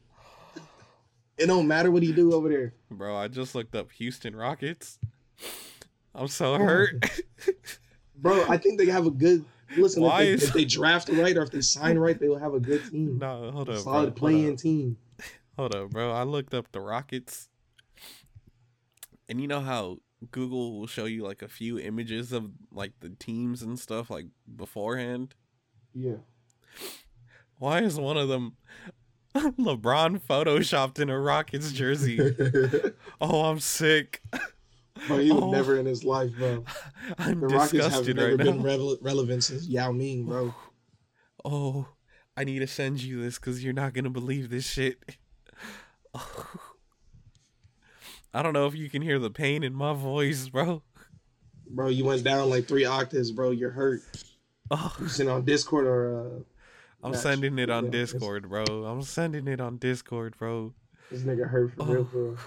[1.38, 2.74] it don't matter what he do over there.
[2.92, 5.00] Bro, I just looked up Houston Rockets.
[6.14, 7.04] I'm so hurt.
[8.18, 9.44] Bro, I think they have a good.
[9.76, 12.30] Listen, Why if, they, is- if they draft right or if they sign right, they
[12.30, 13.18] will have a good team.
[13.20, 14.30] no, hold up, solid bro.
[14.30, 14.60] play-in Hold up.
[14.60, 14.98] team.
[15.58, 16.12] hold up, bro.
[16.12, 17.50] I looked up the Rockets,
[19.30, 19.98] and you know how
[20.32, 24.26] Google will show you like a few images of like the teams and stuff like
[24.56, 25.36] beforehand.
[25.94, 26.18] Yeah.
[27.58, 28.58] Why is one of them
[29.36, 32.20] LeBron photoshopped in a Rockets jersey?
[33.22, 34.22] oh, I'm sick.
[35.08, 35.52] Bro, he would Oh.
[35.52, 36.64] never in his life, bro.
[37.18, 38.64] I'm The Rockets have never right been now.
[38.64, 40.54] rele- relevant since Yao Ming, bro.
[41.44, 41.88] Oh,
[42.38, 44.98] I need to send you this because you're not gonna believe this shit.
[46.14, 46.48] Oh.
[48.36, 50.84] I don't know if you can hear the pain in my voice, bro.
[51.70, 53.52] Bro, you went down like three octaves, bro.
[53.52, 54.02] You're hurt.
[54.72, 56.40] Oh, You sitting on Discord or uh,
[57.04, 57.22] I'm Match.
[57.22, 58.66] sending it on Yeah, it's- Discord, bro.
[58.66, 60.74] I'm sending it on Discord, bro.
[61.10, 62.06] this nigga hurt for real, Oh.
[62.06, 62.38] for real.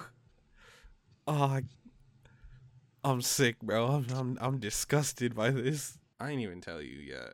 [1.27, 1.63] Oh, I,
[3.05, 3.87] I'm sick, bro.
[3.87, 5.99] I'm, I'm I'm disgusted by this.
[6.21, 7.33] I ain't even tell you yet.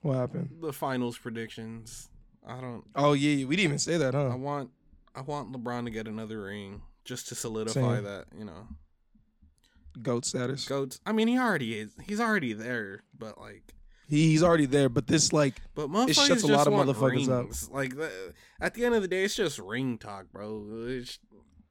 [0.00, 0.50] What happened?
[0.60, 2.08] The finals predictions.
[2.46, 2.84] I don't.
[2.96, 4.28] Oh yeah, yeah, we didn't even say that, huh?
[4.28, 4.70] I want
[5.14, 8.04] I want LeBron to get another ring just to solidify Same.
[8.04, 8.68] that, you know.
[10.00, 10.66] Goat status.
[10.66, 11.00] Goats.
[11.04, 11.92] I mean, he already is.
[12.06, 13.74] He's already there, but like,
[14.08, 17.48] he's already there, but this like but motherfuckers shuts a lot of motherfuckers up.
[17.72, 18.10] Like, the,
[18.60, 20.64] at the end of the day, it's just ring talk, bro.
[20.86, 21.18] It's,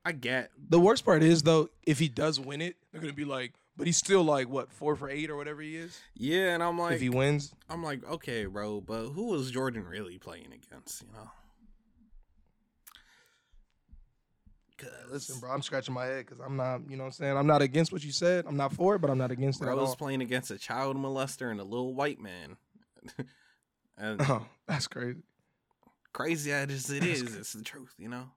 [0.05, 0.51] I get.
[0.69, 3.87] the worst part is though, if he does win it, they're gonna be like, but
[3.87, 5.99] he's still like what four for eight or whatever he is.
[6.15, 9.85] Yeah, and I'm like, if he wins, I'm like, okay, bro, but who was Jordan
[9.85, 11.01] really playing against?
[11.01, 11.31] You know.
[14.81, 17.37] 'Cause, listen, bro, I'm scratching my head because I'm not, you know, what I'm saying
[17.37, 18.45] I'm not against what you said.
[18.47, 19.95] I'm not for it, but I'm not against it bro at was all.
[19.95, 22.57] playing against a child molester and a little white man.
[23.97, 25.21] and Oh, that's crazy.
[26.13, 28.31] crazy as it That's is, it's the truth, you know.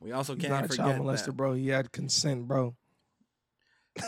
[0.00, 1.36] We also He's can't not a forget child molester, that.
[1.36, 1.54] bro.
[1.54, 2.76] He had consent, bro.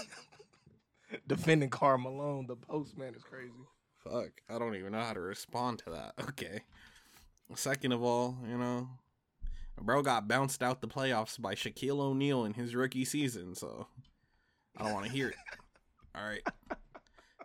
[1.26, 3.52] Defending Karl Malone, the postman, is crazy.
[4.04, 6.12] Fuck, I don't even know how to respond to that.
[6.28, 6.62] Okay.
[7.54, 8.88] Second of all, you know,
[9.80, 13.86] bro got bounced out the playoffs by Shaquille O'Neal in his rookie season, so
[14.76, 15.36] I don't want to hear it.
[16.14, 16.42] All right.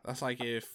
[0.03, 0.67] That's like if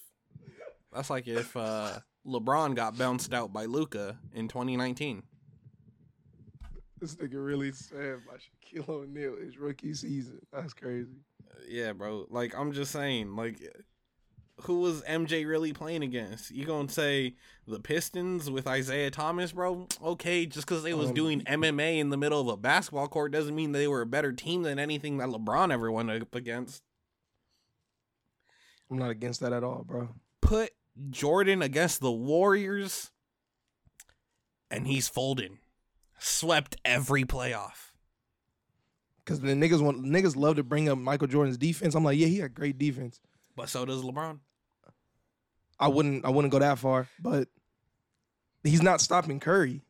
[0.93, 5.23] that's like if uh LeBron got bounced out by Luka in 2019.
[6.99, 10.39] This nigga really said by Shaquille O'Neal his rookie season.
[10.53, 11.17] That's crazy.
[11.67, 12.27] Yeah, bro.
[12.29, 13.59] Like I'm just saying, like
[14.63, 16.51] who was MJ really playing against?
[16.51, 17.35] You gonna say
[17.67, 19.87] the Pistons with Isiah Thomas, bro?
[20.03, 23.31] Okay, just because they was Um, doing MMA in the middle of a basketball court
[23.31, 26.83] doesn't mean they were a better team than anything that LeBron ever went up against.
[28.89, 30.09] I'm not against that at all, bro.
[30.41, 30.71] Put
[31.09, 33.11] Jordan against the Warriors,
[34.69, 35.59] and he's folding.
[36.19, 37.91] Swept every playoff.
[39.23, 41.95] Because the niggas want niggas love to bring up Michael Jordan's defense.
[41.95, 43.21] I'm like, yeah, he had great defense.
[43.55, 44.39] But so does LeBron.
[45.81, 47.47] I wouldn't I wouldn't go that far, but
[48.63, 49.81] he's not stopping Curry.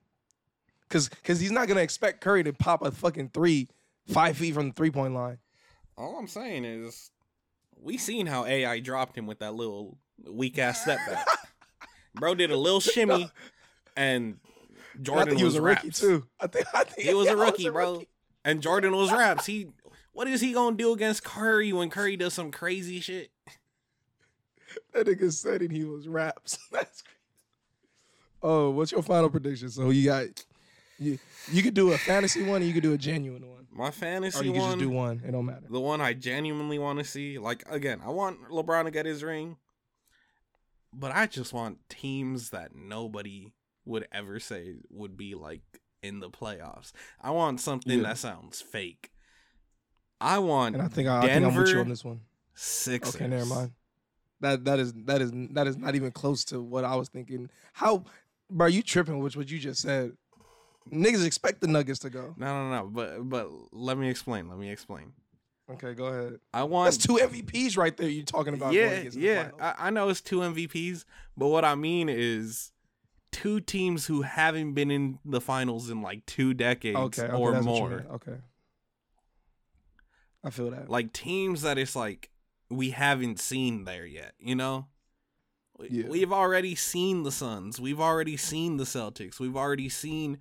[0.90, 3.68] Cause cause he's not gonna expect Curry to pop a fucking three
[4.08, 5.38] five feet from the three point line.
[5.98, 7.12] All I'm saying is,
[7.80, 11.28] we seen how AI dropped him with that little weak ass step back.
[12.16, 13.30] Bro did a little shimmy,
[13.96, 14.38] and
[15.02, 16.00] Jordan was, was, a rookie raps.
[16.00, 16.26] too.
[16.40, 18.04] I think I think He was yeah, a rookie, bro.
[18.44, 19.46] And Jordan was raps.
[19.46, 19.68] He,
[20.12, 23.32] what is he gonna do against Curry when Curry does some crazy shit?
[24.94, 26.58] That nigga said it, he was raps.
[26.72, 27.18] That's crazy.
[28.44, 29.70] Oh, what's your final prediction?
[29.70, 30.28] So you got
[31.00, 31.18] you
[31.52, 33.68] you could do a fantasy one and you could do a genuine one.
[33.72, 35.22] My fantasy one, Or you could one, just do one.
[35.26, 35.66] It don't matter.
[35.70, 37.38] the one I genuinely want to see.
[37.40, 39.58] Like again, I want LeBron to get his ring,
[40.94, 43.54] but I just want teams that nobody
[43.86, 45.62] would ever say would be like
[46.04, 46.92] in the playoffs.
[47.22, 48.04] I want something Yeah.
[48.10, 49.12] that sounds fake.
[50.20, 52.22] I want And I think I, I think I'm with you Denver on this one.
[52.56, 53.16] Sixers.
[53.16, 53.72] Okay, never mind.
[54.42, 57.50] That that is that is that is not even close to what I was thinking.
[57.74, 58.04] How,
[58.50, 58.68] bro?
[58.68, 60.14] You tripping with what you just said?
[60.92, 62.34] Niggas expect the Nuggets to go.
[62.38, 62.88] No, no, no.
[62.88, 64.50] But but let me explain.
[64.50, 65.14] Let me explain.
[65.70, 66.40] Okay, go ahead.
[66.54, 68.10] I want That's two MVPs right there.
[68.10, 68.74] You talking about?
[68.74, 69.52] yeah, against in the yeah.
[69.60, 71.06] I, I know it's two MVPs,
[71.38, 72.72] but what I mean is
[73.32, 77.52] two teams who haven't been in the finals in like two decades okay, okay, or
[77.52, 78.06] that's what you more.
[78.14, 78.38] Okay,
[80.44, 80.90] I feel that.
[80.90, 82.30] Like teams that it's like
[82.72, 84.34] we haven't seen there yet.
[84.40, 84.88] You know.
[85.78, 86.08] We- Yeah.
[86.08, 87.80] We've already seen the Suns.
[87.80, 89.40] We've already seen the Celtics.
[89.40, 90.38] We've already seen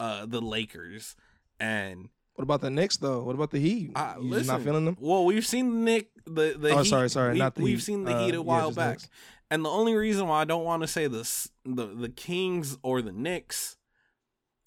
[0.00, 1.16] uh the Lakers
[1.58, 3.22] and What about the Knicks though?
[3.24, 3.90] What about the Heat?
[3.96, 4.96] Uh, you listen, not feeling them?
[5.00, 7.78] Well, we've seen the Nick the the Oh, Heat, sorry, sorry, we, not the We've
[7.78, 7.84] Heat.
[7.84, 9.08] seen the Uh, Heat a yeah, while just back, Knicks.
[9.50, 13.02] and the only reason why I don't want to say this the the Kings or
[13.02, 13.76] the Knicks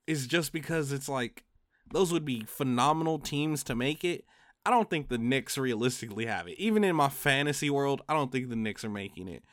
[0.08, 1.46] is just because it's like
[1.94, 4.26] those would be phenomenal teams to make it.
[4.66, 6.58] I don't think the Knicks realistically have it.
[6.60, 9.44] Even in my fantasy world, I don't think the Knicks are making it.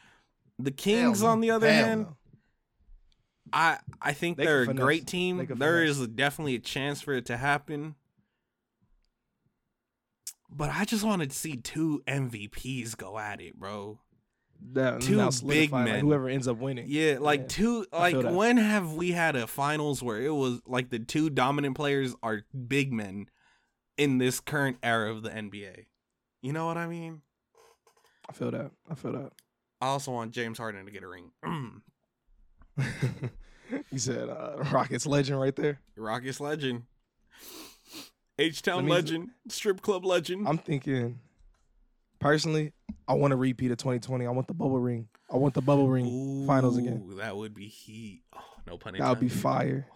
[0.58, 1.32] The Kings, Hell no.
[1.32, 2.16] on the other Hell hand, no.
[3.52, 4.84] I I think They they are a finesse.
[4.84, 5.38] great team.
[5.38, 5.98] They can There finesse.
[5.98, 7.94] is definitely a chance for it to happen.
[10.50, 13.98] But I just wanted to see two MVPs go at it, bro.
[14.72, 16.00] That, two big solidify, like, men.
[16.00, 16.86] whoever ends up winning.
[16.88, 17.46] Yeah, like Yeah.
[17.48, 21.76] two like when have we had a finals where it was like the two dominant
[21.76, 23.28] players are big men
[23.98, 25.86] in this current era of the NBA?
[26.40, 27.20] You know what I mean?
[28.28, 28.70] I feel that.
[28.90, 29.32] I feel that.
[29.80, 31.30] I also want James Harden to get a ring.
[33.90, 35.80] you said uh, Rockets legend right there.
[35.96, 36.84] Rockets legend.
[38.38, 39.30] H Town legend.
[39.48, 40.46] Strip club legend.
[40.46, 41.18] I'm thinking,
[42.20, 42.72] personally,
[43.08, 44.26] I want to repeat of 2020.
[44.26, 45.08] I want the bubble ring.
[45.32, 47.04] I want the bubble ring finals again.
[47.18, 48.22] That would be heat.
[48.34, 49.04] Oh, no pun intended.
[49.04, 49.86] That would be fire.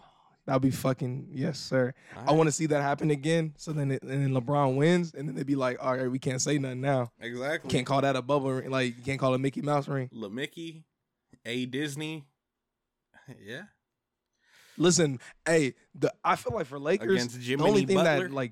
[0.45, 1.93] That would be fucking yes, sir.
[2.27, 3.53] I want to see that happen again.
[3.55, 6.19] So then, it, and then LeBron wins, and then they'd be like, "All right, we
[6.19, 7.11] can't say nothing now.
[7.21, 7.69] exactly.
[7.69, 8.69] Can't call that a bubble ring.
[8.69, 10.83] Like you can't call it a Mickey Mouse ring." La Mickey,
[11.45, 12.25] A Disney.
[13.41, 13.61] Yeah.
[14.77, 18.27] Listen, hey, the I feel like for Lakers, Against the only thing Butler.
[18.27, 18.51] that like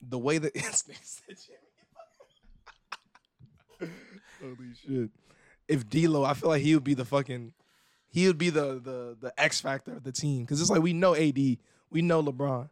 [0.00, 0.56] the way that
[4.40, 4.56] holy
[4.86, 5.10] shit.
[5.68, 7.52] If D'Lo, I feel like he would be the fucking,
[8.10, 10.92] he would be the the the X factor of the team because it's like we
[10.92, 12.68] know AD, we know LeBron,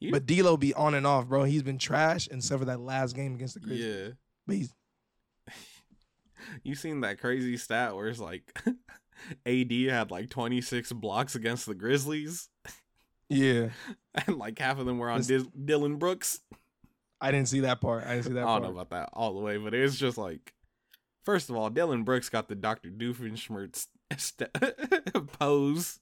[0.00, 1.44] You- but D'Lo be on and off, bro.
[1.44, 3.84] He's been trash and for that last game against the Grizzlies.
[3.84, 4.08] Yeah.
[4.46, 4.74] But he's
[6.62, 8.56] You seen that crazy stat where it's like
[9.46, 12.48] AD had like 26 blocks against the Grizzlies
[13.28, 13.70] yeah.
[14.26, 16.40] and like half of them were on Dis- Dillon Brooks.
[17.20, 18.04] I didn't see that part.
[18.04, 18.62] I didn't see that I part.
[18.62, 20.52] don't know about that all the way, but it's just like,
[21.26, 22.88] first of all, Dillon Brooks got the Dr.
[22.88, 24.50] Doofenshmirtz st-
[25.38, 26.00] pose.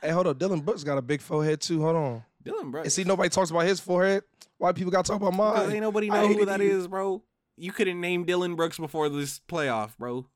[0.00, 0.38] Hey, hold on.
[0.38, 1.82] Dillon Brooks got a big forehead too.
[1.82, 2.22] Hold on.
[2.42, 2.84] Dillon Brooks.
[2.86, 4.22] And see, nobody talks about his forehead.
[4.56, 5.70] Why people got to talk about mine?
[5.72, 6.78] ain't nobody know who that you.
[6.78, 7.22] is, bro.
[7.58, 10.26] You couldn't name Dillon Brooks before this playoff, bro.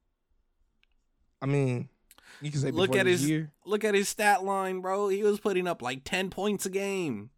[1.40, 1.88] I mean,
[2.42, 3.52] you can say Look at his- year.
[3.64, 5.08] Look at his stat line, bro.
[5.08, 7.30] He was putting up like 10 points a game.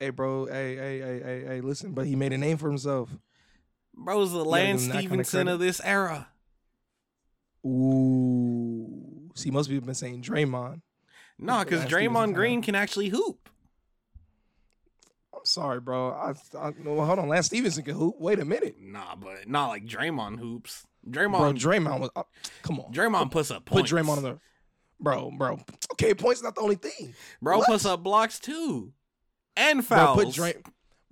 [0.00, 0.46] Hey, bro.
[0.46, 1.60] Hey, hey, hey, hey, hey.
[1.60, 3.10] Listen, but he made a name for himself.
[3.98, 6.28] Bro's the Lance Stephenson of this era.
[7.66, 9.30] Ooh.
[9.34, 10.80] See, most people have been saying Draymond.
[11.38, 13.48] Nah, because Draymond Green can actually hoop.
[15.34, 16.10] I'm sorry, bro.
[16.10, 17.28] I, I hold on.
[17.28, 18.16] Lance Stephenson can hoop.
[18.18, 20.84] Wait a minute, Nah, but not like Draymond hoops.
[21.04, 21.22] bro.
[21.28, 22.10] Draymond, Draymond was.
[22.16, 22.22] Uh,
[22.62, 23.90] come on, Draymond puts up points.
[23.90, 23.98] put.
[23.98, 24.38] Draymond on the.
[25.00, 25.60] Bro, bro.
[25.92, 27.14] Okay, points not the only thing.
[27.40, 27.68] Bro What?
[27.68, 28.92] puts up blocks too,
[29.56, 30.24] and Bro, fouls.
[30.24, 30.54] put Dray,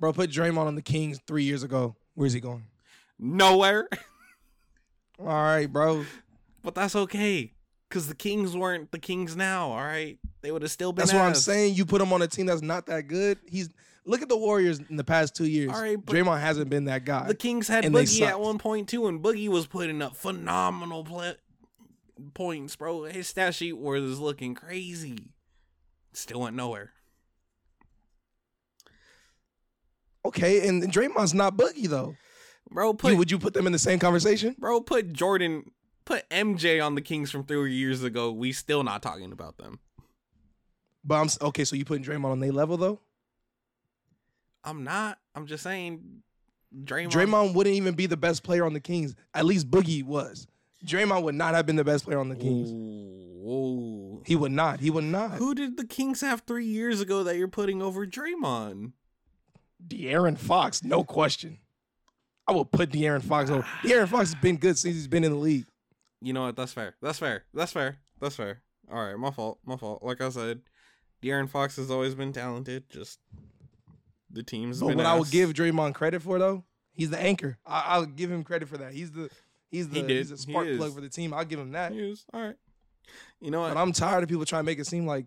[0.01, 1.95] bro, put Draymond on the Kings three years ago.
[2.15, 2.65] Where's he going?
[3.19, 3.89] Nowhere,
[5.19, 6.05] All right, bro.
[6.63, 7.53] but that's okay,
[7.89, 9.71] because the Kings weren't the Kings now.
[9.71, 11.03] All right, they would have still been.
[11.07, 11.75] That's what I'm saying.
[11.75, 13.39] You put him on a team that's not that good.
[13.49, 13.71] He's
[14.05, 15.73] look at the Warriors in the past two years.
[15.73, 17.27] All right, Draymond hasn't been that guy.
[17.27, 21.37] The Kings had Boogie at one point too, and Boogie was putting up phenomenal play-
[22.35, 23.05] points, bro.
[23.05, 25.31] His stat sheet was looking crazy.
[26.13, 26.93] Still went nowhere.
[30.25, 32.17] okay, and Draymond's not Boogie though.
[32.71, 34.57] Bro, You- put would you put them in the same conversation?
[34.59, 35.71] bro put Jordan,
[36.05, 38.33] put MJ on the Kings from three years ago.
[38.33, 39.79] We still not talking about them.
[41.05, 41.65] But I'm okay.
[41.65, 43.01] So you putting Draymond on their level though?
[44.65, 45.19] I'm not.
[45.35, 46.23] I'm just saying,
[46.77, 47.11] Draymond.
[47.11, 49.15] Draymond wouldn't even be the best player on the Kings.
[49.33, 50.49] At least Boogie was.
[50.85, 52.69] Draymond would not have been the best player on the Kings.
[52.71, 54.23] Ooh.
[54.27, 54.81] He would not.
[54.81, 55.33] He would not.
[55.39, 58.93] Who did the Kings have three years ago that you're putting over Draymond?
[59.87, 61.59] De'Aaron Fox, no question.
[62.48, 63.62] I will put De'Aaron Fox over.
[63.82, 65.66] De'Aaron Fox has been good since he's been in the league.
[66.20, 66.56] You know what?
[66.56, 66.94] That's fair.
[67.02, 67.44] That's fair.
[67.52, 67.98] That's fair.
[68.20, 68.62] That's fair.
[68.90, 69.59] All right, my fault.
[69.64, 70.02] My fault.
[70.02, 70.60] Like I said,
[71.23, 72.89] De'Aaron Fox has always been talented.
[72.89, 73.18] Just
[74.31, 74.97] the team's But been.
[74.98, 77.59] what I would give Draymond credit for though, he's the anchor.
[77.66, 78.93] I, I'll give him credit for that.
[78.93, 79.28] He's the
[79.70, 80.77] he's the He he's a spark is.
[80.78, 81.35] plug for the team.
[81.35, 81.93] I'll give him that.
[81.93, 82.24] He is.
[82.32, 82.56] all right.
[83.40, 83.74] You know what?
[83.74, 85.27] But I'm tired of people trying to make it seem like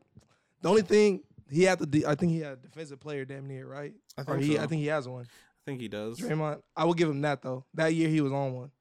[0.62, 1.86] the only thing he had to.
[1.86, 3.94] De- I think he had a defensive player damn near right.
[4.18, 4.64] I think he, so.
[4.64, 5.28] I think he has one.
[5.70, 6.20] I think he does.
[6.20, 7.64] Draymond, I will give him that though.
[7.76, 8.72] That year he was on one.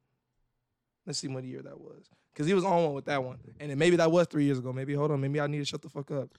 [1.06, 3.70] Let's see what year that was, because he was on one with that one, and
[3.70, 4.73] then maybe that was three years ago.
[4.73, 6.31] Maybe hold on, maybe I need to shut the fuck up.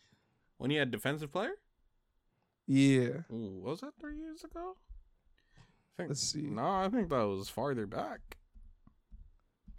[0.58, 1.54] When he had defensive player.
[2.66, 4.76] Yeah, Ooh, was that three years ago?
[5.56, 5.62] I
[5.98, 6.42] think, let's see.
[6.42, 8.38] No, I think that was farther back.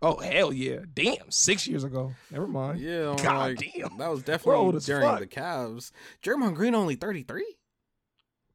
[0.03, 0.79] Oh hell yeah!
[0.95, 2.15] Damn, six years ago.
[2.31, 2.79] Never mind.
[2.79, 3.99] Yeah, I'm God like, damn.
[3.99, 5.19] that was definitely during fuck.
[5.19, 5.91] the Cavs.
[6.23, 7.45] Draymond Green only 33?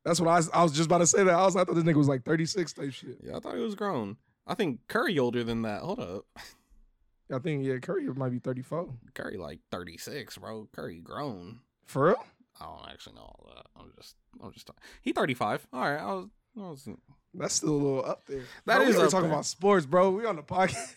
[0.05, 0.49] That's what I was.
[0.53, 1.33] I was just about to say that.
[1.33, 1.55] I was.
[1.55, 3.17] I thought this nigga was like 36 type shit.
[3.23, 4.17] Yeah, I thought he was grown.
[4.47, 5.81] I think Curry older than that.
[5.81, 6.25] Hold up.
[7.33, 8.87] I think yeah, Curry might be 34.
[9.15, 10.67] Curry like 36, bro.
[10.75, 11.59] Curry grown.
[11.87, 12.23] For real?
[12.61, 13.65] I don't actually know all that.
[13.75, 14.81] I'm just I'm just talking.
[15.01, 15.67] He 35.
[15.73, 15.99] All right.
[15.99, 16.87] I was, I was
[17.33, 18.41] That's still a little up there.
[18.67, 19.31] That That is is we up talking there.
[19.33, 20.11] about sports, bro.
[20.11, 20.93] We on the podcast.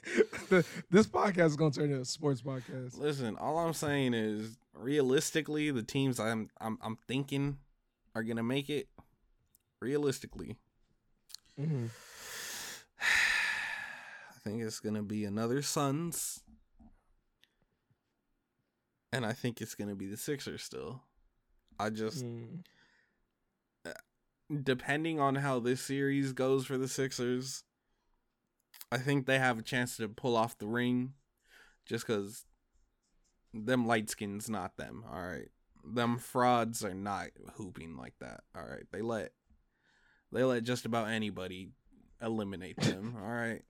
[0.90, 2.98] This podcast is gonna turn into a sports podcast.
[2.98, 7.56] Listen, all I'm saying is realistically the teams I'm I'm I'm thinking
[8.14, 8.89] are going to make it
[9.80, 10.56] realistically.
[11.59, 11.90] Mhm.
[13.00, 16.40] I think it's going to be another Suns.
[19.12, 21.02] And I think it's going to be the Sixers still.
[21.78, 22.62] I just Mm.
[24.62, 27.64] depending on how this series goes for the Sixers,
[28.90, 31.14] I think they have a chance to pull off the ring
[31.84, 32.46] just because
[33.52, 35.05] them light skins not them.
[35.10, 35.50] All right.
[35.84, 38.44] Them frauds are not hooping like that.
[38.55, 38.86] All right.
[38.90, 39.32] They let
[40.32, 41.70] they let just about anybody
[42.22, 43.16] eliminate them.
[43.22, 43.62] All right.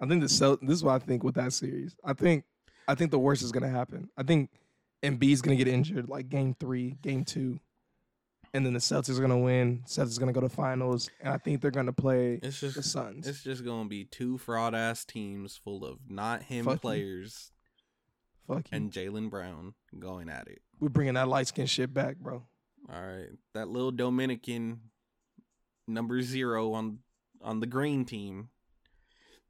[0.00, 1.96] I think the Celt- this is what I think with that series.
[2.04, 2.44] I think
[2.86, 4.08] I think the worst is gonna happen.
[4.16, 4.50] I think
[5.02, 7.58] Embiid's gonna get injured like game three, game two.
[8.54, 9.82] And then the Celtics are gonna win.
[9.86, 11.10] Celtics are gonna go to finals.
[11.20, 13.26] And I think they're gonna play It's the just Suns.
[13.26, 16.80] it's just gonna be two fraud ass teams full of not him Fuck you.
[16.80, 17.50] players
[18.46, 18.76] Fuck you.
[18.76, 20.62] and Jaylen Brown going at it.
[20.80, 22.44] We're bringing that light skin shit back, bro.
[22.90, 24.80] All right, that little Dominican
[25.88, 26.98] number zero on
[27.42, 28.48] on the green team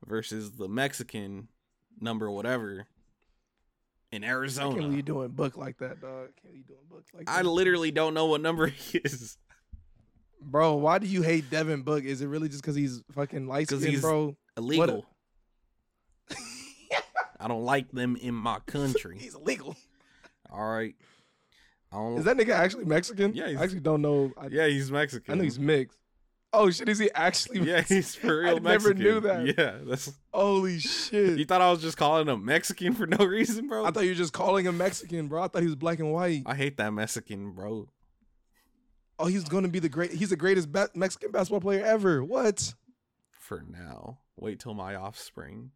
[0.07, 1.49] versus the Mexican
[2.01, 2.87] number whatever
[4.13, 4.81] in Arizona.
[4.81, 6.29] can't doing book like that, dog.
[6.41, 7.33] Can't be doing book like that.
[7.33, 9.37] I literally don't know what number he is
[10.41, 12.05] Bro, why do you hate Devin Book?
[12.05, 14.37] Is it really just because he's fucking skinned, bro?
[14.57, 15.05] illegal.
[17.41, 19.17] I don't like them in my country.
[19.21, 19.77] He's illegal.
[20.51, 20.95] All right,
[21.93, 22.19] I don't.
[22.19, 23.35] Is that nigga actually Mexican?
[23.35, 24.33] Yeah, he's- I actually don't know.
[24.37, 25.35] I, yeah, he's Mexican.
[25.35, 25.99] I know he's mixed.
[26.53, 27.61] Oh shit, is he actually?
[27.61, 29.47] yeah, he's for real I never knew that.
[29.59, 30.13] Yeah, that's.
[30.33, 31.39] Holy shit!
[31.39, 33.85] You thought I was just calling him Mexican for no reason, bro?
[33.85, 35.43] I thought you were just calling him Mexican, bro.
[35.43, 36.45] I thought he was black and white.
[36.47, 37.89] I hate that Mexican, bro.
[39.19, 40.13] Oh, he's gonna be the great.
[40.13, 42.25] He's the greatest ba- Mexican basketball player ever.
[42.25, 42.75] What?
[43.33, 45.73] For now, wait till my offspring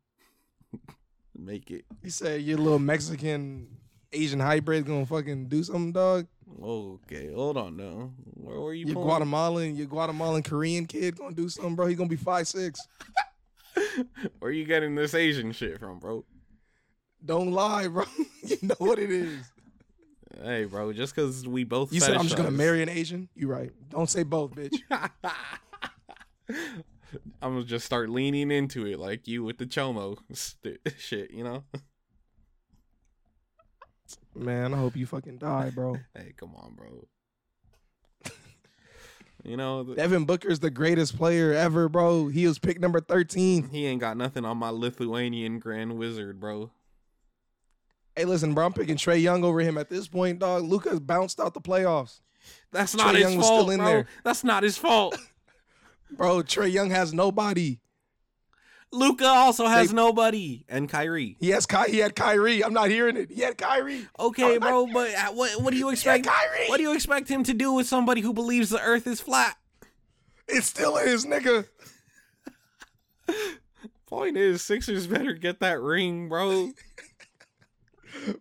[1.37, 1.85] make it.
[2.03, 3.77] You said your little Mexican
[4.13, 6.27] Asian hybrid gonna fucking do something, dog?
[6.63, 8.13] Okay, hold on now.
[8.35, 8.87] Where were you?
[8.87, 11.87] Your pulling- Guatemalan, your Guatemalan Korean kid gonna do something, bro.
[11.87, 12.81] He gonna be five six.
[14.39, 16.25] Where you getting this Asian shit from, bro?
[17.25, 18.05] Don't lie, bro.
[18.43, 19.51] you know what it is.
[20.43, 23.29] Hey, bro, just because we both You said I'm just gonna marry an Asian.
[23.35, 23.71] You right.
[23.91, 24.77] Don't say both, bitch.
[27.41, 31.45] I'm gonna just start leaning into it like you with the chomo st- shit, you
[31.45, 31.65] know?
[34.35, 35.99] Man, I hope you fucking die, bro.
[36.15, 37.07] Hey, come on, bro.
[39.45, 42.29] you know, th- Devin Booker's the greatest player ever, bro.
[42.29, 43.69] He was picked number 13.
[43.69, 46.71] he ain't got nothing on my Lithuanian Grand Wizard, bro.
[48.17, 50.65] Hey, listen, bro, I'm picking Trae Young over him at this point, dog.
[50.65, 52.21] Luka's bounced out the playoffs.
[52.71, 53.87] That's not Trae his Young was fault, still in bro.
[53.87, 54.07] there.
[54.25, 55.17] That's not his fault.
[56.15, 57.79] Bro, Trae Young has nobody.
[58.93, 61.37] Luca also has They- nobody and Kyrie.
[61.41, 62.63] He has Ky- he had Kyrie.
[62.63, 63.31] I'm not hearing it.
[63.31, 64.07] He had Kyrie.
[64.21, 66.27] Okay, bro, but uh, what what do you expect?
[66.27, 66.69] Kyrie.
[66.69, 69.57] What do you expect him to do with somebody who believes the Earth is flat?
[70.47, 71.67] It still is, nigga.
[74.07, 76.73] Point is, Sixers better get that ring, bro.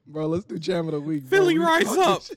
[0.06, 1.23] Bro, let's do jam of the week.
[1.23, 1.40] bro.
[1.40, 2.22] Philly We rise up.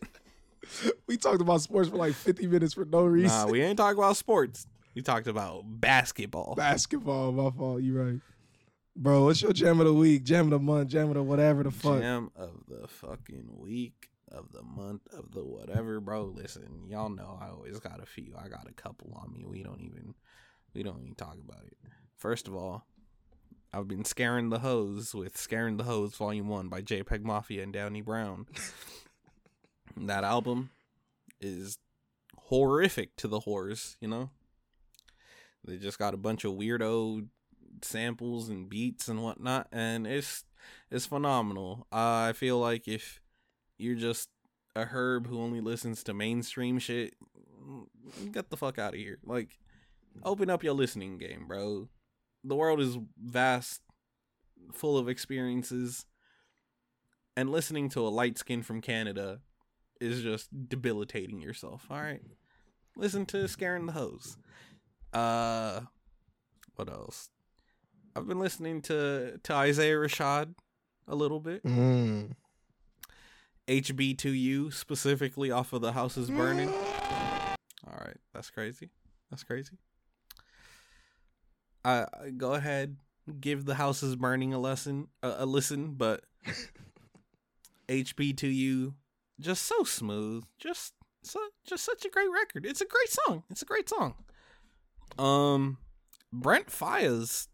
[1.07, 3.28] We talked about sports for like 50 minutes for no reason.
[3.28, 4.66] Nah, we ain't talking about sports.
[4.95, 6.55] We talked about basketball.
[6.57, 7.83] Basketball, my fault.
[7.83, 8.21] You right.
[8.97, 11.65] Bro, what's your jam of the week, jam of the month, jam of the whatever
[11.65, 12.01] the fuck?
[12.01, 16.25] Jam of the fucking week of the month of the whatever, bro.
[16.25, 18.35] Listen, y'all know I always got a few.
[18.39, 19.45] I got a couple on me.
[19.45, 20.15] We don't even
[20.75, 21.77] we don't even talk about it.
[22.16, 22.87] First of all,
[23.73, 27.73] I've been scaring the hose with Scaring the Hoes Volume 1 by JPEG Mafia and
[27.73, 28.47] Danny Brown.
[29.97, 30.71] that album
[31.41, 31.79] is
[32.37, 34.31] horrific to the whores, you know?
[35.65, 37.27] They just got a bunch of weirdo
[37.82, 40.45] samples and beats and whatnot, and it's
[40.91, 41.86] it's phenomenal.
[41.91, 43.20] I feel like if
[43.78, 44.28] you're just
[44.77, 47.15] a herb who only listens to mainstream shit,
[48.32, 49.19] get the fuck out of here.
[49.24, 49.59] Like,
[50.23, 51.89] open up your listening game, bro.
[52.43, 53.81] The world is vast,
[54.73, 56.07] full of experiences,
[57.36, 59.41] and listening to a light skin from Canada
[60.01, 61.86] is just debilitating yourself.
[61.91, 62.23] All right,
[62.97, 64.36] listen to "Scaring the Hoes."
[65.15, 65.81] Uh,
[66.77, 67.31] what else?
[68.16, 70.55] I've been listening to to Isaiah Rashad
[71.09, 71.62] a little bit.
[71.65, 72.32] Mm.
[73.69, 76.69] HB2U specifically off of the House is Burning.
[76.69, 78.91] All right, that's crazy.
[79.31, 79.78] That's crazy.
[81.85, 82.97] I I- go ahead,
[83.41, 86.24] give the House is Burning a lesson, a, a listen, but
[87.89, 88.95] HB2U
[89.41, 92.66] just so smooth, just so just such a great record.
[92.66, 93.45] It's a great song.
[93.51, 94.15] It's a great song.
[95.18, 95.78] Um,
[96.32, 97.48] Brent Faiyaz,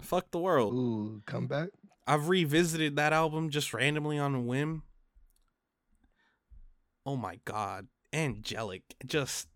[0.00, 0.74] fuck the world.
[0.74, 1.68] Ooh, come back.
[2.06, 4.82] I've revisited that album just randomly on a whim.
[7.04, 8.82] Oh my god, angelic.
[9.04, 9.48] Just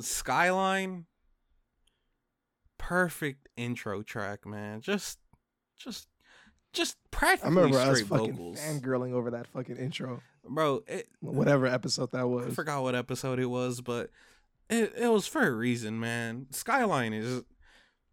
[0.00, 1.06] Skyline
[2.78, 4.80] perfect intro track, man.
[4.80, 5.18] Just
[5.78, 6.08] just
[6.72, 8.60] just I practically remember us straight fucking vocals.
[8.60, 10.20] fangirling over that fucking intro.
[10.48, 12.54] Bro, it, Whatever episode that was, I was.
[12.56, 14.10] forgot what episode it was, but
[14.70, 16.46] it it was for a reason, man.
[16.50, 17.42] Skyline is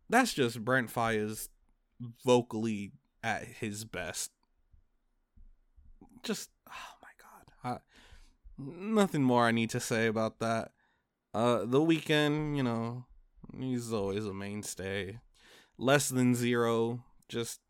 [0.09, 1.49] that's just Brent Faiyaz
[2.25, 2.91] vocally
[3.23, 4.31] at his best.
[6.23, 7.79] Just oh my god.
[7.79, 7.79] I,
[8.57, 10.71] nothing more I need to say about that.
[11.33, 13.05] Uh the Weeknd, you know,
[13.57, 15.19] he's always a mainstay.
[15.77, 17.61] Less than zero, just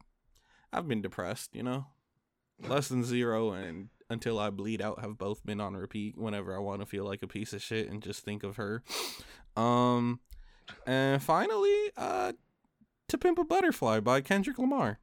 [0.74, 1.88] I've been depressed, you know.
[2.62, 6.60] Less than zero and until I bleed out have both been on repeat whenever I
[6.60, 8.84] want to feel like a piece of shit and just think of her.
[9.56, 10.20] Um
[10.86, 12.34] and finally, uh
[13.10, 15.00] To Pimp a Butterfly by Kendrick Lamar.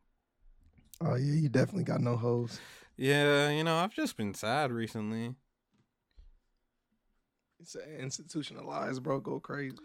[1.00, 2.60] Oh yeah, you definitely got no hoes.
[2.96, 5.34] Yeah, you know, I've just been sad recently.
[7.60, 9.20] It's institutionalized, bro.
[9.20, 9.76] Go crazy.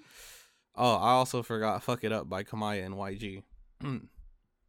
[0.76, 3.44] Oh, I also forgot Fuck It Up by Kamaiyah and YG.
[3.84, 4.02] Ugh.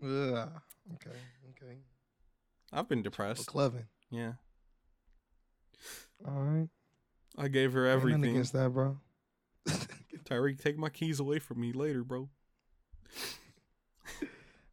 [0.03, 1.16] Okay,
[1.51, 1.79] okay.
[2.73, 3.47] I've been depressed.
[3.47, 3.85] Clevin.
[4.11, 4.33] Yeah.
[6.27, 6.69] All right.
[7.36, 8.24] I gave her Ain't everything.
[8.24, 8.99] against that, bro.
[10.24, 12.28] Ty'Riq, take my keys away from me later, bro.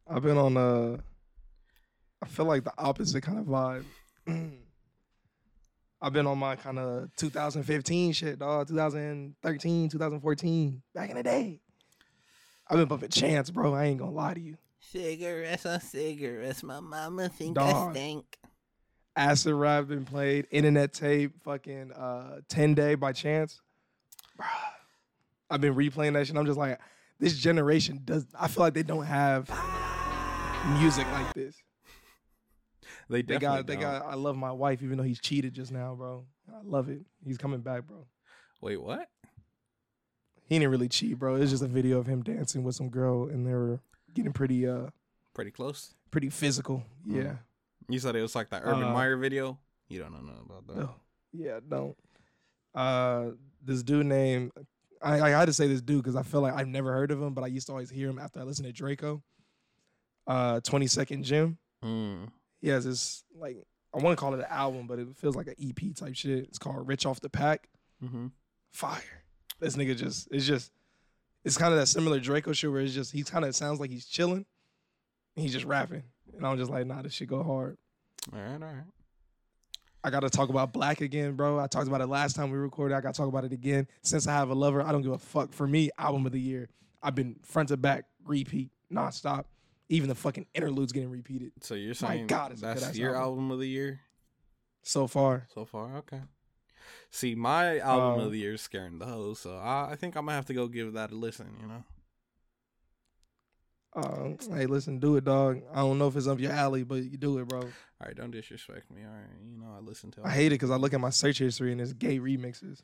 [0.08, 0.98] I've been on a.
[2.22, 3.84] I feel like the opposite kind of vibe.
[6.02, 8.68] I've been on my kind of 2015 shit, dog.
[8.68, 11.60] 2013, 2014, back in the day.
[12.68, 13.74] I've been bumping chance, bro.
[13.74, 14.56] I ain't gonna lie to you.
[14.80, 16.62] Cigarettes on cigarettes.
[16.62, 17.92] My mama think Dog.
[17.94, 18.38] stink.
[19.20, 23.60] Acid rap been played, internet tape, fucking uh 10 day by chance.
[24.40, 24.46] Bruh.
[25.50, 26.36] I've been replaying that shit.
[26.36, 26.78] I'm just like,
[27.18, 29.50] this generation does I feel like they don't have
[30.78, 31.54] music like this.
[33.10, 33.82] They They got they don't.
[33.82, 36.24] got I love my wife even though he's cheated just now, bro.
[36.50, 37.00] I love it.
[37.26, 38.06] He's coming back, bro.
[38.62, 39.06] Wait, what?
[40.46, 41.34] He didn't really cheat, bro.
[41.36, 43.80] It's just a video of him dancing with some girl and they were
[44.14, 44.86] getting pretty uh
[45.34, 45.94] Pretty close.
[46.10, 46.84] pretty physical.
[47.06, 47.22] Mm.
[47.24, 47.34] Yeah.
[47.90, 49.58] You said it was like that Urban Uh, Meyer video.
[49.88, 50.76] You don't know nothing about that.
[50.76, 50.94] No.
[51.32, 51.96] Yeah, don't.
[52.74, 53.30] Uh
[53.64, 54.52] this dude named
[55.02, 57.20] I, I had to say this dude because I feel like I've never heard of
[57.20, 59.22] him, but I used to always hear him after I listened to Draco.
[60.26, 61.58] Uh 20 Second Jim.
[61.84, 62.28] Mm.
[62.60, 63.56] He has this like
[63.92, 66.44] I want to call it an album, but it feels like an EP type shit.
[66.44, 67.68] It's called Rich Off the Pack.
[68.04, 68.28] Mm-hmm.
[68.72, 69.02] fire.
[69.58, 70.70] This nigga just it's just
[71.44, 73.90] it's kind of that similar Draco shit where it's just he kind of sounds like
[73.90, 74.46] he's chilling.
[75.36, 76.02] And he's just rapping.
[76.40, 77.76] And I'm just like, nah, this shit go hard.
[78.32, 78.84] All right, all right.
[80.02, 81.58] I gotta talk about 6LACK again, bro.
[81.60, 82.94] I talked about it last time we recorded.
[82.94, 83.86] I gotta talk about it again.
[84.00, 85.52] Since I have a lover, I don't give a fuck.
[85.52, 86.70] For me, album of the year.
[87.02, 89.44] I've been front to back, repeat, nonstop.
[89.90, 93.10] Even the fucking interludes getting repeated So you're My saying God, it's a that's your
[93.16, 93.22] album.
[93.22, 94.00] album of the year
[94.82, 95.46] so far.
[95.52, 95.96] so far?
[95.98, 96.20] Okay.
[97.10, 100.16] See, my album Uh, of the year is Scaring the Hoes, so I, I think
[100.16, 101.48] I'm gonna have to go give that a listen.
[101.60, 101.84] You know.
[103.92, 105.62] Uh, hey, listen, do it, dog.
[105.72, 107.60] I don't know if it's up your alley, but you do it, bro.
[107.60, 107.68] All
[108.04, 109.02] right, don't disrespect me.
[109.02, 110.20] All right, you know I listen to.
[110.24, 112.82] I hate it because I look at my search history and it's gay remixes.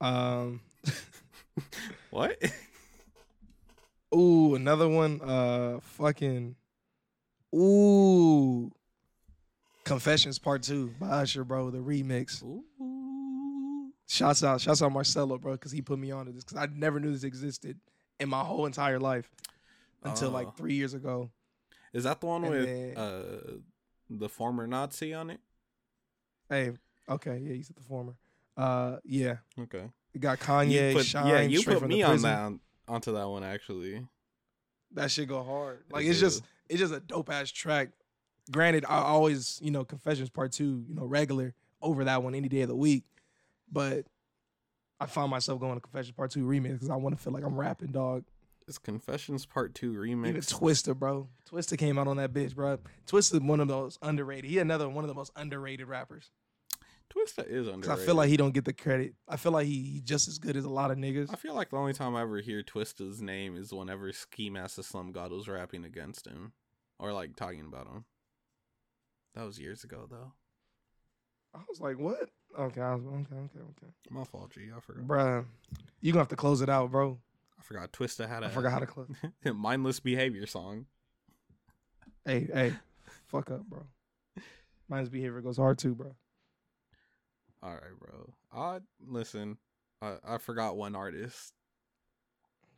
[0.00, 0.60] Um,
[2.10, 2.36] what?
[4.14, 5.22] ooh, another one.
[5.22, 6.54] Uh, fucking.
[7.54, 8.70] Ooh.
[9.84, 11.70] Confessions Part Two by Usher, bro.
[11.70, 12.42] The remix.
[12.42, 13.92] Ooh.
[14.08, 17.00] Shouts out, shouts out Marcelo, bro, because he put me onto this because I never
[17.00, 17.80] knew this existed
[18.20, 19.28] in my whole entire life
[20.06, 20.32] until Oh.
[20.32, 21.30] like three years ago.
[21.92, 23.58] Is that the one And with then- uh
[24.08, 25.40] the former Nazi on it?
[26.48, 26.72] Hey,
[27.08, 28.14] okay, yeah, you said the former.
[28.56, 29.90] Uh, yeah, Okay.
[30.14, 32.52] it got Kanye, you put, Shyne, yeah, you put me on that
[32.88, 34.06] onto that one actually.
[34.92, 35.84] That shit go hard.
[35.90, 37.90] Like It it's just it's just a dope ass track.
[38.50, 41.52] Granted, I always, you know, Confessions Part Two, you know, regular
[41.82, 43.04] over that one any day of the week.
[43.70, 44.06] But
[45.00, 47.42] I find myself going to Confessions Part Two remix because I want to feel like
[47.44, 48.24] I'm rapping, dog.
[48.68, 50.28] It's Confessions Part Two remix.
[50.28, 51.28] Even Twista, bro.
[51.48, 52.78] Twista came out on that bitch, bro.
[53.06, 54.50] Twista one of those underrated.
[54.50, 56.30] He another one of the most underrated rappers.
[57.08, 58.02] Twista is underrated.
[58.02, 59.14] I feel like he don't get the credit.
[59.28, 61.30] I feel like he, he just as good as a lot of niggas.
[61.32, 64.76] I feel like the only time I ever hear Twista's name is whenever Ski Mask
[64.76, 66.52] the Slump God was rapping against him,
[66.98, 68.04] or like talking about him.
[69.34, 70.32] That was years ago, though.
[71.54, 72.30] I was like, what?
[72.58, 73.92] Okay, I was, okay, okay, okay.
[74.10, 74.62] My fault, G.
[74.76, 75.06] I forgot.
[75.06, 75.44] Bruh,
[76.00, 77.18] you gonna have to close it out, bro.
[77.66, 79.08] I forgot Twista had a I forgot how to close.
[79.54, 80.86] mindless behavior song.
[82.24, 82.72] hey, hey,
[83.26, 83.82] fuck up, bro.
[84.88, 86.14] Mindless behavior goes hard too, bro.
[87.62, 88.34] All right, bro.
[88.52, 89.58] I listen.
[90.00, 91.54] I I forgot one artist.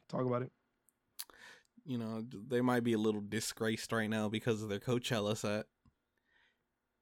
[0.09, 0.53] Talk about it.
[1.85, 5.67] You know, they might be a little disgraced right now because of their Coachella set.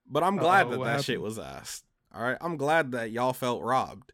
[0.08, 1.84] But I'm glad Uh-oh, that that shit was asked.
[2.12, 4.12] All right, I'm glad that y'all felt robbed.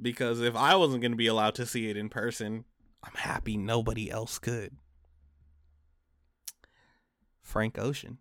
[0.00, 2.64] Because if I wasn't going to be allowed to see it in person,
[3.02, 4.76] I'm happy nobody else could.
[7.42, 8.18] Frank Ocean.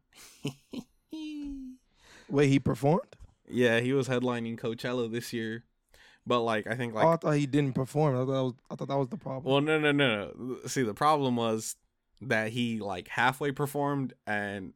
[2.30, 3.16] Wait, he performed?
[3.50, 5.64] yeah, he was headlining Coachella this year.
[6.26, 8.16] But like I think like oh, I thought he didn't perform.
[8.16, 9.52] I thought that was, I thought that was the problem.
[9.52, 10.58] Well, no, no, no, no.
[10.68, 11.76] See, the problem was
[12.22, 14.74] that he like halfway performed and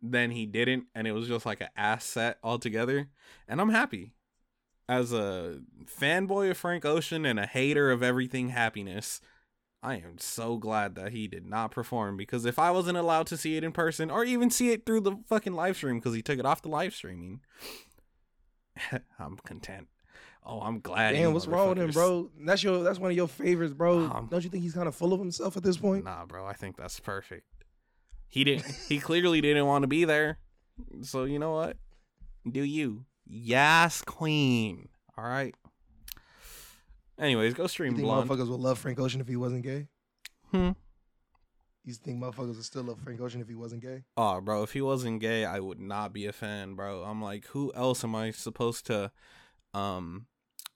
[0.00, 3.08] then he didn't, and it was just like an ass set altogether.
[3.48, 4.12] And I'm happy
[4.88, 9.20] as a fanboy of Frank Ocean and a hater of everything happiness.
[9.82, 13.36] I am so glad that he did not perform because if I wasn't allowed to
[13.36, 16.22] see it in person or even see it through the fucking live stream because he
[16.22, 17.40] took it off the live streaming,
[19.18, 19.88] I'm content.
[20.44, 21.12] Oh, I'm glad.
[21.12, 22.30] Damn, what's wrong with him, bro?
[22.40, 24.04] That's your that's one of your favorites, bro.
[24.04, 26.04] Um, Don't you think he's kind of full of himself at this point?
[26.04, 27.44] Nah, bro, I think that's perfect.
[28.28, 28.66] He didn't.
[28.88, 30.38] he clearly didn't want to be there.
[31.02, 31.76] So you know what?
[32.48, 33.04] Do you?
[33.26, 34.88] Yes, queen.
[35.18, 35.54] All right.
[37.18, 38.28] Anyways, go stream You think Blonde.
[38.28, 39.88] motherfuckers would love Frank Ocean if he wasn't gay?
[40.50, 40.70] Hmm.
[41.84, 44.02] You think motherfuckers would still love Frank Ocean if he wasn't gay?
[44.16, 47.04] Oh, bro, if he wasn't gay, I would not be a fan, bro.
[47.04, 49.12] I'm like, who else am I supposed to,
[49.72, 50.26] um,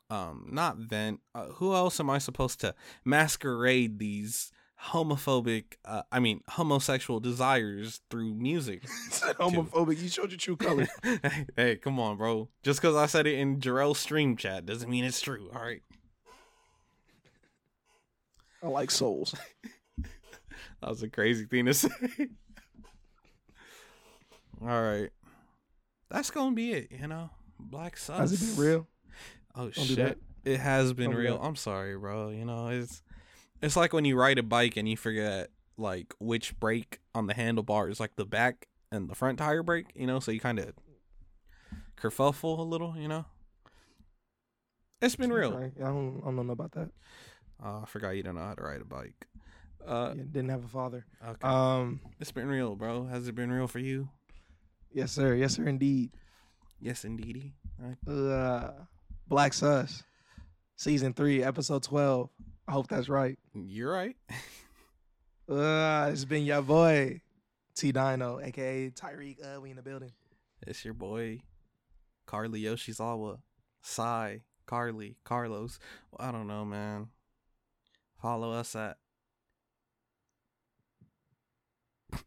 [0.08, 1.20] um, not vent?
[1.34, 2.74] Uh, who else am I supposed to
[3.04, 4.50] masquerade these
[4.86, 8.88] homophobic, uh, I mean, homosexual desires through music?
[9.10, 10.00] said homophobic.
[10.00, 10.88] You showed your true colors.
[11.02, 12.48] hey, hey, come on, bro.
[12.62, 15.50] Just because I said it in Jarrell's stream chat doesn't mean it's true.
[15.54, 15.82] All right.
[18.62, 19.34] I like souls.
[20.80, 21.88] That was a crazy thing to say.
[24.60, 25.10] All right.
[26.10, 27.30] That's to be it, you know?
[27.58, 28.18] Black Sus.
[28.18, 28.86] Has it been real?
[29.54, 30.18] Oh, Don't shit.
[30.44, 31.40] It has been Don't real.
[31.40, 32.30] I'm sorry, bro.
[32.30, 33.02] You know, it's
[33.62, 37.34] it's like when you ride a bike and you forget like which brake on the
[37.34, 40.58] handlebar is like the back and the front tire brake, you know, so you kind
[40.58, 40.72] of
[41.96, 43.24] kerfuffle a little, you know?
[45.02, 45.56] It's been real.
[45.56, 46.90] I don't, I don't know about that.
[47.64, 49.26] Oh, I forgot you don't know how to ride a bike.
[49.86, 51.06] Uh, Yeah, didn't have a father.
[51.26, 51.38] okay.
[51.46, 53.06] Um, it's been real, bro.
[53.06, 54.08] Has it been real for you?
[54.92, 55.34] yes, sir.
[55.34, 56.10] Yes, sir, indeed.
[56.80, 57.54] Yes, indeedy.
[57.82, 58.72] I- Uh,
[59.28, 60.02] Black Sus,
[60.76, 62.28] season three, episode twelve.
[62.70, 63.36] I hope that's right.
[63.52, 64.16] You're right.
[65.48, 67.20] Uh, it's been your boy
[67.74, 69.38] T Dino, aka Ty'Riq.
[69.42, 70.12] Uh, we in the building.
[70.64, 71.40] It's your boy,
[72.24, 73.40] Carli Yoshizawa,
[73.82, 75.80] Sai, Carli, Carlos.
[76.20, 77.08] I don't know, man.
[78.22, 78.98] Follow us at.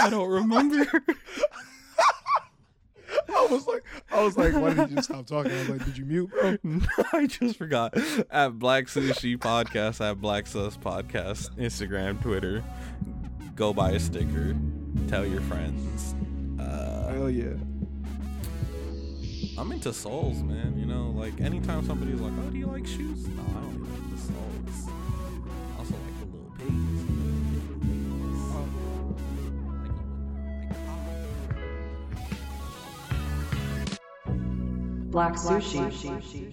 [0.00, 0.86] I don't remember.
[3.52, 5.52] I was like, I was like, why did you stop talking?
[5.52, 6.56] I was like, did you mute, bro?
[7.12, 7.94] I just forgot.
[8.30, 12.64] At Black Sushi Podcast, at Black Sus Podcast, Instagram, Twitter.
[13.54, 14.56] Go buy a sticker.
[15.08, 16.14] Tell your friends.
[16.58, 17.52] Uh, Hell yeah.
[19.58, 20.78] I'm into souls, man.
[20.78, 23.90] You know, like anytime somebody's like, "Oh, do you like shoes?" No, I don't really
[24.00, 24.92] like the souls.
[35.12, 36.51] Black Sushi.